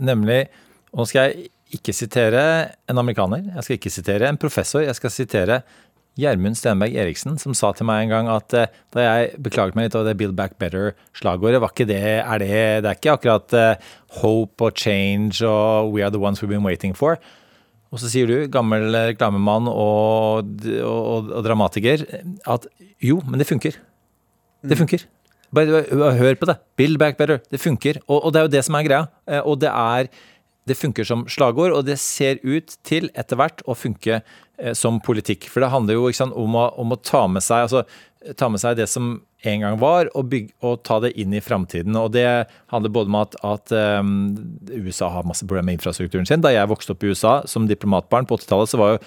nemlig 0.00 0.44
nå 0.92 1.06
skal 1.08 1.30
jeg 1.30 1.48
ikke 1.72 1.94
sitere 1.96 2.42
en 2.90 3.00
amerikaner, 3.00 3.46
jeg 3.56 3.64
skal 3.64 3.78
ikke 3.78 3.92
sitere 3.92 4.28
en 4.28 4.38
professor, 4.38 4.84
jeg 4.84 4.94
skal 4.98 5.12
sitere 5.12 5.62
Gjermund 6.20 6.58
Stenberg 6.60 6.92
Eriksen, 7.00 7.38
som 7.40 7.54
sa 7.56 7.70
til 7.72 7.88
meg 7.88 8.04
en 8.04 8.10
gang 8.12 8.26
at 8.28 8.54
eh, 8.58 8.72
da 8.92 9.04
jeg 9.06 9.38
beklaget 9.46 9.78
meg 9.78 9.86
litt 9.86 9.94
over 9.96 10.10
det 10.10 10.18
Build 10.20 10.34
Back 10.36 10.58
Better-slagordet, 10.60 11.62
var 11.62 11.72
ikke 11.72 11.88
det 11.88 12.02
Er 12.20 12.42
det 12.42 12.50
Det 12.84 12.90
er 12.90 12.98
ikke 12.98 13.14
akkurat 13.16 13.56
eh, 13.56 13.86
hope 14.20 14.68
og 14.68 14.76
change 14.76 15.40
og 15.48 15.94
we 15.94 16.04
are 16.04 16.12
the 16.12 16.20
ones 16.20 16.42
we've 16.42 16.52
been 16.52 16.66
waiting 16.66 16.92
for. 16.92 17.16
Og 17.92 18.00
så 18.00 18.12
sier 18.12 18.28
du, 18.28 18.36
gammel 18.52 18.92
reklamemann 18.92 19.68
og, 19.68 20.44
og, 20.44 20.68
og, 20.84 21.32
og 21.32 21.42
dramatiker, 21.44 22.04
at 22.44 22.68
jo, 23.00 23.18
men 23.24 23.40
det 23.40 23.48
funker. 23.48 23.80
Det 24.62 24.78
funker. 24.78 25.06
Bare, 25.52 25.82
hør 26.16 26.38
på 26.40 26.48
det. 26.48 26.56
Build 26.80 26.98
back 27.00 27.18
better. 27.18 27.42
Det 27.52 27.60
funker. 27.60 27.98
Og, 28.06 28.22
og 28.24 28.32
det 28.32 28.40
er 28.40 28.46
jo 28.46 28.52
det 28.54 28.62
som 28.64 28.78
er 28.78 28.86
greia. 28.86 29.08
Eh, 29.28 29.42
Og 29.44 29.58
det 29.60 29.72
er 29.72 30.08
det 30.70 30.76
funker 30.78 31.06
som 31.06 31.24
slagord, 31.26 31.72
og 31.74 31.88
det 31.88 31.96
ser 31.98 32.38
ut 32.46 32.76
til 32.86 33.08
etter 33.18 33.38
hvert 33.38 33.64
å 33.66 33.74
funke 33.74 34.20
eh, 34.20 34.72
som 34.78 35.00
politikk. 35.02 35.48
For 35.50 35.64
det 35.64 35.72
handler 35.72 35.98
jo 35.98 36.12
sant, 36.14 36.36
om, 36.38 36.54
å, 36.54 36.68
om 36.78 36.94
å 36.94 37.00
ta 37.02 37.24
med 37.26 37.42
seg 37.42 37.66
altså, 37.66 37.82
ta 38.38 38.46
med 38.52 38.62
seg 38.62 38.78
det 38.78 38.86
som 38.90 39.16
en 39.42 39.64
gang 39.64 39.78
var, 39.80 40.06
og, 40.14 40.28
bygge, 40.30 40.54
og 40.62 40.84
ta 40.86 41.00
det 41.02 41.12
inn 41.18 41.34
i 41.34 41.42
framtiden. 41.42 41.96
Og 41.98 42.12
det 42.14 42.26
handler 42.70 42.94
både 42.94 43.10
om 43.10 43.18
at, 43.18 43.34
at 43.42 43.74
um, 43.74 44.12
USA 44.70 45.10
har 45.10 45.26
masse 45.26 45.42
problemer 45.42 45.72
med 45.72 45.80
infrastrukturen 45.80 46.28
sin. 46.28 46.44
Da 46.44 46.52
jeg 46.54 46.70
vokste 46.70 46.94
opp 46.94 47.02
i 47.02 47.10
USA 47.10 47.40
som 47.50 47.66
diplomatbarn 47.66 48.28
på 48.30 48.38
80-tallet, 48.38 48.70
så 48.70 48.78
var 48.78 48.94
jo 48.94 49.02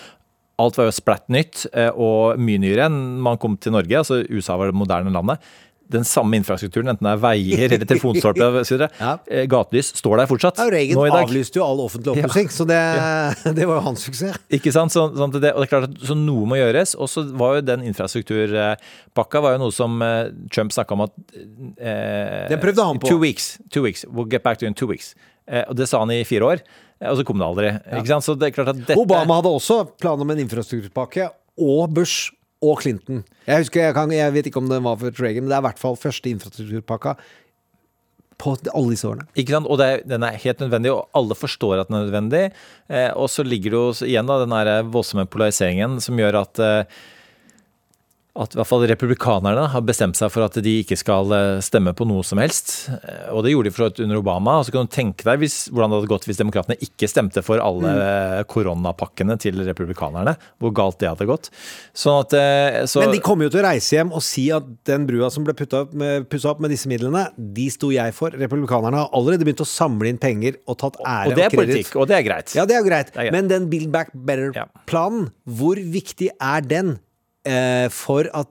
alt 0.61 0.77
var 0.79 0.89
jo 0.89 0.95
splatt 0.95 1.27
nytt 1.33 1.65
eh, 1.73 1.91
og 1.91 2.39
mye 2.41 2.61
nyere 2.63 2.87
enn 2.89 2.97
man 3.23 3.39
kom 3.41 3.57
til 3.59 3.75
Norge. 3.75 3.97
altså 3.97 4.21
USA 4.29 4.57
var 4.59 4.71
det 4.71 4.77
moderne 4.79 5.11
landet. 5.13 5.43
Den 5.85 6.01
samme 6.07 6.33
infrastrukturen, 6.39 6.87
enten 6.89 7.05
det 7.05 7.11
er 7.11 7.19
veier 7.21 7.73
eller 7.75 7.85
telefonstolper 7.85 8.55
osv. 8.63 8.85
Ja. 9.03 9.11
Eh, 9.29 9.43
Gatelys 9.51 9.91
står 9.99 10.17
der 10.23 10.29
fortsatt. 10.31 10.57
Ja, 10.63 10.65
Reagan 10.73 10.97
nå 10.97 11.03
i 11.05 11.11
dag. 11.13 11.27
avlyste 11.27 11.59
jo 11.59 11.65
all 11.67 11.83
offentlig 11.83 12.15
oppussing, 12.15 12.49
så 12.55 12.65
det, 12.65 12.79
det 13.59 13.67
var 13.69 13.77
jo 13.77 13.83
hans 13.91 14.07
suksess. 14.07 14.39
Ikke 14.57 14.73
sant? 14.73 14.95
Så, 14.95 15.03
sånn 15.19 15.35
det, 15.35 15.51
og 15.53 15.61
det 15.61 15.67
er 15.67 15.73
klart 15.75 15.89
at 15.91 16.07
så 16.09 16.17
noe 16.17 16.49
må 16.49 16.57
gjøres. 16.57 16.95
Og 16.97 17.11
så 17.11 17.27
var 17.37 17.59
jo 17.59 17.67
den 17.67 17.85
infrastrukturpakka 17.91 19.43
var 19.45 19.57
jo 19.57 19.61
noe 19.67 19.75
som 19.75 20.01
eh, 20.01 20.31
Trump 20.55 20.73
snakka 20.73 20.97
om 20.97 21.05
at 21.05 21.13
eh, 21.35 22.47
Den 22.55 22.63
prøvde 22.63 22.89
han 22.89 23.03
på. 23.03 23.11
Two 23.11 23.21
weeks. 23.21 23.55
Two 23.69 23.85
weeks. 23.85 24.07
We'll 24.09 24.29
get 24.31 24.41
back 24.47 24.57
to 24.59 24.65
you 24.65 24.73
in 24.73 24.79
two 24.79 24.89
weeks. 24.89 25.13
Eh, 25.45 25.67
og 25.69 25.77
det 25.77 25.85
sa 25.91 26.01
han 26.01 26.09
i 26.15 26.23
fire 26.25 26.49
år, 26.49 26.65
og 27.03 27.19
så 27.19 27.25
kom 27.27 27.41
det 27.41 27.47
aldri. 27.47 27.71
Ikke 27.99 28.13
sant? 28.13 28.25
Så 28.27 28.35
det 28.39 28.49
er 28.49 28.55
klart 28.55 28.71
at 28.71 28.81
dette 28.81 28.99
Obama 28.99 29.39
hadde 29.39 29.51
også 29.51 29.81
planer 29.99 30.25
om 30.25 30.33
en 30.33 30.43
infrastrukturpakke, 30.45 31.29
og 31.61 31.95
Bush 31.95 32.31
og 32.63 32.81
Clinton. 32.81 33.23
Jeg 33.45 33.65
husker, 33.65 33.83
jeg, 33.87 33.95
kan, 33.97 34.11
jeg 34.13 34.35
vet 34.35 34.49
ikke 34.49 34.61
om 34.61 34.69
den 34.71 34.85
var 34.85 34.99
for 35.01 35.23
Reagan, 35.23 35.45
men 35.45 35.51
det 35.51 35.57
er 35.57 35.65
i 35.65 35.67
hvert 35.69 35.81
fall 35.81 35.99
første 35.99 36.31
infrastrukturpakka 36.31 37.15
på 38.41 38.53
alle 38.73 38.91
disse 38.91 39.07
årene. 39.07 39.27
Ikke 39.39 39.55
sant? 39.55 39.69
Og 39.71 39.79
det, 39.79 39.89
den 40.09 40.23
er 40.27 40.39
helt 40.41 40.63
nødvendig, 40.63 40.91
og 40.91 41.05
alle 41.15 41.37
forstår 41.39 41.83
at 41.83 41.91
den 41.91 41.99
er 41.99 42.07
nødvendig. 42.07 42.45
Eh, 42.91 43.11
og 43.15 43.29
så 43.31 43.45
ligger 43.47 43.75
det 43.75 43.81
jo 43.81 44.07
igjen 44.09 44.27
da, 44.27 44.39
den 44.43 44.55
der 44.55 44.89
voldsomme 44.91 45.27
polariseringen 45.31 46.01
som 46.03 46.19
gjør 46.19 46.41
at 46.41 46.63
eh, 46.63 46.97
at 48.35 48.55
i 48.55 48.59
hvert 48.59 48.67
fall 48.67 48.85
republikanerne 48.89 49.67
har 49.71 49.83
bestemt 49.85 50.17
seg 50.19 50.31
for 50.33 50.47
at 50.47 50.57
de 50.63 50.73
ikke 50.81 50.97
skal 50.99 51.31
eh, 51.35 51.59
stemme 51.63 51.93
på 51.95 52.07
noe 52.09 52.25
som 52.25 52.41
helst. 52.41 52.89
Eh, 52.89 53.29
Og 53.35 53.45
det 53.45 53.53
gjorde 53.53 53.69
de 53.69 53.75
for 53.75 54.01
under 54.07 54.19
Obama. 54.19 54.57
Og 54.59 54.67
så 54.67 54.73
kan 54.75 54.89
du 54.89 54.91
tenke 54.91 55.27
deg 55.27 55.43
hvis, 55.43 55.59
hvordan 55.69 55.93
det 55.93 56.01
hadde 56.01 56.11
gått 56.15 56.27
hvis 56.27 56.41
demokratene 56.41 56.79
ikke 56.81 57.09
stemte 57.11 57.45
for 57.45 57.61
alle 57.61 57.93
mm. 57.93 58.49
koronapakkene 58.51 59.37
til 59.41 59.61
republikanerne. 59.67 60.35
Hvor 60.59 60.73
galt 60.75 60.97
det 61.03 61.11
hadde 61.13 61.29
gått. 61.29 61.51
Sånn 61.93 62.23
at 62.25 62.35
eh, 62.39 62.81
så, 62.89 63.05
Men 63.05 63.13
de 63.13 63.21
kommer 63.23 63.47
jo 63.47 63.53
til 63.53 63.61
å 63.61 63.67
reise 63.69 63.99
hjem 63.99 64.11
og 64.15 64.25
si 64.25 64.49
at 64.55 64.65
den 64.89 65.05
brua 65.07 65.29
som 65.31 65.45
ble 65.45 65.55
pussa 65.55 66.49
opp 66.49 66.55
opp 66.55 66.63
med 66.63 66.73
disse 66.73 66.89
midlene, 66.89 67.27
de 67.35 67.67
sto 67.73 67.91
jeg 67.93 68.15
for. 68.15 68.35
Republikanerne 68.39 69.03
har 69.03 69.11
allerede 69.15 69.47
begynt 69.47 69.63
å 69.63 69.69
samle 69.69 70.09
inn 70.11 70.21
penger 70.21 70.59
og 70.65 70.79
tatt 70.81 70.99
ære 71.03 71.31
og 71.33 71.39
det 71.39 71.47
er 71.47 71.55
politikk, 71.55 71.95
og 71.99 72.09
det 72.11 72.19
er 72.19 72.27
greit. 72.27 72.55
Ja, 72.57 72.67
det 72.69 72.79
er 72.79 72.85
greit. 72.87 73.11
Det 73.11 73.19
er 73.19 73.29
greit. 73.29 73.35
Men 73.35 73.51
den 73.51 73.69
Build 73.71 73.91
Back 73.93 74.13
Better-planen, 74.15 75.29
hvor 75.43 75.79
viktig 75.79 76.31
er 76.39 76.65
den? 76.65 76.95
Eh, 77.45 77.87
For 77.93 78.27
at, 78.33 78.49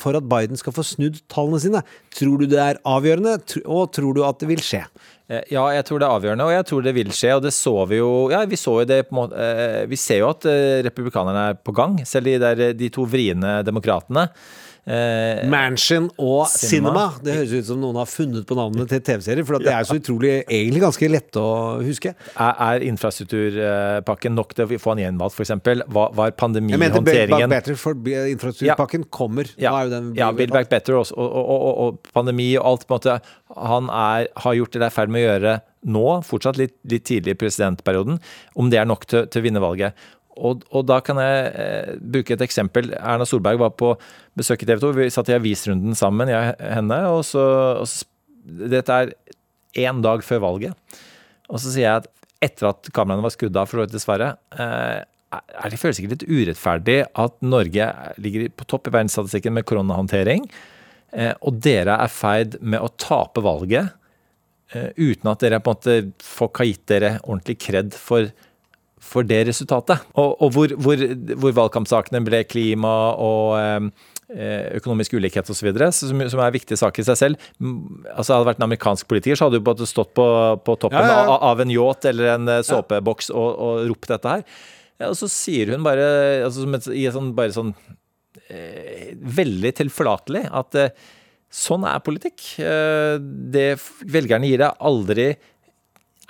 for 0.00 0.18
at 0.18 0.28
Biden 0.30 0.58
skal 0.60 0.74
få 0.76 0.84
snudd 0.86 1.20
tallene 1.32 1.60
sine. 1.62 1.82
Tror 2.16 2.38
du 2.40 2.46
det 2.50 2.60
er 2.62 2.80
avgjørende, 2.88 3.36
og 3.66 3.92
tror 3.94 4.16
du 4.16 4.22
at 4.26 4.40
det 4.42 4.48
vil 4.50 4.62
skje? 4.64 4.84
Eh, 5.28 5.42
Ja, 5.52 5.66
jeg 5.74 5.84
tror 5.88 6.00
det 6.02 6.08
er 6.08 6.16
avgjørende, 6.16 6.48
og 6.48 6.54
jeg 6.54 6.66
tror 6.70 6.82
det 6.86 6.94
vil 6.96 7.12
skje. 7.14 7.36
Og 7.36 7.44
det 7.46 7.54
så 7.56 7.76
vi 7.90 8.00
jo 8.00 8.10
Ja, 8.32 8.44
vi 8.48 8.58
så 8.60 8.78
jo 8.80 8.88
det 8.88 9.02
på 9.08 9.14
en 9.16 9.20
måte 9.22 9.38
eh, 9.38 9.84
Vi 9.90 9.96
ser 10.00 10.22
jo 10.22 10.32
at 10.32 10.46
republikanerne 10.88 11.46
er 11.52 11.60
på 11.60 11.74
gang, 11.76 11.98
selv 12.06 12.30
de, 12.30 12.38
der, 12.42 12.66
de 12.76 12.90
to 12.92 13.06
vriene 13.08 13.60
demokratene. 13.66 14.28
Eh, 14.82 15.44
Mansion 15.46 16.08
og 16.18 16.48
Cinema. 16.50 16.90
Cinema. 16.90 17.04
Det 17.22 17.36
høres 17.36 17.52
ut 17.54 17.66
som 17.68 17.78
noen 17.78 18.00
har 18.00 18.08
funnet 18.10 18.46
på 18.48 18.56
navnene 18.58 18.86
til 18.90 19.02
TV-serier, 19.06 19.46
for 19.46 19.60
at 19.60 19.66
det 19.66 19.74
er 19.76 19.86
så 19.86 19.94
utrolig 20.00 20.32
egentlig 20.42 20.82
ganske 20.82 21.10
lette 21.12 21.38
å 21.38 21.52
huske. 21.86 22.14
Er, 22.34 22.56
er 22.66 22.86
infrastrukturpakken 22.88 24.34
nok 24.34 24.56
til 24.58 24.66
å 24.66 24.80
få 24.82 24.96
han 24.96 25.04
gjenvalgt, 25.04 25.38
f.eks.? 25.38 25.54
Var, 25.62 25.86
var 25.86 25.86
Jeg 25.86 26.10
mente 26.18 26.18
Build 26.18 26.32
Back 26.32 26.40
pandemihåndteringen 26.42 27.54
Better, 27.54 27.78
for 27.78 28.12
infrastrukturpakken 28.34 29.06
kommer. 29.14 29.52
Ja, 29.54 29.76
er 29.78 29.86
jo 29.86 29.94
den 29.94 30.12
ja 30.18 30.32
Build 30.34 30.54
Back 30.54 30.72
Better 30.72 30.98
også, 30.98 31.14
og, 31.14 31.30
og, 31.30 31.52
og, 31.52 31.74
og 31.84 32.14
pandemi 32.16 32.50
og 32.56 32.72
alt 32.72 32.88
på 32.88 32.96
en 32.96 32.98
måte 32.98 33.18
Han 33.52 33.92
er, 33.92 34.32
har 34.42 34.56
gjort 34.58 34.74
det 34.74 34.82
det 34.82 34.88
er 34.88 34.94
i 34.94 34.96
ferd 34.96 35.12
med 35.12 35.22
å 35.22 35.28
gjøre 35.28 35.60
nå, 35.92 36.06
fortsatt 36.26 36.58
litt, 36.58 36.74
litt 36.88 37.04
tidlig 37.08 37.34
i 37.34 37.38
presidentperioden, 37.38 38.20
om 38.58 38.70
det 38.70 38.78
er 38.78 38.86
nok 38.88 39.06
til, 39.10 39.26
til 39.30 39.42
å 39.42 39.46
vinne 39.46 39.62
valget. 39.62 39.98
Og, 40.42 40.64
og 40.74 40.86
da 40.90 40.98
kan 41.04 41.20
jeg 41.22 41.50
eh, 41.54 41.92
bruke 42.14 42.34
et 42.34 42.42
eksempel. 42.44 42.90
Erna 42.98 43.26
Solberg 43.28 43.60
var 43.62 43.76
på 43.78 43.92
besøk 44.38 44.64
i 44.64 44.68
TV 44.68 44.82
2. 44.82 44.90
Vi 44.98 45.10
satt 45.14 45.30
i 45.30 45.36
avisrunden 45.36 45.94
sammen, 45.98 46.32
jeg 46.32 46.56
og 46.56 46.74
henne. 46.78 46.98
Og 47.14 47.22
så, 47.28 47.44
og 47.82 47.86
så 47.90 48.08
Dette 48.42 48.90
er 48.90 49.12
én 49.78 50.00
dag 50.02 50.24
før 50.26 50.40
valget. 50.42 50.98
Og 51.46 51.60
så 51.62 51.70
sier 51.70 51.86
jeg 51.86 52.02
at 52.02 52.08
etter 52.42 52.72
at 52.72 52.90
kameraene 52.94 53.22
var 53.22 53.34
skrudd 53.34 53.56
av, 53.58 53.70
for 53.70 53.86
dessverre, 53.86 54.32
eh, 54.58 55.02
er 55.32 55.72
det 55.72 55.80
føles 55.80 56.00
ikke 56.00 56.12
litt 56.16 56.28
urettferdig 56.28 56.98
at 57.06 57.38
Norge 57.44 57.88
ligger 58.20 58.50
på 58.56 58.66
topp 58.68 58.90
i 58.90 58.94
verdensstatistikken 58.96 59.54
med 59.56 59.66
koronahåndtering, 59.68 60.44
eh, 61.12 61.32
og 61.40 61.60
dere 61.64 61.96
er 62.02 62.12
feid 62.12 62.58
med 62.60 62.82
å 62.82 62.90
tape 63.00 63.44
valget 63.44 63.92
eh, 64.74 64.90
uten 64.98 65.30
at 65.32 65.44
dere 65.44 65.62
på 65.62 65.72
en 65.72 65.78
måte 65.78 66.26
folk 66.26 66.60
har 66.60 66.68
gitt 66.68 66.84
dere 66.90 67.14
ordentlig 67.22 67.58
kred 67.62 67.96
for 67.96 68.32
for 69.02 69.26
det 69.26 69.42
resultatet. 69.48 70.02
Og, 70.14 70.36
og 70.44 70.52
hvor, 70.54 70.74
hvor, 70.78 71.04
hvor 71.42 71.54
valgkampsakene 71.56 72.22
ble 72.24 72.42
klima 72.48 72.92
og 73.20 73.56
eh, 73.58 73.88
økonomisk 74.78 75.16
ulikhet 75.18 75.50
osv., 75.52 75.70
som, 75.92 76.22
som 76.32 76.42
er 76.44 76.54
viktige 76.54 76.80
saker 76.80 77.02
i 77.02 77.08
seg 77.10 77.18
selv. 77.20 77.48
Altså 78.14 78.32
Hadde 78.32 78.44
det 78.44 78.50
vært 78.52 78.62
en 78.62 78.68
amerikansk 78.68 79.08
politiker, 79.10 79.38
så 79.38 79.48
hadde 79.48 79.60
du 79.60 79.66
bare 79.66 79.88
stått 79.90 80.14
på, 80.16 80.26
på 80.64 80.76
toppen 80.78 81.00
Ja, 81.00 81.08
ja, 81.08 81.16
ja. 81.24 81.32
Av, 81.34 81.48
av 81.52 81.64
en 81.64 81.74
yacht 81.74 82.06
eller 82.12 82.36
en 82.36 82.52
eh, 82.52 82.62
såpeboks 82.66 83.32
og, 83.34 83.50
og 83.50 83.82
ropt 83.90 84.14
dette 84.14 84.36
her. 84.36 84.46
Og 85.08 85.16
så 85.18 85.28
sier 85.30 85.72
hun 85.74 85.82
bare, 85.82 86.06
altså, 86.46 86.62
som 86.62 86.78
et, 86.78 86.86
i 86.94 87.08
et 87.08 87.16
sånn, 87.16 87.32
bare 87.36 87.54
sånn 87.54 87.74
eh, 88.46 89.12
veldig 89.18 89.74
tilforlatelig 89.82 90.46
at 90.62 90.78
eh, 90.78 90.94
sånn 91.52 91.84
er 91.88 92.02
politikk. 92.04 92.44
Eh, 92.62 93.16
det 93.20 93.74
velgerne 94.08 94.48
gir 94.48 94.62
deg 94.62 94.86
aldri 94.92 95.32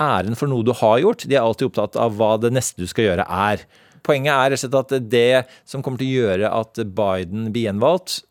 æren 0.01 0.37
for 0.39 0.51
noe 0.51 0.65
du 0.65 0.73
har 0.77 1.01
gjort. 1.03 1.27
De 1.29 1.37
er 1.37 1.45
alltid 1.45 1.71
opptatt 1.71 1.99
av 2.01 2.17
hva 2.19 2.37
det 2.41 2.53
neste 2.55 2.81
du 2.81 2.89
skal 2.91 3.11
gjøre, 3.11 3.27
er. 3.29 3.65
Poenget 4.03 4.35
er 4.35 4.79
at 4.79 4.95
det 5.13 5.45
som 5.69 5.83
kommer 5.83 6.03
til 6.03 6.11
å 6.11 6.23
gjøre 6.27 6.53
at 6.63 6.81
Biden 6.97 7.51
blir 7.55 7.69
gjenvalgt, 7.69 8.23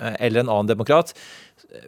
eh, 0.00 0.16
eller 0.18 0.42
en 0.42 0.50
annen 0.50 0.72
demokrat, 0.72 1.14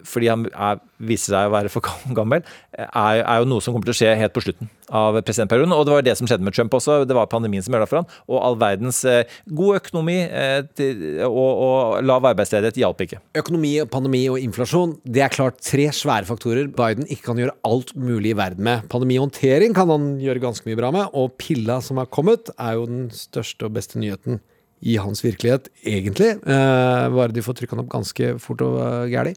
fordi 0.07 0.29
han 0.31 0.45
er, 0.51 0.79
viser 1.03 1.35
seg 1.35 1.49
å 1.49 1.53
være 1.53 1.71
for 1.71 1.85
gammel, 2.17 2.43
er, 2.73 3.21
er 3.21 3.41
jo 3.41 3.49
noe 3.49 3.63
som 3.63 3.75
kommer 3.75 3.89
til 3.89 3.95
å 3.95 3.99
skje 3.99 4.13
helt 4.19 4.35
på 4.35 4.43
slutten 4.45 4.69
av 4.93 5.17
presidentperioden. 5.25 5.73
Og 5.75 5.85
det 5.87 5.95
var 5.95 6.05
det 6.05 6.15
som 6.19 6.29
skjedde 6.29 6.45
med 6.45 6.55
Trump 6.55 6.75
også. 6.77 7.01
Det 7.07 7.17
var 7.17 7.29
pandemien 7.31 7.63
som 7.65 7.75
gjorde 7.75 7.89
for 7.89 8.01
han. 8.01 8.09
Og 8.29 8.39
all 8.39 8.57
verdens 8.61 9.01
eh, 9.09 9.29
god 9.49 9.79
økonomi 9.81 10.17
eh, 10.25 10.61
til, 10.77 11.03
og, 11.27 11.49
og 11.65 12.05
lav 12.05 12.29
arbeidsledighet 12.33 12.79
hjalp 12.83 13.03
ikke. 13.05 13.21
Økonomi, 13.43 13.73
pandemi 13.91 14.23
og 14.31 14.39
inflasjon 14.41 14.97
Det 15.03 15.23
er 15.25 15.33
klart 15.33 15.59
tre 15.63 15.89
svære 15.95 16.27
faktorer 16.29 16.69
Biden 16.73 17.07
ikke 17.07 17.31
kan 17.31 17.41
gjøre 17.41 17.57
alt 17.67 17.93
mulig 17.97 18.33
i 18.33 18.39
verden 18.39 18.65
med. 18.67 18.87
Pandemihåndtering 18.93 19.75
kan 19.75 19.91
han 19.91 20.13
gjøre 20.21 20.43
ganske 20.43 20.67
mye 20.69 20.79
bra 20.79 20.93
med, 20.95 21.13
og 21.17 21.35
pilla 21.41 21.79
som 21.83 21.99
er 22.01 22.09
kommet, 22.13 22.51
er 22.57 22.77
jo 22.77 22.89
den 22.89 23.07
største 23.15 23.67
og 23.67 23.77
beste 23.77 24.01
nyheten 24.01 24.41
i 24.83 24.99
hans 24.99 25.23
virkelighet, 25.23 25.69
egentlig. 25.87 26.35
Eh, 26.43 27.09
bare 27.15 27.33
de 27.33 27.43
får 27.43 27.59
trykka 27.59 27.77
den 27.77 27.85
opp 27.85 27.91
ganske 27.93 28.35
fort 28.43 28.63
og 28.65 28.79
uh, 28.81 29.03
gæli. 29.11 29.31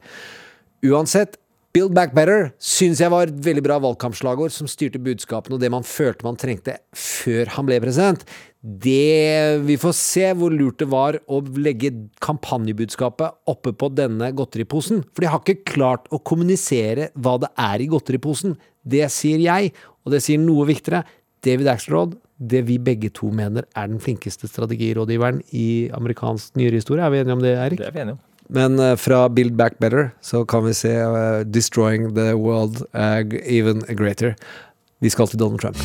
Uansett, 0.90 1.38
Build 1.76 1.92
Back 1.92 2.14
Better 2.16 2.54
syns 2.62 3.02
jeg 3.02 3.12
var 3.12 3.28
et 3.28 3.40
veldig 3.44 3.62
bra 3.66 3.76
valgkampslagord 3.84 4.52
som 4.54 4.68
styrte 4.70 5.00
budskapene 5.02 5.58
og 5.58 5.60
det 5.60 5.68
man 5.74 5.84
følte 5.84 6.24
man 6.24 6.38
trengte 6.40 6.78
før 6.96 7.50
han 7.52 7.66
ble 7.68 7.76
president. 7.84 8.22
Det 8.64 9.60
Vi 9.68 9.76
får 9.78 9.92
se 9.98 10.30
hvor 10.40 10.54
lurt 10.54 10.80
det 10.80 10.88
var 10.90 11.18
å 11.28 11.42
legge 11.60 11.92
kampanjebudskapet 12.24 13.52
oppe 13.52 13.74
på 13.76 13.90
denne 13.92 14.32
godteriposen. 14.32 15.04
For 15.12 15.22
de 15.22 15.30
har 15.30 15.44
ikke 15.44 15.68
klart 15.68 16.08
å 16.08 16.22
kommunisere 16.24 17.10
hva 17.12 17.36
det 17.44 17.52
er 17.60 17.84
i 17.84 17.90
godteriposen. 17.92 18.56
Det 18.80 19.04
sier 19.12 19.44
jeg, 19.44 19.74
og 20.02 20.16
det 20.16 20.24
sier 20.24 20.40
noe 20.40 20.64
viktigere. 20.70 21.04
David 21.44 21.68
Axelrod, 21.76 22.16
det 22.38 22.62
vi 22.68 22.78
begge 22.78 23.10
to 23.14 23.30
mener 23.32 23.64
er 23.76 23.88
den 23.88 24.00
flinkeste 24.00 24.48
strategirådgiveren 24.48 25.40
i 25.52 25.88
amerikansk 25.94 26.56
nyere 26.56 26.80
historie. 26.80 27.04
Er 27.04 27.10
vi 27.10 27.20
enige 27.20 27.32
om 27.32 27.44
det, 27.44 27.54
Erik? 27.56 27.78
Det 27.78 27.86
er 27.86 27.94
vi 27.96 28.00
enige 28.04 28.18
om. 28.18 28.24
Men 28.48 28.78
eh, 28.78 28.96
fra 28.96 29.28
Build 29.28 29.56
Back 29.56 29.78
Better 29.78 30.10
så 30.22 30.44
kan 30.44 30.64
vi 30.66 30.74
se 30.74 30.92
uh, 31.02 31.42
Destroying 31.42 32.14
the 32.14 32.34
World 32.36 32.84
uh, 32.94 33.24
Even 33.42 33.82
Greater. 33.96 34.34
Vi 35.00 35.08
skal 35.08 35.26
til 35.26 35.38
Donald 35.38 35.60
Trump. 35.60 35.76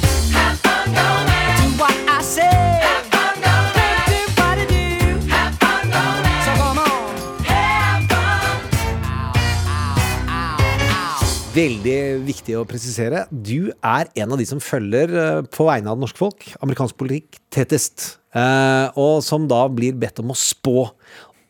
Veldig 11.62 12.24
viktig 12.26 12.56
å 12.58 12.66
presisere. 12.66 13.26
Du 13.30 13.70
er 13.86 14.08
en 14.18 14.32
av 14.34 14.40
de 14.40 14.46
som 14.50 14.62
følger 14.64 15.12
eh, 15.14 15.42
på 15.52 15.68
vegne 15.68 15.92
av 15.92 16.00
det 16.00 16.06
norske 16.08 16.18
folk 16.18 16.46
amerikansk 16.64 16.98
politikk 16.98 17.38
tettest. 17.54 18.06
Eh, 18.34 18.88
og 18.98 19.20
som 19.26 19.46
da 19.52 19.60
blir 19.70 19.98
bedt 20.00 20.24
om 20.24 20.34
å 20.34 20.38
spå 20.38 20.88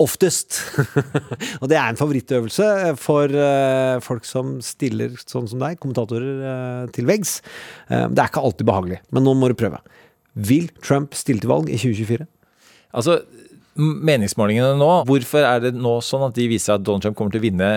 oftest. 0.02 0.58
og 1.62 1.70
det 1.72 1.78
er 1.78 1.86
en 1.86 2.00
favorittøvelse 2.00 2.68
for 3.00 3.32
eh, 3.32 4.02
folk 4.04 4.28
som 4.28 4.58
stiller 4.66 5.16
sånn 5.22 5.48
som 5.48 5.64
deg, 5.64 5.80
kommentatorer, 5.80 6.90
til 6.92 7.08
veggs. 7.08 7.38
Det 7.88 8.12
er 8.12 8.28
ikke 8.28 8.44
alltid 8.44 8.68
behagelig, 8.68 9.00
men 9.16 9.28
nå 9.28 9.38
må 9.38 9.52
du 9.52 9.56
prøve. 9.60 9.80
Vil 10.36 10.68
Trump 10.84 11.16
stille 11.16 11.44
til 11.44 11.54
valg 11.54 11.72
i 11.72 11.80
2024? 11.80 12.28
Altså, 13.00 13.22
meningsmålingene 13.80 14.76
nå, 14.76 14.94
hvorfor 15.08 15.48
er 15.48 15.68
det 15.70 15.76
nå 15.78 16.00
sånn 16.04 16.28
at 16.28 16.36
de 16.36 16.52
viser 16.52 16.76
at 16.76 16.84
Donald 16.84 17.06
Trump 17.06 17.20
kommer 17.20 17.32
til 17.32 17.40
å 17.40 17.48
vinne 17.48 17.76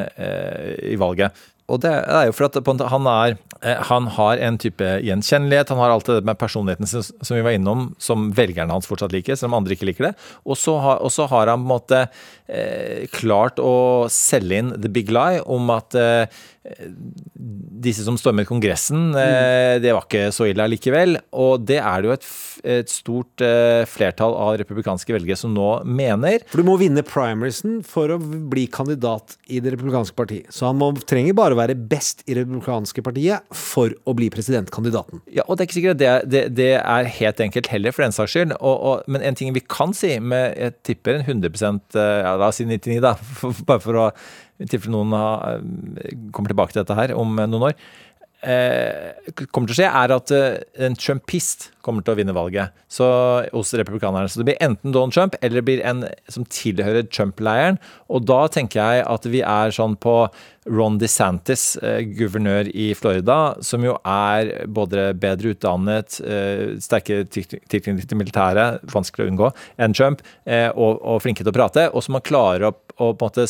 i 0.82 0.97
valget? 0.99 1.45
Og 1.73 1.81
det 1.81 1.91
er 1.91 2.27
jo 2.29 2.35
for 2.37 2.45
at 2.51 2.83
han, 2.93 3.07
er, 3.09 3.37
eh, 3.65 3.79
han 3.89 4.09
har 4.19 4.41
en 4.45 4.59
type 4.61 4.85
gjenkjennelighet, 5.07 5.71
han 5.73 5.81
har 5.81 5.95
alt 5.95 6.11
det 6.11 6.21
med 6.29 6.37
personligheten 6.41 6.89
sin 6.89 7.05
som 7.05 7.37
vi 7.39 7.45
var 7.45 7.57
innom, 7.57 7.87
som 7.99 8.29
velgerne 8.37 8.75
hans 8.75 8.89
fortsatt 8.89 9.15
liker, 9.15 9.39
selv 9.39 9.53
om 9.53 9.62
andre 9.62 9.77
ikke 9.77 9.89
liker 9.89 10.11
det. 10.11 10.15
Og 10.45 10.61
så 10.61 10.77
har, 10.85 11.01
har 11.01 11.53
han 11.53 11.62
på 11.62 11.65
en 11.65 11.73
måte 11.73 12.03
eh, 12.49 13.07
klart 13.17 13.62
å 13.62 14.05
selge 14.12 14.61
inn 14.61 14.75
the 14.77 14.93
big 14.93 15.12
lie 15.15 15.41
om 15.41 15.73
at 15.73 15.97
eh, 15.97 16.43
disse 17.85 18.05
som 18.07 18.17
stormet 18.17 18.49
Kongressen, 18.49 19.11
mm. 19.12 19.83
det 19.85 19.93
var 19.93 20.07
ikke 20.07 20.31
så 20.33 20.49
ille 20.49 20.65
allikevel. 20.65 21.19
Og 21.37 21.65
det 21.69 21.79
er 21.81 22.01
det 22.01 22.09
jo 22.09 22.15
et, 22.15 22.29
et 22.79 22.93
stort 22.93 23.45
eh, 23.45 23.83
flertall 23.91 24.37
av 24.39 24.57
republikanske 24.61 25.12
velgere 25.15 25.37
som 25.39 25.53
nå 25.55 25.69
mener. 25.85 26.45
For 26.51 26.62
du 26.62 26.69
må 26.69 26.79
vinne 26.81 27.05
primarisen 27.07 27.81
for 27.87 28.15
å 28.15 28.19
bli 28.19 28.67
kandidat 28.73 29.37
i 29.47 29.61
Det 29.65 29.75
republikanske 29.75 30.17
parti. 30.17 30.41
Så 30.53 30.69
han 30.69 30.79
må, 30.81 30.91
trenger 31.05 31.37
bare 31.37 31.57
å 31.57 31.61
være 31.61 31.77
best 31.77 32.25
i 32.25 32.33
Det 32.33 32.45
republikanske 32.45 33.05
partiet 33.05 33.45
for 33.55 33.93
å 34.09 34.17
bli 34.17 34.31
presidentkandidaten. 34.33 35.23
Ja, 35.29 35.45
og 35.47 35.57
det 35.57 35.65
er 35.65 35.71
ikke 35.71 35.79
sikkert 35.81 36.01
det, 36.01 36.15
det, 36.31 36.45
det 36.57 36.71
er 36.81 37.12
helt 37.19 37.45
enkelt 37.45 37.69
heller, 37.73 37.95
for 37.95 38.07
den 38.07 38.17
saks 38.17 38.37
skyld. 38.37 38.57
Og, 38.61 38.75
og, 38.75 39.05
men 39.11 39.25
en 39.25 39.39
ting 39.39 39.53
vi 39.57 39.65
kan 39.65 39.95
si 39.97 40.17
med 40.23 40.55
jeg 40.55 40.79
tipper 40.87 41.19
en 41.19 41.27
100 41.43 41.53
eh, 41.53 42.01
ja, 42.25 42.35
La 42.41 42.49
oss 42.49 42.61
si 42.62 42.69
99, 42.69 43.01
da. 43.05 43.17
Bare 43.69 43.83
for 43.85 44.01
å 44.01 44.09
I 44.63 44.71
tilfelle 44.71 44.95
noen 44.95 45.15
har, 45.17 45.63
kommer 46.35 46.53
tilbake 46.53 46.75
til 46.75 46.85
dette 46.85 46.99
her 46.99 47.15
om 47.19 47.39
eh, 47.39 47.49
noen 47.51 47.71
år. 47.71 47.79
Eh, 48.45 49.31
kommer 49.49 49.71
til 49.71 49.73
å 49.73 49.79
skje, 49.79 49.87
er 49.89 50.13
at 50.13 50.33
eh, 50.37 50.59
en 50.85 50.97
trumpist 51.01 51.71
kommer 51.85 52.05
til 52.05 52.13
å 52.13 52.19
vinne 52.19 52.35
valget 52.37 52.73
så, 52.93 53.07
hos 53.53 53.73
republikanerne. 53.77 54.29
Så 54.29 54.41
det 54.41 54.49
blir 54.51 54.61
enten 54.65 54.93
Donald 54.93 55.15
Trump 55.17 55.37
eller 55.41 55.61
det 55.61 55.67
blir 55.69 55.85
en 55.85 56.03
som 56.33 56.45
tilhører 56.53 57.09
Trump-leiren. 57.09 57.79
Og 58.13 58.27
da 58.29 58.43
tenker 58.53 58.81
jeg 58.81 59.07
at 59.09 59.29
vi 59.33 59.41
er 59.45 59.73
sånn 59.75 59.97
på 60.01 60.17
Ron 60.69 60.97
DeSantis, 61.01 61.77
eh, 61.85 62.03
guvernør 62.17 62.69
i 62.73 62.91
Florida, 62.97 63.57
som 63.65 63.85
jo 63.85 63.97
er 64.09 64.67
både 64.69 65.11
bedre 65.21 65.53
utdannet, 65.53 66.21
eh, 66.25 66.77
sterkere 66.85 67.29
tilk- 67.29 67.61
tilknytning 67.69 68.09
til 68.09 68.21
militæret, 68.21 68.85
vanskelig 68.93 69.27
å 69.27 69.33
unngå, 69.33 69.53
enn 69.79 69.97
Trump, 69.97 70.25
eh, 70.47 70.71
og, 70.73 71.01
og 71.01 71.21
flinke 71.25 71.45
til 71.45 71.53
å 71.53 71.57
prate, 71.57 71.89
og 71.93 72.05
som 72.05 72.17
man 72.17 72.25
klarer 72.25 72.71
å, 72.71 72.75
å 72.97 73.13
på 73.13 73.25
en 73.25 73.29
måte 73.29 73.49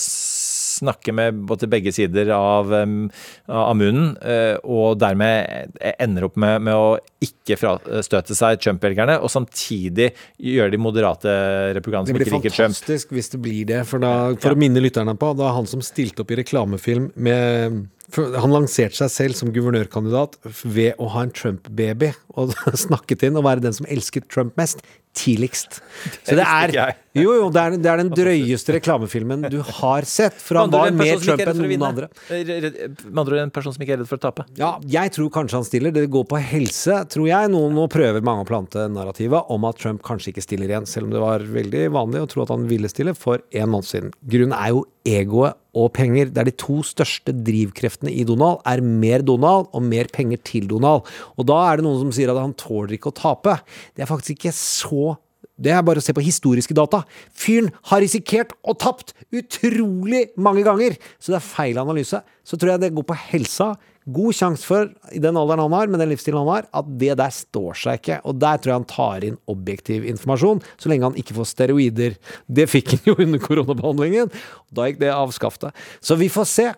snakke 0.74 1.14
med 1.16 1.44
både 1.48 1.68
begge 1.70 1.92
sider 1.94 2.32
av, 2.36 2.72
um, 2.72 3.08
av 3.48 3.74
munnen, 3.78 4.14
eh, 4.22 4.56
og 4.64 4.98
dermed 5.02 5.78
ender 5.94 6.28
opp 6.28 6.38
med, 6.40 6.64
med 6.66 6.74
å 6.74 6.94
ikke 7.24 7.58
frastøte 7.60 8.36
seg 8.36 8.60
Trump-velgerne, 8.62 9.18
og 9.22 9.32
samtidig 9.32 10.10
gjøre 10.42 10.74
de 10.74 10.80
moderate 10.80 11.34
republikanerne 11.76 12.10
som 12.10 12.20
ikke 12.20 12.36
liker 12.38 12.56
Trump. 12.56 12.76
Det 12.76 12.84
blir 12.84 13.00
fantastisk 13.00 13.14
hvis 13.16 13.32
det 13.34 13.42
blir 13.44 13.64
det. 13.70 13.82
For, 13.88 14.02
da, 14.02 14.14
for 14.40 14.56
å 14.56 14.60
minne 14.60 14.82
lytterne 14.82 15.16
på, 15.18 15.32
da 15.38 15.54
han 15.56 15.68
som 15.70 15.84
stilte 15.84 16.24
opp 16.24 16.34
i 16.34 16.40
reklamefilm 16.42 17.12
med 17.14 17.84
Han 18.16 18.52
lanserte 18.54 18.96
seg 18.98 19.12
selv 19.12 19.38
som 19.38 19.52
guvernørkandidat 19.54 20.36
ved 20.64 21.00
å 21.02 21.08
ha 21.14 21.24
en 21.26 21.32
Trump-baby 21.34 22.12
og 22.38 22.52
snakket 22.86 23.26
inn 23.28 23.40
og 23.40 23.46
være 23.48 23.64
den 23.64 23.76
som 23.76 23.88
elsket 23.90 24.28
Trump 24.32 24.54
mest 24.60 24.84
tidligst. 25.14 25.78
Så 26.26 26.34
det 26.34 26.42
er. 26.42 26.96
Jo, 27.14 27.30
jo, 27.38 27.44
det 27.54 27.60
er, 27.62 27.76
det 27.78 27.90
er 27.90 28.00
den 28.02 28.10
drøyeste 28.10 28.74
reklamefilmen 28.74 29.44
du 29.52 29.60
har 29.62 30.06
sett. 30.10 30.34
For 30.42 30.58
han 30.58 30.72
var 30.74 30.90
mer 30.96 31.20
Trump 31.22 31.44
enn 31.44 31.60
noen 31.62 31.84
andre. 31.86 32.08
Eh, 32.34 32.42
Med 32.42 33.20
andre 33.22 33.38
ord 33.38 33.42
en 33.44 33.54
person 33.54 33.76
som 33.76 33.84
ikke 33.84 33.94
er 33.94 34.02
redd 34.02 34.10
for 34.10 34.18
å 34.18 34.24
tape. 34.24 34.46
Ja, 34.58 34.72
jeg 34.90 35.14
tror 35.14 35.30
kanskje 35.36 35.60
han 35.60 35.68
stiller. 35.68 35.94
Det 35.94 36.08
går 36.12 36.26
på 36.30 36.42
helse, 36.42 36.98
tror 37.14 37.30
jeg. 37.30 37.52
Noen 37.54 37.78
nå 37.78 37.86
prøver 37.92 38.26
mange 38.26 38.42
å 38.42 38.50
plante 38.50 38.88
narrativet 38.90 39.54
om 39.54 39.68
at 39.70 39.78
Trump 39.82 40.02
kanskje 40.06 40.34
ikke 40.34 40.46
stiller 40.48 40.74
igjen, 40.74 40.90
selv 40.90 41.06
om 41.08 41.14
det 41.14 41.22
var 41.22 41.46
veldig 41.60 41.86
vanlig 41.94 42.24
å 42.24 42.30
tro 42.34 42.42
at 42.46 42.54
han 42.54 42.66
ville 42.70 42.90
stille 42.90 43.14
for 43.18 43.44
en 43.54 43.70
måned 43.70 43.90
siden. 43.90 44.14
Grunnen 44.26 44.58
er 44.58 44.74
jo 44.74 44.82
egoet 45.06 45.60
og 45.74 45.92
penger. 45.96 46.30
Det 46.30 46.42
er 46.42 46.48
de 46.50 46.56
to 46.60 46.80
største 46.86 47.34
drivkreftene 47.46 48.12
i 48.14 48.24
Donald, 48.26 48.62
er 48.66 48.84
mer 48.84 49.24
Donald 49.26 49.68
og 49.74 49.84
mer 49.84 50.10
penger 50.14 50.40
til 50.46 50.70
Donald. 50.70 51.04
Og 51.36 51.48
da 51.50 51.60
er 51.68 51.78
det 51.78 51.86
noen 51.86 52.00
som 52.06 52.14
sier 52.14 52.32
at 52.32 52.40
han 52.40 52.56
tåler 52.58 52.96
ikke 52.96 53.12
å 53.12 53.18
tape. 53.18 53.58
Det 53.94 54.04
er 54.04 54.10
faktisk 54.10 54.38
ikke 54.38 54.56
så 54.56 55.14
det 55.54 55.70
er 55.70 55.84
bare 55.86 56.00
å 56.02 56.04
se 56.04 56.14
på 56.14 56.24
historiske 56.24 56.74
data. 56.74 57.04
Fyren 57.30 57.70
har 57.90 58.02
risikert 58.02 58.54
og 58.66 58.78
tapt 58.82 59.12
utrolig 59.30 60.26
mange 60.34 60.64
ganger! 60.66 60.96
Så 61.22 61.30
det 61.30 61.38
er 61.38 61.46
feil 61.46 61.78
analyse. 61.78 62.18
Så 62.42 62.58
tror 62.58 62.74
jeg 62.74 62.82
det 62.82 62.94
går 62.96 63.06
på 63.06 63.18
helsa. 63.30 63.74
God 64.04 64.36
sjanse 64.36 64.66
for, 64.68 64.90
i 65.16 65.20
den 65.22 65.36
alderen 65.40 65.62
han 65.64 65.74
har, 65.76 65.88
med 65.88 66.02
den 66.02 66.10
livsstilen 66.10 66.42
han 66.42 66.50
har, 66.50 66.66
at 66.76 66.88
det 67.00 67.14
der 67.16 67.32
står 67.32 67.78
seg 67.80 68.00
ikke. 68.00 68.18
Og 68.28 68.36
der 68.36 68.58
tror 68.60 68.72
jeg 68.72 68.80
han 68.82 68.90
tar 68.90 69.24
inn 69.28 69.38
objektiv 69.50 70.04
informasjon, 70.10 70.60
så 70.76 70.92
lenge 70.92 71.08
han 71.08 71.16
ikke 71.20 71.36
får 71.38 71.48
steroider. 71.48 72.18
Det 72.44 72.68
fikk 72.68 72.96
han 72.96 73.08
jo 73.08 73.16
under 73.24 73.40
koronabehandlingen. 73.40 74.34
Da 74.74 74.90
gikk 74.90 75.00
det 75.00 75.14
av 75.14 75.32
skaftet. 75.36 75.72
Så 76.04 76.18
vi 76.20 76.28
får 76.32 76.50
se. 76.50 76.68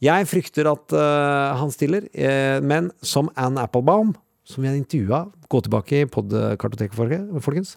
Jeg 0.00 0.28
frykter 0.30 0.70
at 0.70 0.96
uh, 0.96 1.52
han 1.60 1.72
stiller, 1.74 2.08
uh, 2.16 2.64
men 2.64 2.88
som 3.04 3.28
Ann 3.36 3.60
Applebaum, 3.60 4.14
som 4.48 4.64
vi 4.64 4.72
har 4.72 4.80
intervjua, 4.80 5.26
gå 5.52 5.64
tilbake 5.66 6.00
i 6.00 6.08
podkartoteket, 6.08 6.96
folkens, 7.44 7.76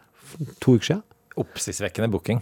to 0.64 0.78
uker 0.78 0.94
siden. 0.94 1.08
Oppsiktsvekkende 1.44 2.14
booking. 2.14 2.40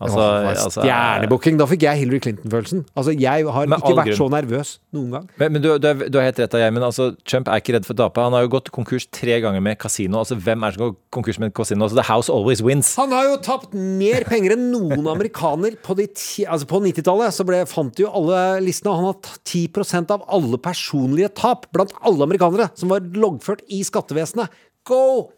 Altså, 0.00 0.20
Altså, 0.50 0.82
Stjernebooking. 0.82 1.58
Da 1.60 1.66
fikk 1.70 1.84
jeg 1.86 2.00
Hillary 2.02 2.20
Clinton-følelsen. 2.24 2.84
Altså, 2.96 3.12
jeg 3.18 3.44
har 3.46 3.66
ikke 3.68 3.94
vært 3.98 4.10
grunn. 4.10 4.18
så 4.18 4.28
nervøs 4.32 4.70
noen 4.96 5.10
gang. 5.14 5.28
Men, 5.40 5.52
men 5.56 5.62
du, 5.64 5.68
du, 5.78 5.86
er, 5.90 6.08
du 6.10 6.18
er 6.20 6.26
helt 6.28 6.40
rett 6.42 6.56
Gjermund. 6.64 6.86
Altså, 6.88 7.10
Trump 7.28 7.48
er 7.52 7.62
ikke 7.62 7.76
redd 7.76 7.86
for 7.88 7.94
å 7.96 8.00
tape. 8.02 8.24
Han 8.26 8.36
har 8.36 8.46
jo 8.46 8.50
gått 8.56 8.70
konkurs 8.74 9.06
tre 9.14 9.38
ganger 9.44 9.62
med 9.64 9.78
kasino. 9.82 10.20
Altså, 10.22 10.38
hvem 10.40 10.64
er 10.66 10.72
det 10.74 10.78
som 10.78 10.84
går 10.86 10.96
konkurs 11.18 11.38
med 11.42 11.54
kasino? 11.56 11.86
Altså, 11.86 11.98
the 12.00 12.06
house 12.08 12.32
always 12.32 12.62
wins. 12.64 12.94
Han 13.00 13.14
har 13.14 13.28
jo 13.30 13.36
tapt 13.44 13.74
mer 13.76 14.26
penger 14.30 14.56
enn 14.56 14.66
noen 14.72 15.06
amerikaner 15.14 15.78
på, 15.84 15.96
altså 16.00 16.68
på 16.70 16.82
90-tallet. 16.88 17.34
Så 17.36 17.46
ble, 17.48 17.62
fant 17.70 18.02
jo 18.02 18.10
alle 18.10 18.42
listene, 18.64 18.94
han 18.98 19.10
har 19.10 19.20
tatt 19.24 19.42
10% 19.54 20.12
av 20.14 20.26
alle 20.32 20.58
personlige 20.62 21.30
tap 21.38 21.68
blant 21.74 21.94
alle 22.02 22.26
amerikanere 22.26 22.70
som 22.78 22.90
var 22.92 23.04
loggført 23.14 23.62
i 23.72 23.82
skattevesenet. 23.86 24.52
Go! 24.88 25.30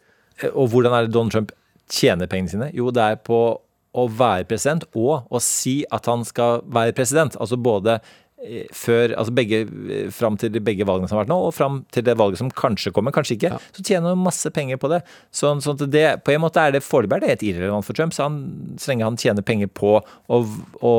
Eh, 0.42 0.50
Og 0.52 0.68
hvordan 0.72 0.92
er 0.96 1.06
det 1.06 1.14
Donald 1.14 1.32
Trump 1.32 1.52
tjener 1.92 2.26
pengene 2.26 2.50
sine? 2.50 2.70
Jo, 2.74 2.90
det 2.94 3.02
er 3.04 3.18
på 3.22 3.38
å 3.96 4.06
være 4.12 4.46
president 4.50 4.86
og 4.94 5.26
å 5.32 5.42
si 5.42 5.80
at 5.92 6.06
han 6.10 6.24
skal 6.26 6.62
være 6.72 6.94
president. 6.96 7.36
Altså 7.40 7.58
både 7.60 7.96
eh, 8.42 8.66
før, 8.74 9.14
altså 9.16 9.32
begge, 9.36 9.62
eh, 9.92 10.08
fram 10.14 10.36
til 10.40 10.58
begge 10.60 10.86
valgene 10.88 11.08
som 11.08 11.16
har 11.16 11.24
vært 11.24 11.32
nå, 11.32 11.38
og 11.48 11.54
fram 11.56 11.80
til 11.94 12.04
det 12.06 12.16
valget 12.20 12.42
som 12.42 12.50
kanskje 12.52 12.92
kommer, 12.96 13.14
kanskje 13.14 13.36
ikke, 13.38 13.52
så 13.76 13.84
tjener 13.84 14.12
han 14.12 14.22
masse 14.22 14.50
penger 14.54 14.80
på 14.82 14.90
det. 14.92 15.00
Så, 15.34 15.54
så 15.64 15.76
det, 15.80 16.04
på 16.26 16.34
en 16.34 16.42
måte 16.44 16.62
er 16.62 16.76
det 16.76 16.84
foreløpig 16.84 17.16
er 17.16 17.24
det 17.24 17.32
helt 17.34 17.46
irrelevant 17.50 17.88
for 17.88 17.98
Trump. 17.98 18.16
Så 18.16 18.26
han, 18.26 18.40
så 18.80 18.92
lenge 18.92 19.08
han 19.08 19.20
tjener 19.20 19.46
penger 19.46 19.72
på 19.72 19.94
å, 20.00 20.42
å 20.80 20.94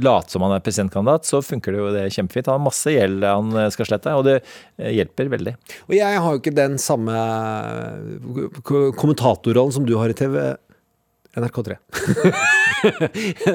late 0.00 0.34
som 0.34 0.46
han 0.46 0.56
er 0.56 0.64
presidentkandidat, 0.64 1.28
så 1.28 1.42
funker 1.44 1.74
det 1.74 1.82
jo 1.82 1.90
det 1.96 2.06
kjempefint. 2.16 2.48
Han 2.48 2.62
har 2.62 2.68
masse 2.70 2.94
gjeld 2.94 3.26
han 3.28 3.52
eh, 3.56 3.72
skal 3.74 3.92
slette, 3.92 4.16
og 4.16 4.24
det 4.28 4.38
hjelper 4.78 5.34
veldig. 5.34 5.58
Og 5.90 5.98
jeg 5.98 6.22
har 6.24 6.32
jo 6.32 6.40
ikke 6.40 6.56
den 6.56 6.78
samme 6.80 7.18
kommentatorrollen 8.64 9.74
som 9.74 9.86
du 9.88 9.96
har 10.00 10.12
i 10.12 10.16
TV. 10.16 10.40
NRK3. 11.42 11.76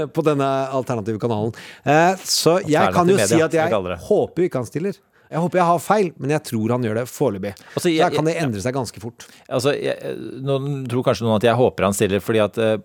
på 0.15 0.21
denne 0.25 0.49
alternative 0.75 1.19
kanalen. 1.21 1.53
Eh, 1.85 2.13
så 2.27 2.57
jeg 2.67 2.93
kan 2.95 3.09
jo 3.09 3.17
media, 3.17 3.27
si 3.29 3.41
at 3.45 3.57
jeg 3.57 3.99
håper 4.07 4.47
ikke 4.47 4.61
han 4.63 4.69
stiller. 4.69 4.99
Jeg 5.33 5.41
håper 5.41 5.57
jeg 5.63 5.65
har 5.65 5.79
feil, 5.81 6.09
men 6.21 6.33
jeg 6.35 6.43
tror 6.45 6.75
han 6.75 6.83
gjør 6.85 6.99
det 6.99 7.03
foreløpig. 7.09 7.53
Altså, 7.73 7.87
Så 7.87 7.89
jeg- 7.93 8.03
her 8.05 8.13
kan 8.13 8.25
det 8.29 8.35
endre 8.37 8.61
seg 8.61 8.73
ganske 8.75 8.99
fort. 9.01 9.25
Altså, 9.49 9.73
jeg, 9.73 9.97
noen 10.45 10.83
tror 10.87 11.03
kanskje 11.07 11.25
noen 11.25 11.39
at 11.39 11.47
jeg 11.47 11.57
håper 11.57 11.87
han 11.87 11.93
stiller 11.97 12.21
fordi 12.21 12.43
at 12.43 12.57
eh, 12.61 12.77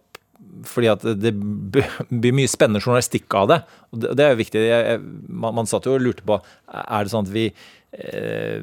fordi 0.65 0.89
at 0.91 1.03
det 1.21 1.33
blir 1.39 2.33
mye 2.35 2.49
spennende 2.49 2.81
journalistikk 2.81 3.35
av 3.37 3.49
det. 3.51 3.59
Og 3.93 4.01
det, 4.01 4.15
det 4.17 4.25
er 4.25 4.31
jo 4.33 4.39
viktig. 4.41 4.63
Jeg, 4.65 4.87
jeg, 4.87 5.03
man, 5.29 5.55
man 5.55 5.69
satt 5.71 5.85
jo 5.87 5.93
og 5.95 6.01
lurte 6.03 6.25
på 6.27 6.39
Er 6.73 7.05
det 7.05 7.13
sånn 7.13 7.27
at 7.29 7.33
vi 7.35 7.45
eh, 7.93 8.59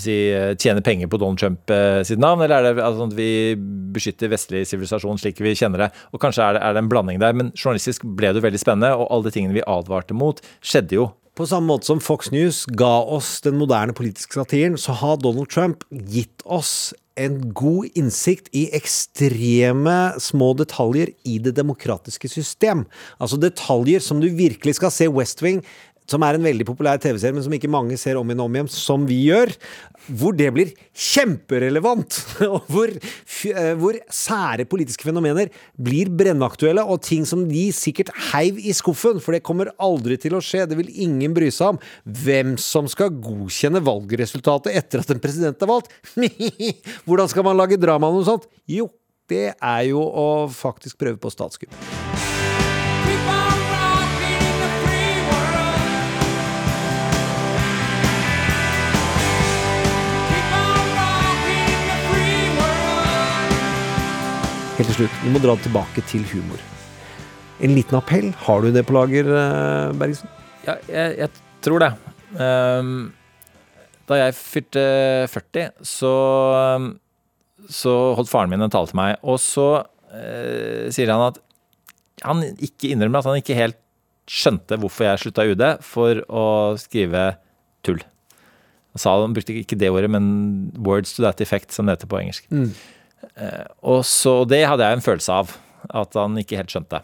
si, 0.00 0.16
tjener 0.60 0.84
penger 0.84 1.10
på 1.12 1.20
Donald 1.20 1.40
Trump 1.40 1.70
eh, 1.70 2.00
sitt 2.06 2.22
navn, 2.22 2.44
eller 2.44 2.60
er 2.60 2.68
det 2.76 2.84
altså, 2.84 3.02
sånn 3.02 3.12
at 3.14 3.18
vi 3.18 3.30
beskytter 3.96 4.32
vestlig 4.32 4.64
sivilisasjon 4.68 5.20
slik 5.20 5.42
vi 5.44 5.56
kjenner 5.58 5.86
det? 5.86 5.92
Og 6.12 6.22
Kanskje 6.22 6.46
er 6.46 6.58
det, 6.58 6.64
er 6.64 6.76
det 6.76 6.84
en 6.84 6.90
blanding 6.92 7.22
der, 7.22 7.36
men 7.36 7.52
journalistisk 7.56 8.06
ble 8.06 8.32
det 8.32 8.42
jo 8.42 8.48
veldig 8.48 8.62
spennende, 8.62 8.94
og 8.96 9.08
alle 9.10 9.28
de 9.28 9.36
tingene 9.38 9.58
vi 9.58 9.66
advarte 9.66 10.16
mot, 10.16 10.42
skjedde 10.64 11.00
jo. 11.00 11.10
På 11.36 11.44
samme 11.44 11.68
måte 11.68 11.84
som 11.84 11.98
Fox 12.00 12.30
News 12.32 12.62
ga 12.80 12.94
oss 13.12 13.42
den 13.44 13.58
moderne 13.60 13.92
politiske 13.92 14.38
satiren, 14.38 14.78
så 14.80 14.94
har 14.96 15.18
Donald 15.20 15.50
Trump 15.52 15.84
gitt 15.90 16.40
oss 16.44 16.94
en 17.20 17.38
god 17.56 17.92
innsikt 17.96 18.48
i 18.56 18.66
ekstreme 18.76 19.96
små 20.20 20.52
detaljer 20.56 21.12
i 21.28 21.36
det 21.44 21.52
demokratiske 21.56 22.30
system. 22.32 22.86
Altså 23.20 23.40
detaljer 23.40 24.04
som 24.04 24.20
du 24.20 24.28
virkelig 24.36 24.78
skal 24.78 24.92
se 24.92 25.08
West 25.12 25.44
Wing 25.44 25.62
som 26.10 26.24
er 26.26 26.38
en 26.38 26.46
veldig 26.46 26.66
populær 26.68 27.00
TV-serie, 27.02 27.34
men 27.36 27.44
som 27.44 27.54
ikke 27.56 27.70
mange 27.72 27.98
ser 28.00 28.18
om 28.18 28.26
igjen 28.28 28.42
og 28.42 28.50
om 28.50 28.58
igjen, 28.58 28.70
som 28.72 29.06
vi 29.08 29.18
gjør, 29.26 29.52
hvor 30.06 30.36
det 30.38 30.48
blir 30.54 30.72
kjemperelevant. 30.92 32.18
Og 32.56 32.68
hvor, 32.70 32.90
eh, 32.92 33.72
hvor 33.78 33.96
sære 34.12 34.66
politiske 34.70 35.06
fenomener 35.06 35.50
blir 35.82 36.10
brennaktuelle, 36.14 36.84
og 36.86 37.02
ting 37.04 37.26
som 37.28 37.42
de 37.48 37.64
sikkert 37.74 38.12
heiv 38.30 38.60
i 38.60 38.74
skuffen, 38.76 39.18
for 39.22 39.34
det 39.34 39.44
kommer 39.46 39.72
aldri 39.82 40.18
til 40.20 40.36
å 40.38 40.42
skje. 40.44 40.66
Det 40.70 40.78
vil 40.78 40.92
ingen 41.06 41.34
bry 41.36 41.50
seg 41.54 41.74
om. 41.74 41.80
Hvem 42.04 42.54
som 42.62 42.90
skal 42.90 43.14
godkjenne 43.14 43.82
valgresultatet 43.84 44.76
etter 44.78 45.02
at 45.02 45.10
en 45.14 45.22
president 45.22 45.62
er 45.62 45.72
valgt. 45.72 45.90
Hvordan 47.08 47.32
skal 47.32 47.46
man 47.46 47.58
lage 47.58 47.80
drama 47.80 48.10
av 48.10 48.20
noe 48.20 48.28
sånt? 48.28 48.46
Jo, 48.70 48.88
det 49.30 49.50
er 49.54 49.82
jo 49.90 50.02
å 50.06 50.28
faktisk 50.52 51.00
prøve 51.02 51.18
på 51.22 51.34
statskupp. 51.34 52.25
Til 64.96 65.04
slutt, 65.04 65.16
vi 65.26 65.32
må 65.34 65.40
dra 65.44 65.54
tilbake 65.60 66.02
til 66.08 66.24
humor. 66.30 66.60
En 67.60 67.74
liten 67.76 67.96
appell. 67.98 68.30
Har 68.46 68.62
du 68.64 68.70
det 68.72 68.84
på 68.88 68.94
lager, 68.96 69.28
eh, 69.28 69.92
Bergesen? 69.96 70.30
Ja, 70.64 70.76
jeg, 70.88 71.18
jeg 71.20 71.30
tror 71.64 71.82
det. 71.82 71.90
Um, 72.36 73.12
da 74.08 74.20
jeg 74.20 74.36
fylte 74.38 74.84
40, 75.32 75.68
så, 75.84 76.14
så 77.68 77.94
holdt 78.16 78.32
faren 78.32 78.52
min 78.52 78.64
en 78.64 78.72
tale 78.72 78.88
til 78.88 79.00
meg. 79.00 79.20
Og 79.20 79.40
så 79.42 79.68
uh, 79.84 80.86
sier 80.94 81.12
han 81.12 81.28
at 81.28 81.40
han 82.24 82.42
ikke 82.56 82.94
innrømmer 82.94 83.20
at 83.20 83.28
han 83.28 83.40
ikke 83.42 83.58
helt 83.58 83.80
skjønte 84.26 84.78
hvorfor 84.80 85.10
jeg 85.10 85.22
slutta 85.26 85.44
i 85.44 85.52
UD 85.52 85.64
for 85.86 86.24
å 86.26 86.46
skrive 86.80 87.34
tull. 87.86 88.00
Han 88.96 89.02
sa 89.02 89.12
han 89.20 89.36
brukte 89.36 89.52
ikke 89.60 89.76
det 89.76 89.92
ordet, 89.92 90.08
men 90.08 90.72
'words 90.80 91.12
to 91.14 91.22
that 91.22 91.40
effect', 91.44 91.74
som 91.76 91.84
det 91.84 91.98
heter 91.98 92.08
på 92.08 92.22
engelsk. 92.22 92.48
Eh, 92.48 92.72
og 93.82 94.02
så 94.08 94.38
det 94.48 94.64
hadde 94.66 94.86
jeg 94.86 94.98
en 94.98 95.04
følelse 95.04 95.34
av, 95.42 95.52
at 96.02 96.18
han 96.18 96.38
ikke 96.40 96.58
helt 96.60 96.72
skjønte. 96.72 97.02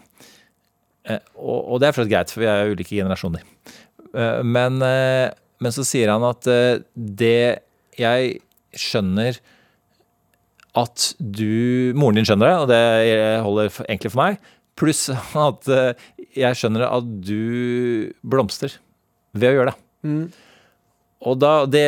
Eh, 1.09 1.23
og, 1.39 1.59
og 1.75 1.81
det 1.83 1.89
er 1.89 1.97
fortsatt 1.97 2.13
greit, 2.13 2.33
for 2.35 2.45
vi 2.45 2.51
er 2.51 2.73
ulike 2.73 2.95
generasjoner. 2.95 3.45
Eh, 4.13 4.43
men, 4.47 4.79
eh, 4.87 5.33
men 5.63 5.75
så 5.75 5.85
sier 5.87 6.13
han 6.13 6.25
at 6.27 6.49
eh, 6.51 6.83
det 6.95 7.63
jeg 7.99 8.39
skjønner 8.79 9.41
at 10.79 11.11
du 11.21 11.93
Moren 11.99 12.17
din 12.17 12.25
skjønner 12.27 12.49
det, 12.49 12.61
og 12.63 12.71
det 12.71 13.43
holder 13.45 13.75
egentlig 13.85 14.13
for 14.15 14.23
meg. 14.23 14.39
Pluss 14.81 15.05
at 15.13 15.69
eh, 15.69 16.07
jeg 16.39 16.57
skjønner 16.59 16.87
at 16.89 17.11
du 17.27 18.15
blomstrer 18.25 18.79
ved 19.37 19.51
å 19.51 19.59
gjøre 19.59 19.75
det. 19.75 19.79
Og 21.23 21.37
da, 21.39 21.53
det 21.71 21.87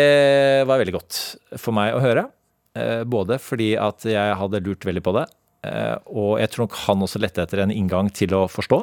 var 0.68 0.78
veldig 0.78 0.95
godt 0.95 1.16
for 1.59 1.74
meg 1.74 1.97
å 1.97 2.03
høre. 2.05 2.28
Eh, 2.75 3.03
både 3.07 3.39
fordi 3.39 3.75
at 3.79 4.03
jeg 4.09 4.39
hadde 4.41 4.62
lurt 4.66 4.87
veldig 4.87 5.03
på 5.07 5.14
det, 5.14 5.29
eh, 5.68 5.95
og 6.11 6.41
jeg 6.43 6.51
tror 6.51 6.66
nok 6.66 6.81
han 6.89 7.05
også 7.07 7.20
lette 7.22 7.45
etter 7.45 7.62
en 7.62 7.75
inngang 7.75 8.11
til 8.11 8.35
å 8.35 8.49
forstå. 8.51 8.81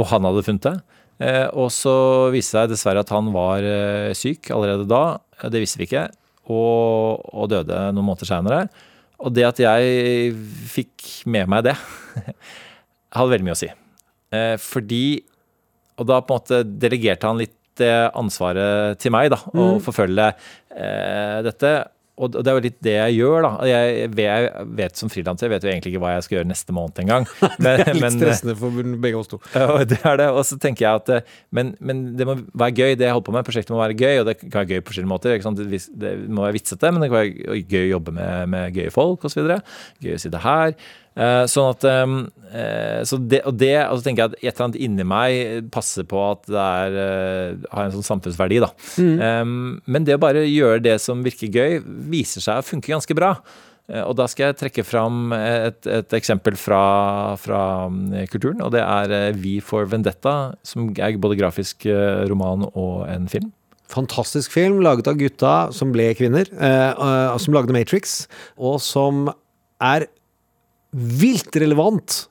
Og 0.00 0.08
han 0.12 0.24
hadde 0.24 0.44
funnet 0.46 0.68
det. 0.68 0.76
Eh, 1.20 1.46
og 1.52 1.68
så 1.74 1.92
viste 2.32 2.56
det 2.56 2.62
seg 2.62 2.72
dessverre 2.72 3.04
at 3.04 3.12
han 3.12 3.28
var 3.34 3.66
syk 4.16 4.52
allerede 4.54 4.88
da. 4.88 5.20
Det 5.52 5.60
visste 5.60 5.82
vi 5.82 5.90
ikke. 5.90 6.08
Og, 6.50 7.20
og 7.36 7.50
døde 7.52 7.76
noen 7.92 8.06
måneder 8.08 8.30
seinere. 8.30 8.62
Og 9.20 9.34
det 9.36 9.44
at 9.44 9.60
jeg 9.60 10.32
fikk 10.72 11.10
med 11.28 11.50
meg 11.52 11.66
det, 11.68 11.76
hadde 13.16 13.34
veldig 13.34 13.48
mye 13.50 13.58
å 13.58 13.60
si. 13.60 13.68
Fordi 14.62 15.04
Og 15.98 16.06
da 16.06 16.20
på 16.22 16.32
en 16.32 16.38
måte 16.38 16.60
delegerte 16.80 17.28
han 17.28 17.40
litt 17.42 17.82
ansvaret 18.16 18.98
til 19.00 19.12
meg, 19.12 19.28
da. 19.32 19.38
Å 19.52 19.66
forfølge 19.84 20.30
eh, 20.30 21.38
dette. 21.44 21.72
Og 22.20 22.34
det 22.36 22.50
er 22.52 22.58
jo 22.58 22.62
litt 22.66 22.78
det 22.84 22.92
jeg 22.96 23.14
gjør, 23.16 23.46
da. 23.46 23.50
Jeg 23.68 24.10
vet, 24.12 24.26
jeg 24.28 24.66
vet 24.76 25.00
som 25.00 25.10
frilanser, 25.12 25.48
jeg 25.48 25.54
vet 25.54 25.64
jo 25.66 25.70
egentlig 25.72 25.92
ikke 25.94 26.02
hva 26.04 26.10
jeg 26.16 26.26
skal 26.26 26.36
gjøre 26.38 26.50
neste 26.50 26.74
måned 26.76 27.00
engang. 27.04 27.26
er 27.70 27.82
Litt 27.88 28.02
men- 28.02 28.18
stressende 28.18 28.56
for 28.60 28.76
begge 29.06 29.20
oss 29.22 29.30
to. 29.32 29.40
det 29.90 30.00
er 30.04 30.20
det. 30.20 30.28
Og 30.34 30.42
så 30.48 30.58
tenker 30.60 30.86
jeg 30.86 31.00
at 31.02 31.12
eh, 31.16 31.34
men, 31.56 31.72
men 31.80 32.04
det 32.18 32.28
må 32.28 32.36
være 32.52 32.76
gøy, 32.76 32.94
det 33.00 33.08
jeg 33.08 33.16
holder 33.16 33.28
på 33.30 33.36
med. 33.38 33.46
Prosjektet 33.48 33.74
må 33.74 33.80
være 33.82 33.96
gøy, 33.98 34.20
og 34.20 34.28
det 34.28 34.36
kan 34.42 34.58
være 34.60 34.70
gøy 34.74 34.82
på 34.84 34.92
forskjellige 34.92 35.14
måter. 35.14 35.36
Det, 35.64 35.82
det 36.04 36.14
må 36.28 36.44
være 36.44 36.58
vitsete, 36.60 36.92
men 36.92 37.02
det 37.04 37.10
kan 37.10 37.20
være 37.22 37.62
gøy 37.72 37.84
å 37.86 37.92
jobbe 37.96 38.16
med, 38.20 38.50
med 38.56 38.76
gøye 38.80 38.92
folk 38.94 39.24
osv. 39.30 39.54
Gøy 40.04 40.16
å 40.18 40.20
sitte 40.20 40.44
her. 40.44 40.76
Eh, 41.18 41.44
sånn 41.50 41.72
at 41.72 41.84
eh, 41.88 43.00
så 43.06 43.18
det, 43.18 43.40
Og 43.48 43.56
det, 43.58 43.74
og 43.90 43.98
så 43.98 44.06
tenker 44.06 44.22
jeg 44.22 44.30
at 44.30 44.36
et 44.38 44.52
eller 44.52 44.66
annet 44.68 44.82
inni 44.86 45.06
meg 45.06 45.70
passer 45.74 46.06
på 46.08 46.20
at 46.28 46.44
det 46.46 46.66
er, 46.66 46.98
eh, 47.04 47.66
har 47.72 47.88
en 47.88 47.96
sånn 47.96 48.06
samfunnsverdi, 48.06 48.60
da. 48.62 48.70
Mm. 49.00 49.80
men 49.90 50.06
det 50.06 50.16
å 50.16 50.22
bare 50.22 50.44
gjøre 50.46 50.82
det 50.84 50.96
som 51.02 51.24
virker 51.24 51.50
gøy, 51.50 51.80
viser 52.12 52.44
seg 52.44 52.60
å 52.60 52.66
funke 52.66 52.92
ganske 52.92 53.16
bra. 53.16 53.34
Og 54.06 54.12
da 54.14 54.28
skal 54.30 54.50
jeg 54.50 54.58
trekke 54.60 54.84
fram 54.86 55.32
et, 55.34 55.82
et 55.90 56.12
eksempel 56.14 56.54
fra, 56.54 57.34
fra 57.42 57.62
mm, 57.90 58.28
kulturen, 58.30 58.60
og 58.62 58.70
det 58.76 58.84
er 58.84 59.34
We 59.34 59.56
for 59.64 59.88
Vendetta, 59.90 60.54
som 60.62 60.92
er 60.94 61.18
både 61.18 61.38
grafisk 61.40 61.88
roman 62.30 62.68
og 62.70 63.08
en 63.10 63.26
film. 63.30 63.50
Fantastisk 63.90 64.52
film 64.54 64.78
laget 64.84 65.10
av 65.10 65.18
gutta 65.18 65.54
som 65.74 65.90
ble 65.94 66.12
kvinner, 66.18 66.46
eh, 66.54 67.36
som 67.42 67.56
lagde 67.56 67.74
Matrix, 67.74 68.28
og 68.56 68.78
som 68.84 69.26
er 69.82 70.06
vilt 70.92 71.54
relevant 71.60 72.26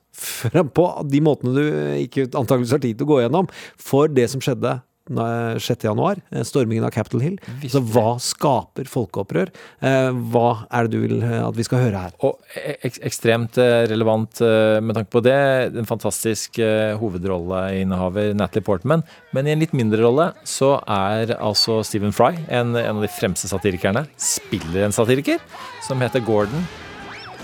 på 0.76 0.86
de 1.08 1.22
måtene 1.24 1.54
du 1.56 1.64
ikke 2.04 2.28
antakeligvis 2.36 2.76
har 2.76 2.84
tid 2.84 2.98
til 3.00 3.08
å 3.08 3.14
gå 3.16 3.22
gjennom, 3.24 3.48
for 3.80 4.12
det 4.12 4.26
som 4.34 4.42
skjedde 4.44 4.82
na- 5.10 5.56
6. 5.58 5.86
januar, 5.88 6.20
eh, 6.32 6.44
stormingen 6.46 6.84
av 6.86 6.92
Capitol 6.94 7.22
Hill. 7.24 7.38
Så 7.66 7.80
hva 7.82 8.20
skaper 8.22 8.86
folkeopprør? 8.86 9.50
Eh, 9.82 10.12
Hva 10.30 10.68
er 10.70 10.84
det 10.86 10.92
du 10.92 11.00
vil 11.02 11.24
eh, 11.24 11.48
at 11.48 11.56
vi 11.58 11.64
skal 11.66 11.80
høre 11.82 11.98
her? 12.04 12.12
Og 12.22 12.38
ek 12.84 13.00
ekstremt 13.08 13.58
relevant 13.90 14.40
med 14.86 14.94
tanke 15.00 15.10
på 15.10 15.24
det. 15.26 15.74
En 15.80 15.88
fantastisk 15.90 16.60
eh, 16.60 16.94
hovedrolleinnehaver 17.00 18.36
Natalie 18.36 18.62
Portman. 18.68 19.04
Men 19.34 19.48
i 19.48 19.52
en 19.56 19.60
litt 19.64 19.74
mindre 19.74 20.04
rolle 20.04 20.34
så 20.46 20.76
er 20.86 21.34
altså 21.40 21.80
Stephen 21.84 22.12
Fry, 22.14 22.36
en, 22.48 22.76
en 22.76 22.98
av 22.98 23.02
de 23.02 23.10
fremste 23.10 23.50
satirikerne, 23.50 24.06
spiller 24.20 24.86
en 24.86 24.92
satiriker 24.94 25.40
som 25.88 26.00
heter 26.06 26.22
Gordon, 26.22 26.68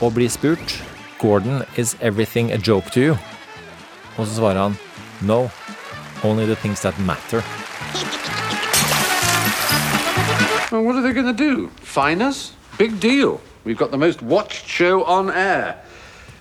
og 0.03 0.13
blir 0.13 0.29
spurt 0.29 0.75
Gordon, 1.19 1.63
is 1.77 1.95
everything 2.01 2.51
a 2.51 2.57
joke 2.57 2.91
to 2.91 2.99
you? 2.99 3.17
Og 4.17 4.27
så 4.27 4.35
svarer 4.35 4.61
han 4.61 4.77
No, 5.21 5.49
only 6.23 6.45
the 6.45 6.55
things 6.55 6.81
that 6.81 6.99
matter. 6.99 7.41
Well, 10.71 10.83
what 10.83 10.95
are 10.95 11.01
they 11.01 11.13
going 11.13 11.37
to 11.37 11.43
do? 11.55 11.69
Fine 11.81 12.21
us? 12.21 12.53
Big 12.77 12.99
deal. 12.99 13.39
We've 13.63 13.77
got 13.77 13.91
the 13.91 13.97
most 13.97 14.21
watched 14.21 14.67
show 14.67 15.03
on 15.03 15.29
air. 15.29 15.75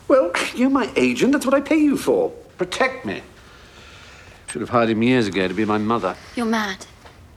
Well, 0.08 0.32
you're 0.54 0.70
my 0.70 0.90
agent. 0.96 1.32
That's 1.32 1.46
what 1.46 1.54
I 1.54 1.60
pay 1.60 1.78
you 1.78 1.96
for. 1.96 2.30
Protect 2.58 3.04
me. 3.04 3.22
Should 4.48 4.60
have 4.60 4.70
hired 4.70 4.90
him 4.90 5.02
years 5.02 5.26
ago 5.28 5.48
to 5.48 5.54
be 5.54 5.64
my 5.64 5.78
mother. 5.78 6.16
You're 6.36 6.46
mad. 6.46 6.86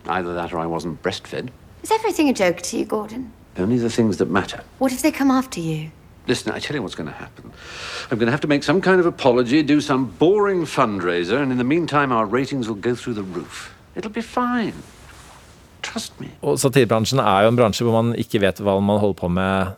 Either 0.08 0.34
that 0.34 0.54
or 0.54 0.60
I 0.60 0.66
wasn't 0.66 1.02
breastfed. 1.04 1.50
Is 1.84 1.92
everything 1.92 2.30
a 2.30 2.34
joke 2.34 2.62
to 2.62 2.78
you, 2.78 2.86
Gordon? 2.86 3.32
Only 3.58 3.78
the 3.78 3.90
things 3.90 4.18
that 4.18 4.30
matter. 4.30 4.64
What 4.80 4.92
if 4.92 5.02
they 5.02 5.12
come 5.12 5.32
after 5.32 5.60
you? 5.60 5.92
Listen, 6.28 6.52
I 6.52 6.60
tell 6.60 6.76
you 6.76 6.82
what's 6.82 6.96
going 6.96 7.10
to 7.10 7.16
happen. 7.16 7.52
I'm 8.12 8.18
going 8.18 8.28
to 8.28 8.32
have 8.32 8.42
to 8.42 8.48
make 8.48 8.64
some 8.64 8.82
kind 8.82 9.00
of 9.00 9.06
apology, 9.06 9.64
do 9.64 9.80
some 9.80 10.06
boring 10.20 10.66
fundraiser, 10.66 11.42
and 11.42 11.52
in 11.52 11.58
the 11.58 11.64
meantime, 11.64 12.12
our 12.12 12.26
ratings 12.26 12.68
will 12.68 12.82
go 12.82 12.96
through 12.96 13.14
the 13.14 13.24
roof. 13.24 13.74
It'll 13.96 14.12
be 14.12 14.22
fine. 14.22 14.74
Trust 15.82 16.20
me. 16.20 16.28
Og 16.42 16.60
satirebransjen 16.60 17.22
er 17.24 17.46
jo 17.46 17.52
en 17.54 17.60
bransje 17.60 17.86
hvor 17.86 17.96
man 17.96 18.16
ikke 18.20 18.42
vet 18.44 18.60
hva 18.60 18.76
man 18.84 19.00
holder 19.00 19.20
på 19.22 19.30
med 19.32 19.78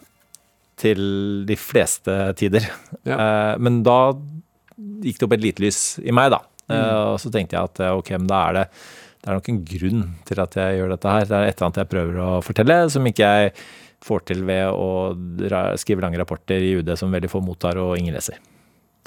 til 0.80 1.02
de 1.48 1.58
fleste 1.60 2.16
tider. 2.40 2.66
Ja. 3.06 3.56
men 3.60 3.84
da 3.84 4.14
gikk 5.04 5.20
det 5.20 5.28
opp 5.28 5.36
et 5.36 5.44
lite 5.44 5.64
lys 5.64 6.00
i 6.02 6.14
meg, 6.16 6.32
da. 6.34 6.42
Mm. 6.70 6.76
og 6.78 7.16
så 7.18 7.32
tenkte 7.34 7.58
jeg 7.58 7.66
at 7.72 7.80
eh, 7.82 7.96
ok, 7.98 8.12
men 8.20 8.28
da 8.30 8.40
er 8.46 8.58
det 8.60 8.66
det 9.20 9.28
er 9.28 9.36
nok 9.36 9.48
en 9.52 9.64
grunn 9.68 10.04
til 10.30 10.40
at 10.40 10.54
jeg 10.56 10.76
gjør 10.78 10.92
dette 10.94 11.12
her. 11.12 11.26
Det 11.28 11.36
er 11.36 11.48
et 11.50 11.58
eller 11.58 11.68
annet 11.68 11.80
jeg 11.82 11.90
prøver 11.92 12.20
å 12.24 12.28
fortelle, 12.46 12.78
som 12.94 13.08
ikke 13.10 13.28
jeg 13.28 13.50
får 14.06 14.30
til 14.32 14.46
ved 14.48 14.70
å 14.72 15.16
skrive 15.80 16.06
lange 16.06 16.20
rapporter 16.22 16.64
i 16.64 16.78
UD 16.80 16.94
som 17.00 17.12
veldig 17.14 17.32
få 17.32 17.44
mottar 17.44 17.80
og 17.82 17.98
ingen 18.00 18.16
leser. 18.16 18.40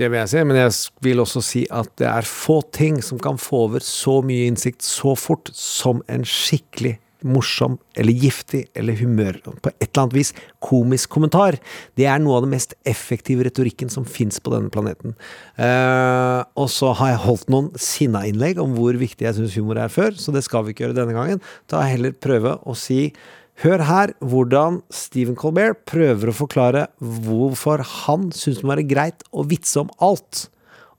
Det 0.00 0.08
vil 0.08 0.22
jeg 0.22 0.30
si, 0.32 0.42
men 0.48 0.56
jeg 0.56 0.72
vil 1.04 1.20
også 1.22 1.42
si 1.44 1.62
at 1.70 1.90
det 2.00 2.08
er 2.08 2.26
få 2.26 2.62
ting 2.74 3.02
som 3.04 3.20
kan 3.22 3.36
få 3.40 3.66
over 3.68 3.84
så 3.84 4.20
mye 4.24 4.48
innsikt 4.48 4.84
så 4.86 5.12
fort 5.18 5.52
som 5.56 6.00
en 6.10 6.24
skikkelig 6.26 6.96
morsom 7.22 7.76
eller 7.98 8.16
giftig 8.18 8.64
eller 8.78 8.96
humør 8.98 9.38
på 9.44 9.70
et 9.70 9.84
eller 9.84 10.00
annet 10.04 10.16
vis 10.16 10.32
komisk 10.64 11.12
kommentar. 11.12 11.58
Det 11.98 12.06
er 12.08 12.22
noe 12.22 12.38
av 12.38 12.46
den 12.46 12.54
mest 12.54 12.74
effektive 12.88 13.46
retorikken 13.46 13.92
som 13.92 14.06
fins 14.08 14.40
på 14.42 14.54
denne 14.54 14.72
planeten. 14.74 15.14
Uh, 15.54 16.42
og 16.58 16.70
så 16.72 16.92
har 16.98 17.14
jeg 17.14 17.22
holdt 17.26 17.52
noen 17.52 17.70
sinna 17.80 18.24
innlegg 18.28 18.60
om 18.62 18.74
hvor 18.78 18.98
viktig 18.98 19.28
jeg 19.28 19.38
syns 19.38 19.58
humor 19.58 19.80
er 19.82 19.92
før, 19.92 20.16
så 20.18 20.34
det 20.34 20.44
skal 20.46 20.66
vi 20.66 20.74
ikke 20.74 20.88
gjøre 20.88 20.98
denne 20.98 21.16
gangen. 21.16 21.44
Da 21.70 21.84
heller 21.86 22.16
prøve 22.16 22.56
å 22.66 22.76
si 22.78 23.12
Hør 23.60 23.82
her 23.84 24.12
hvordan 24.24 24.80
Stephen 24.90 25.36
Colbert 25.38 25.84
prøver 25.86 26.30
å 26.32 26.34
forklare 26.34 26.86
hvorfor 26.98 27.82
han 28.06 28.30
syns 28.34 28.58
det 28.62 28.64
må 28.66 28.72
være 28.74 28.88
greit 28.88 29.22
å 29.30 29.44
vitse 29.46 29.82
om 29.82 29.92
alt. 30.02 30.46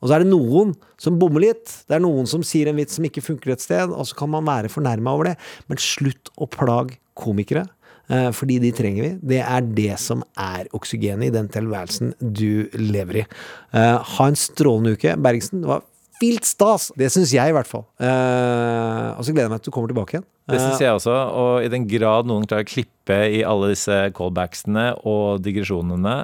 Og 0.03 0.09
så 0.09 0.17
er 0.17 0.23
det 0.23 0.29
noen 0.31 0.73
som 1.01 1.17
bommer 1.19 1.45
litt. 1.45 1.65
Det 1.87 1.97
er 1.97 2.03
noen 2.03 2.27
som 2.29 2.43
sier 2.45 2.69
en 2.69 2.77
vits 2.79 2.97
som 2.99 3.05
ikke 3.07 3.23
funker 3.23 3.53
et 3.55 3.63
sted, 3.63 3.91
og 3.91 4.03
så 4.07 4.17
kan 4.19 4.31
man 4.31 4.45
være 4.47 4.71
fornærma 4.71 5.13
over 5.15 5.31
det. 5.31 5.37
Men 5.71 5.79
slutt 5.81 6.31
å 6.37 6.47
plage 6.51 6.99
komikere. 7.19 7.65
eh, 8.11 8.29
Fordi 8.35 8.59
de 8.59 8.71
trenger 8.75 9.01
vi. 9.03 9.11
Det 9.33 9.39
er 9.41 9.61
det 9.61 9.97
som 9.99 10.23
er 10.37 10.67
oksygenet 10.75 11.29
i 11.31 11.35
den 11.35 11.47
tilværelsen 11.47 12.13
du 12.19 12.67
lever 12.75 13.23
i. 13.23 13.25
Eh, 13.73 13.97
Ha 13.97 14.27
en 14.27 14.35
strålende 14.35 14.97
uke. 14.97 15.15
Bergsen, 15.15 15.61
det 15.63 15.67
var 15.71 15.83
vilt 16.24 16.47
stas! 16.47 16.88
Det 16.99 17.11
syns 17.13 17.34
jeg, 17.36 17.51
i 17.51 17.55
hvert 17.55 17.69
fall. 17.69 17.84
Eh, 18.01 19.09
Og 19.17 19.21
så 19.28 19.36
gleder 19.36 19.49
jeg 19.49 19.53
meg 19.53 19.61
til 19.63 19.71
du 19.71 19.76
kommer 19.76 19.91
tilbake 19.91 20.17
igjen. 20.17 20.26
Det 20.49 20.59
syns 20.59 20.80
Eh, 20.80 20.86
jeg 20.88 20.95
også, 20.97 21.13
og 21.43 21.53
i 21.63 21.69
den 21.71 21.86
grad 21.91 22.28
noen 22.32 22.47
klarer 22.47 22.65
å 22.65 22.71
klippe 22.71 23.19
i 23.38 23.43
alle 23.47 23.71
disse 23.76 23.99
callbacksene 24.17 24.89
og 25.07 25.43
digresjonene, 25.45 26.17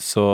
så 0.00 0.26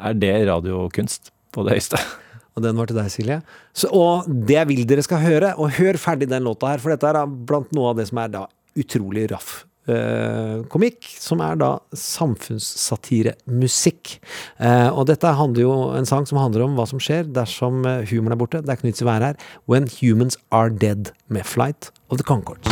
er 0.00 0.16
det 0.16 0.34
radiokunst 0.48 1.30
på 1.52 1.66
det 1.66 1.76
høyeste. 1.78 2.00
Og 2.52 2.60
den 2.60 2.76
var 2.76 2.84
til 2.84 2.98
deg, 2.98 3.06
Silje. 3.08 3.36
Så, 3.72 3.88
og 3.96 4.26
det 4.28 4.60
vil 4.68 4.82
dere 4.84 5.00
skal 5.00 5.22
høre. 5.22 5.54
Og 5.56 5.72
hør 5.78 5.96
ferdig 5.96 6.26
den 6.28 6.44
låta 6.44 6.68
her, 6.68 6.82
for 6.82 6.92
dette 6.92 7.08
er 7.08 7.24
blant 7.48 7.70
noe 7.72 7.94
av 7.94 7.96
det 7.96 8.04
som 8.10 8.18
er 8.20 8.28
da 8.34 8.42
utrolig 8.76 9.22
raff. 9.32 9.62
Eh, 9.90 10.62
komikk, 10.72 11.04
som 11.20 11.40
er 11.44 11.56
da 11.60 11.70
samfunnssatiremusikk. 11.96 14.20
Eh, 14.58 14.90
og 14.90 15.06
dette 15.10 15.38
handler 15.38 15.62
jo 15.64 15.72
en 15.96 16.06
sang 16.08 16.26
som 16.28 16.38
handler 16.40 16.62
om 16.66 16.74
hva 16.78 16.86
som 16.90 17.00
skjer 17.02 17.24
dersom 17.34 17.74
eh, 17.88 18.06
humoren 18.10 18.34
er 18.36 18.42
borte. 18.42 18.62
Det 18.62 18.70
er 18.70 18.76
ikke 18.78 18.86
noe 18.88 18.92
vits 18.92 19.02
i 19.02 19.06
å 19.06 19.12
være 19.12 19.28
her. 19.32 19.38
When 19.66 19.84
Humans 20.00 20.36
Are 20.50 20.70
Dead 20.70 21.02
med 21.28 21.44
Flight 21.46 21.90
of 22.08 22.18
the 22.18 22.24
Concords. 22.24 22.68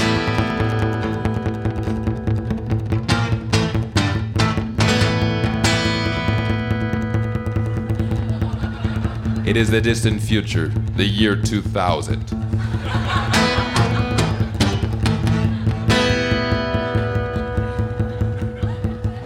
It 9.50 9.56
is 9.56 9.68
the 9.68 9.80
distant 9.80 10.22
future, 10.22 10.68
the 10.96 11.04
year 11.04 11.34
2000. 11.34 12.49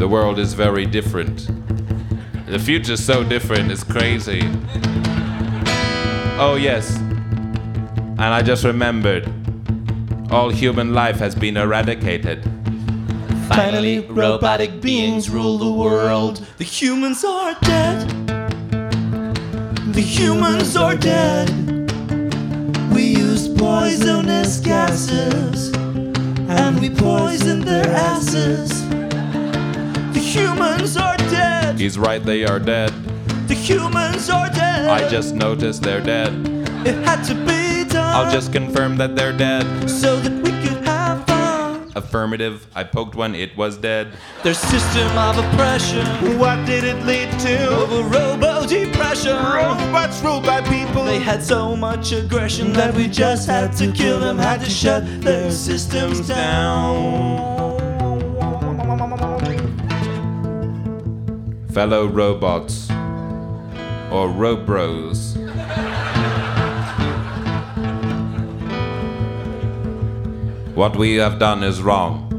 The 0.04 0.08
world 0.08 0.38
is 0.38 0.52
very 0.52 0.84
different. 0.84 1.48
The 2.46 2.58
future's 2.58 3.02
so 3.02 3.24
different, 3.24 3.72
it's 3.72 3.82
crazy. 3.82 4.42
Oh, 6.36 6.58
yes. 6.60 6.94
And 6.98 8.20
I 8.20 8.42
just 8.42 8.64
remembered 8.64 9.26
all 10.30 10.50
human 10.50 10.92
life 10.92 11.16
has 11.20 11.34
been 11.34 11.56
eradicated. 11.56 12.44
Finally, 13.48 14.00
robotic 14.00 14.82
beings 14.82 15.30
rule 15.30 15.56
the 15.56 15.72
world. 15.72 16.46
The 16.58 16.64
humans 16.64 17.24
are 17.24 17.56
dead. 17.62 18.06
The 19.94 20.02
humans 20.02 20.76
are 20.76 20.98
dead. 20.98 21.48
We 22.92 23.04
used 23.04 23.56
poisonous 23.56 24.60
gases 24.60 25.72
and 26.50 26.78
we 26.78 26.90
poisoned 26.90 27.62
their 27.62 27.88
asses. 27.88 28.83
The 30.34 30.40
humans 30.40 30.96
are 30.96 31.16
dead. 31.16 31.78
He's 31.78 31.96
right, 31.96 32.20
they 32.20 32.44
are 32.44 32.58
dead. 32.58 32.90
The 33.46 33.54
humans 33.54 34.28
are 34.28 34.48
dead. 34.48 34.88
I 34.88 35.08
just 35.08 35.32
noticed 35.32 35.82
they're 35.82 36.00
dead. 36.00 36.32
It 36.84 36.96
had 37.04 37.22
to 37.26 37.36
be 37.36 37.88
done. 37.88 38.16
I'll 38.16 38.32
just 38.32 38.52
confirm 38.52 38.96
that 38.96 39.14
they're 39.14 39.32
dead. 39.32 39.88
so 39.88 40.18
that 40.18 40.32
we 40.32 40.50
could 40.66 40.84
have 40.84 41.24
fun. 41.28 41.92
Affirmative. 41.94 42.66
I 42.74 42.82
poked 42.82 43.14
one, 43.14 43.36
it 43.36 43.56
was 43.56 43.76
dead. 43.76 44.08
Their 44.42 44.54
system 44.54 45.06
of 45.16 45.38
oppression. 45.38 46.04
What 46.36 46.66
did 46.66 46.82
it 46.82 47.06
lead 47.06 47.30
to? 47.46 47.72
Of 47.72 47.92
a 47.92 48.02
robo 48.02 48.66
depression. 48.66 49.36
Robots 49.36 50.20
ruled 50.20 50.46
by 50.46 50.62
people. 50.62 51.04
They 51.04 51.20
had 51.20 51.44
so 51.44 51.76
much 51.76 52.10
aggression 52.10 52.72
that 52.72 52.92
we 52.92 53.06
just 53.06 53.46
had 53.46 53.72
to 53.76 53.92
kill 53.92 54.18
them, 54.18 54.38
had 54.38 54.62
to 54.62 54.68
shut 54.68 55.04
their 55.20 55.52
systems 55.52 56.26
down. 56.26 57.53
Fellow 61.74 62.06
robots. 62.06 62.88
Or 64.12 64.28
robros. 64.28 65.34
What 70.76 70.94
we 70.94 71.16
have 71.16 71.40
done 71.40 71.64
is 71.64 71.82
wrong. 71.82 72.30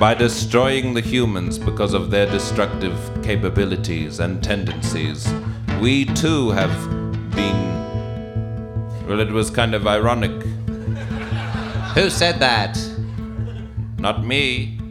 By 0.00 0.14
destroying 0.14 0.94
the 0.94 1.00
humans 1.00 1.60
because 1.60 1.94
of 1.94 2.10
their 2.10 2.26
destructive 2.26 2.98
capabilities 3.22 4.18
and 4.18 4.42
tendencies, 4.42 5.32
we 5.80 6.04
too 6.04 6.50
have 6.50 6.74
been. 7.36 9.06
Well, 9.06 9.20
it 9.20 9.30
was 9.30 9.48
kind 9.48 9.76
of 9.76 9.86
ironic. 9.86 10.42
Who 11.94 12.10
said 12.10 12.40
that? 12.40 12.76
Not 13.98 14.24
me. 14.24 14.81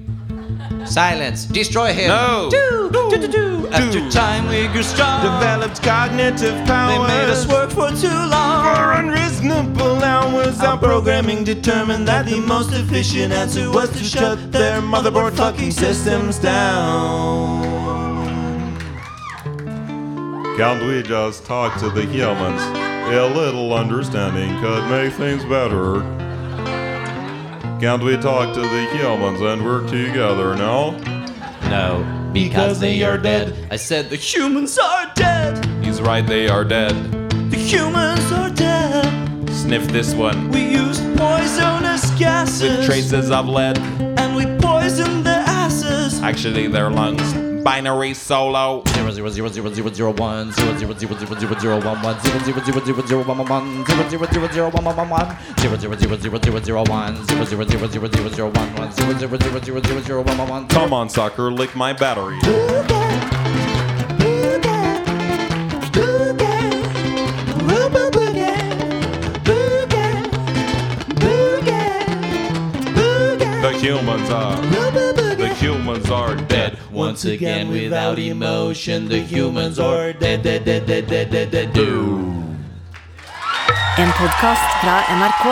Silence. 0.91 1.45
Destroy 1.45 1.93
him. 1.93 2.09
No! 2.09 2.49
Do, 2.51 2.89
do, 2.91 3.17
do, 3.17 3.27
do. 3.27 3.67
After 3.69 4.09
time 4.09 4.49
we 4.49 4.67
grew 4.67 4.83
strong. 4.83 5.23
Developed 5.23 5.81
cognitive 5.81 6.53
powers. 6.67 7.07
They 7.07 7.17
made 7.17 7.29
us 7.29 7.47
work 7.47 7.69
for 7.69 7.91
too 7.91 8.09
long. 8.09 8.65
For 8.65 8.91
unreasonable 8.99 10.03
hours. 10.03 10.59
Our 10.59 10.77
programming 10.77 11.45
determined 11.45 12.09
that 12.09 12.25
the 12.25 12.41
most 12.41 12.73
efficient 12.73 13.31
answer 13.31 13.71
was 13.71 13.89
to 13.91 14.03
shut 14.03 14.51
their 14.51 14.81
motherboard 14.81 15.31
fucking 15.37 15.71
systems 15.71 16.37
down. 16.39 17.61
Can't 20.57 20.85
we 20.85 21.01
just 21.03 21.45
talk 21.45 21.79
to 21.79 21.89
the 21.89 22.03
humans? 22.03 22.61
A 23.13 23.33
little 23.33 23.73
understanding 23.73 24.59
could 24.59 24.89
make 24.89 25.13
things 25.13 25.45
better. 25.45 26.01
Can't 27.81 28.03
we 28.03 28.15
talk 28.15 28.53
to 28.53 28.61
the 28.61 28.87
humans 28.93 29.41
and 29.41 29.65
work 29.65 29.87
together 29.87 30.55
now? 30.55 30.91
No, 31.67 32.29
because 32.31 32.79
they 32.79 33.01
are 33.01 33.17
dead. 33.17 33.55
I 33.71 33.77
said 33.77 34.11
the 34.11 34.17
humans 34.17 34.77
are 34.77 35.11
dead. 35.15 35.65
He's 35.83 35.99
right, 35.99 36.23
they 36.23 36.47
are 36.47 36.63
dead. 36.63 36.93
The 37.49 37.57
humans 37.57 38.31
are 38.33 38.51
dead. 38.51 39.49
Sniff 39.49 39.87
this 39.87 40.13
one. 40.13 40.51
We 40.51 40.61
used 40.61 41.01
poisonous 41.17 42.11
gases. 42.19 42.61
With 42.61 42.85
traces 42.85 43.31
of 43.31 43.49
lead. 43.49 43.79
And 44.19 44.35
we 44.35 44.45
poisoned 44.59 45.25
their 45.25 45.43
asses. 45.47 46.21
Actually, 46.21 46.67
their 46.67 46.91
lungs. 46.91 47.50
Binary 47.63 48.13
solo. 48.13 48.83
Zero 48.87 49.11
zero 49.11 49.29
zero 49.29 49.47
zero 49.49 49.69
zero 49.69 49.89
zero 49.93 50.11
one 50.13 50.51
zero 50.51 50.77
zero 50.77 50.93
zero 50.93 51.15
zero 51.17 51.35
zero 51.39 51.59
zero 51.59 51.79
one 51.81 52.01
one 52.01 52.19
zero 52.21 52.39
zero 52.39 52.59
zero 52.65 52.79
zero 52.85 53.05
zero 53.05 53.23
one 53.23 53.37
one 53.37 53.47
one 53.47 53.85
zero 53.85 54.09
zero 54.09 54.25
zero 54.31 54.47
zero 54.51 54.69
one 54.69 54.83
one 54.85 54.95
one 54.95 55.09
one 55.09 55.37
zero 55.59 55.77
zero 55.77 55.95
zero 55.95 56.17
zero 56.17 56.39
zero 56.41 56.59
zero 56.59 56.83
one 56.89 57.15
zero 57.27 57.45
zero 57.45 57.65
zero 57.65 57.87
zero 57.87 58.07
zero 58.07 58.29
zero 58.29 58.49
one 58.49 58.75
one 58.75 58.91
zero 58.91 59.13
zero 59.13 59.37
zero 59.37 59.59
zero 59.61 59.81
zero 59.81 60.01
zero 60.01 60.21
one 60.23 60.37
one 60.37 60.49
one. 60.49 60.67
Come 60.69 60.93
on, 60.93 61.09
sucker, 61.09 61.51
lick 61.51 61.75
my 61.75 61.93
battery. 61.93 62.39
The 73.61 73.77
humans 73.79 74.29
are. 74.31 74.80
Humans 75.61 76.09
are 76.09 76.35
dead. 76.47 76.77
Once 76.91 77.25
again, 77.25 77.69
without 77.69 78.17
emotion, 78.17 79.07
the 79.07 79.19
humans 79.19 79.77
are 79.79 80.11
dead, 80.11 80.41
dead, 80.41 80.65
dead, 80.65 80.87
dead, 80.87 81.07
dead, 81.07 81.29
dead, 81.29 81.51
dead. 81.51 81.73
Do. 81.73 82.17
En 83.97 84.11
podkast 84.17 84.69
fra 84.81 84.95
NRK. 85.19 85.45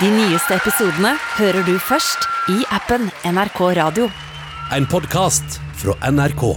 De 0.00 0.10
nyeste 0.10 0.54
episodene 0.58 1.12
hører 1.36 1.62
du 1.68 1.78
først 1.78 2.26
i 2.50 2.64
appen 2.74 3.06
NRK 3.24 3.60
Radio. 3.78 4.08
En 4.74 4.86
podkast 4.90 5.60
fra 5.78 5.94
NRK. 6.10 6.56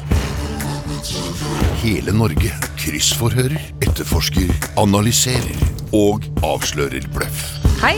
Hele 1.84 2.18
Norge 2.18 2.50
kryssforhører, 2.82 3.62
etterforsker, 3.86 4.50
analyserer 4.82 5.62
og 5.94 6.26
avslører 6.46 7.06
bløff. 7.14 7.46
Hei, 7.84 7.98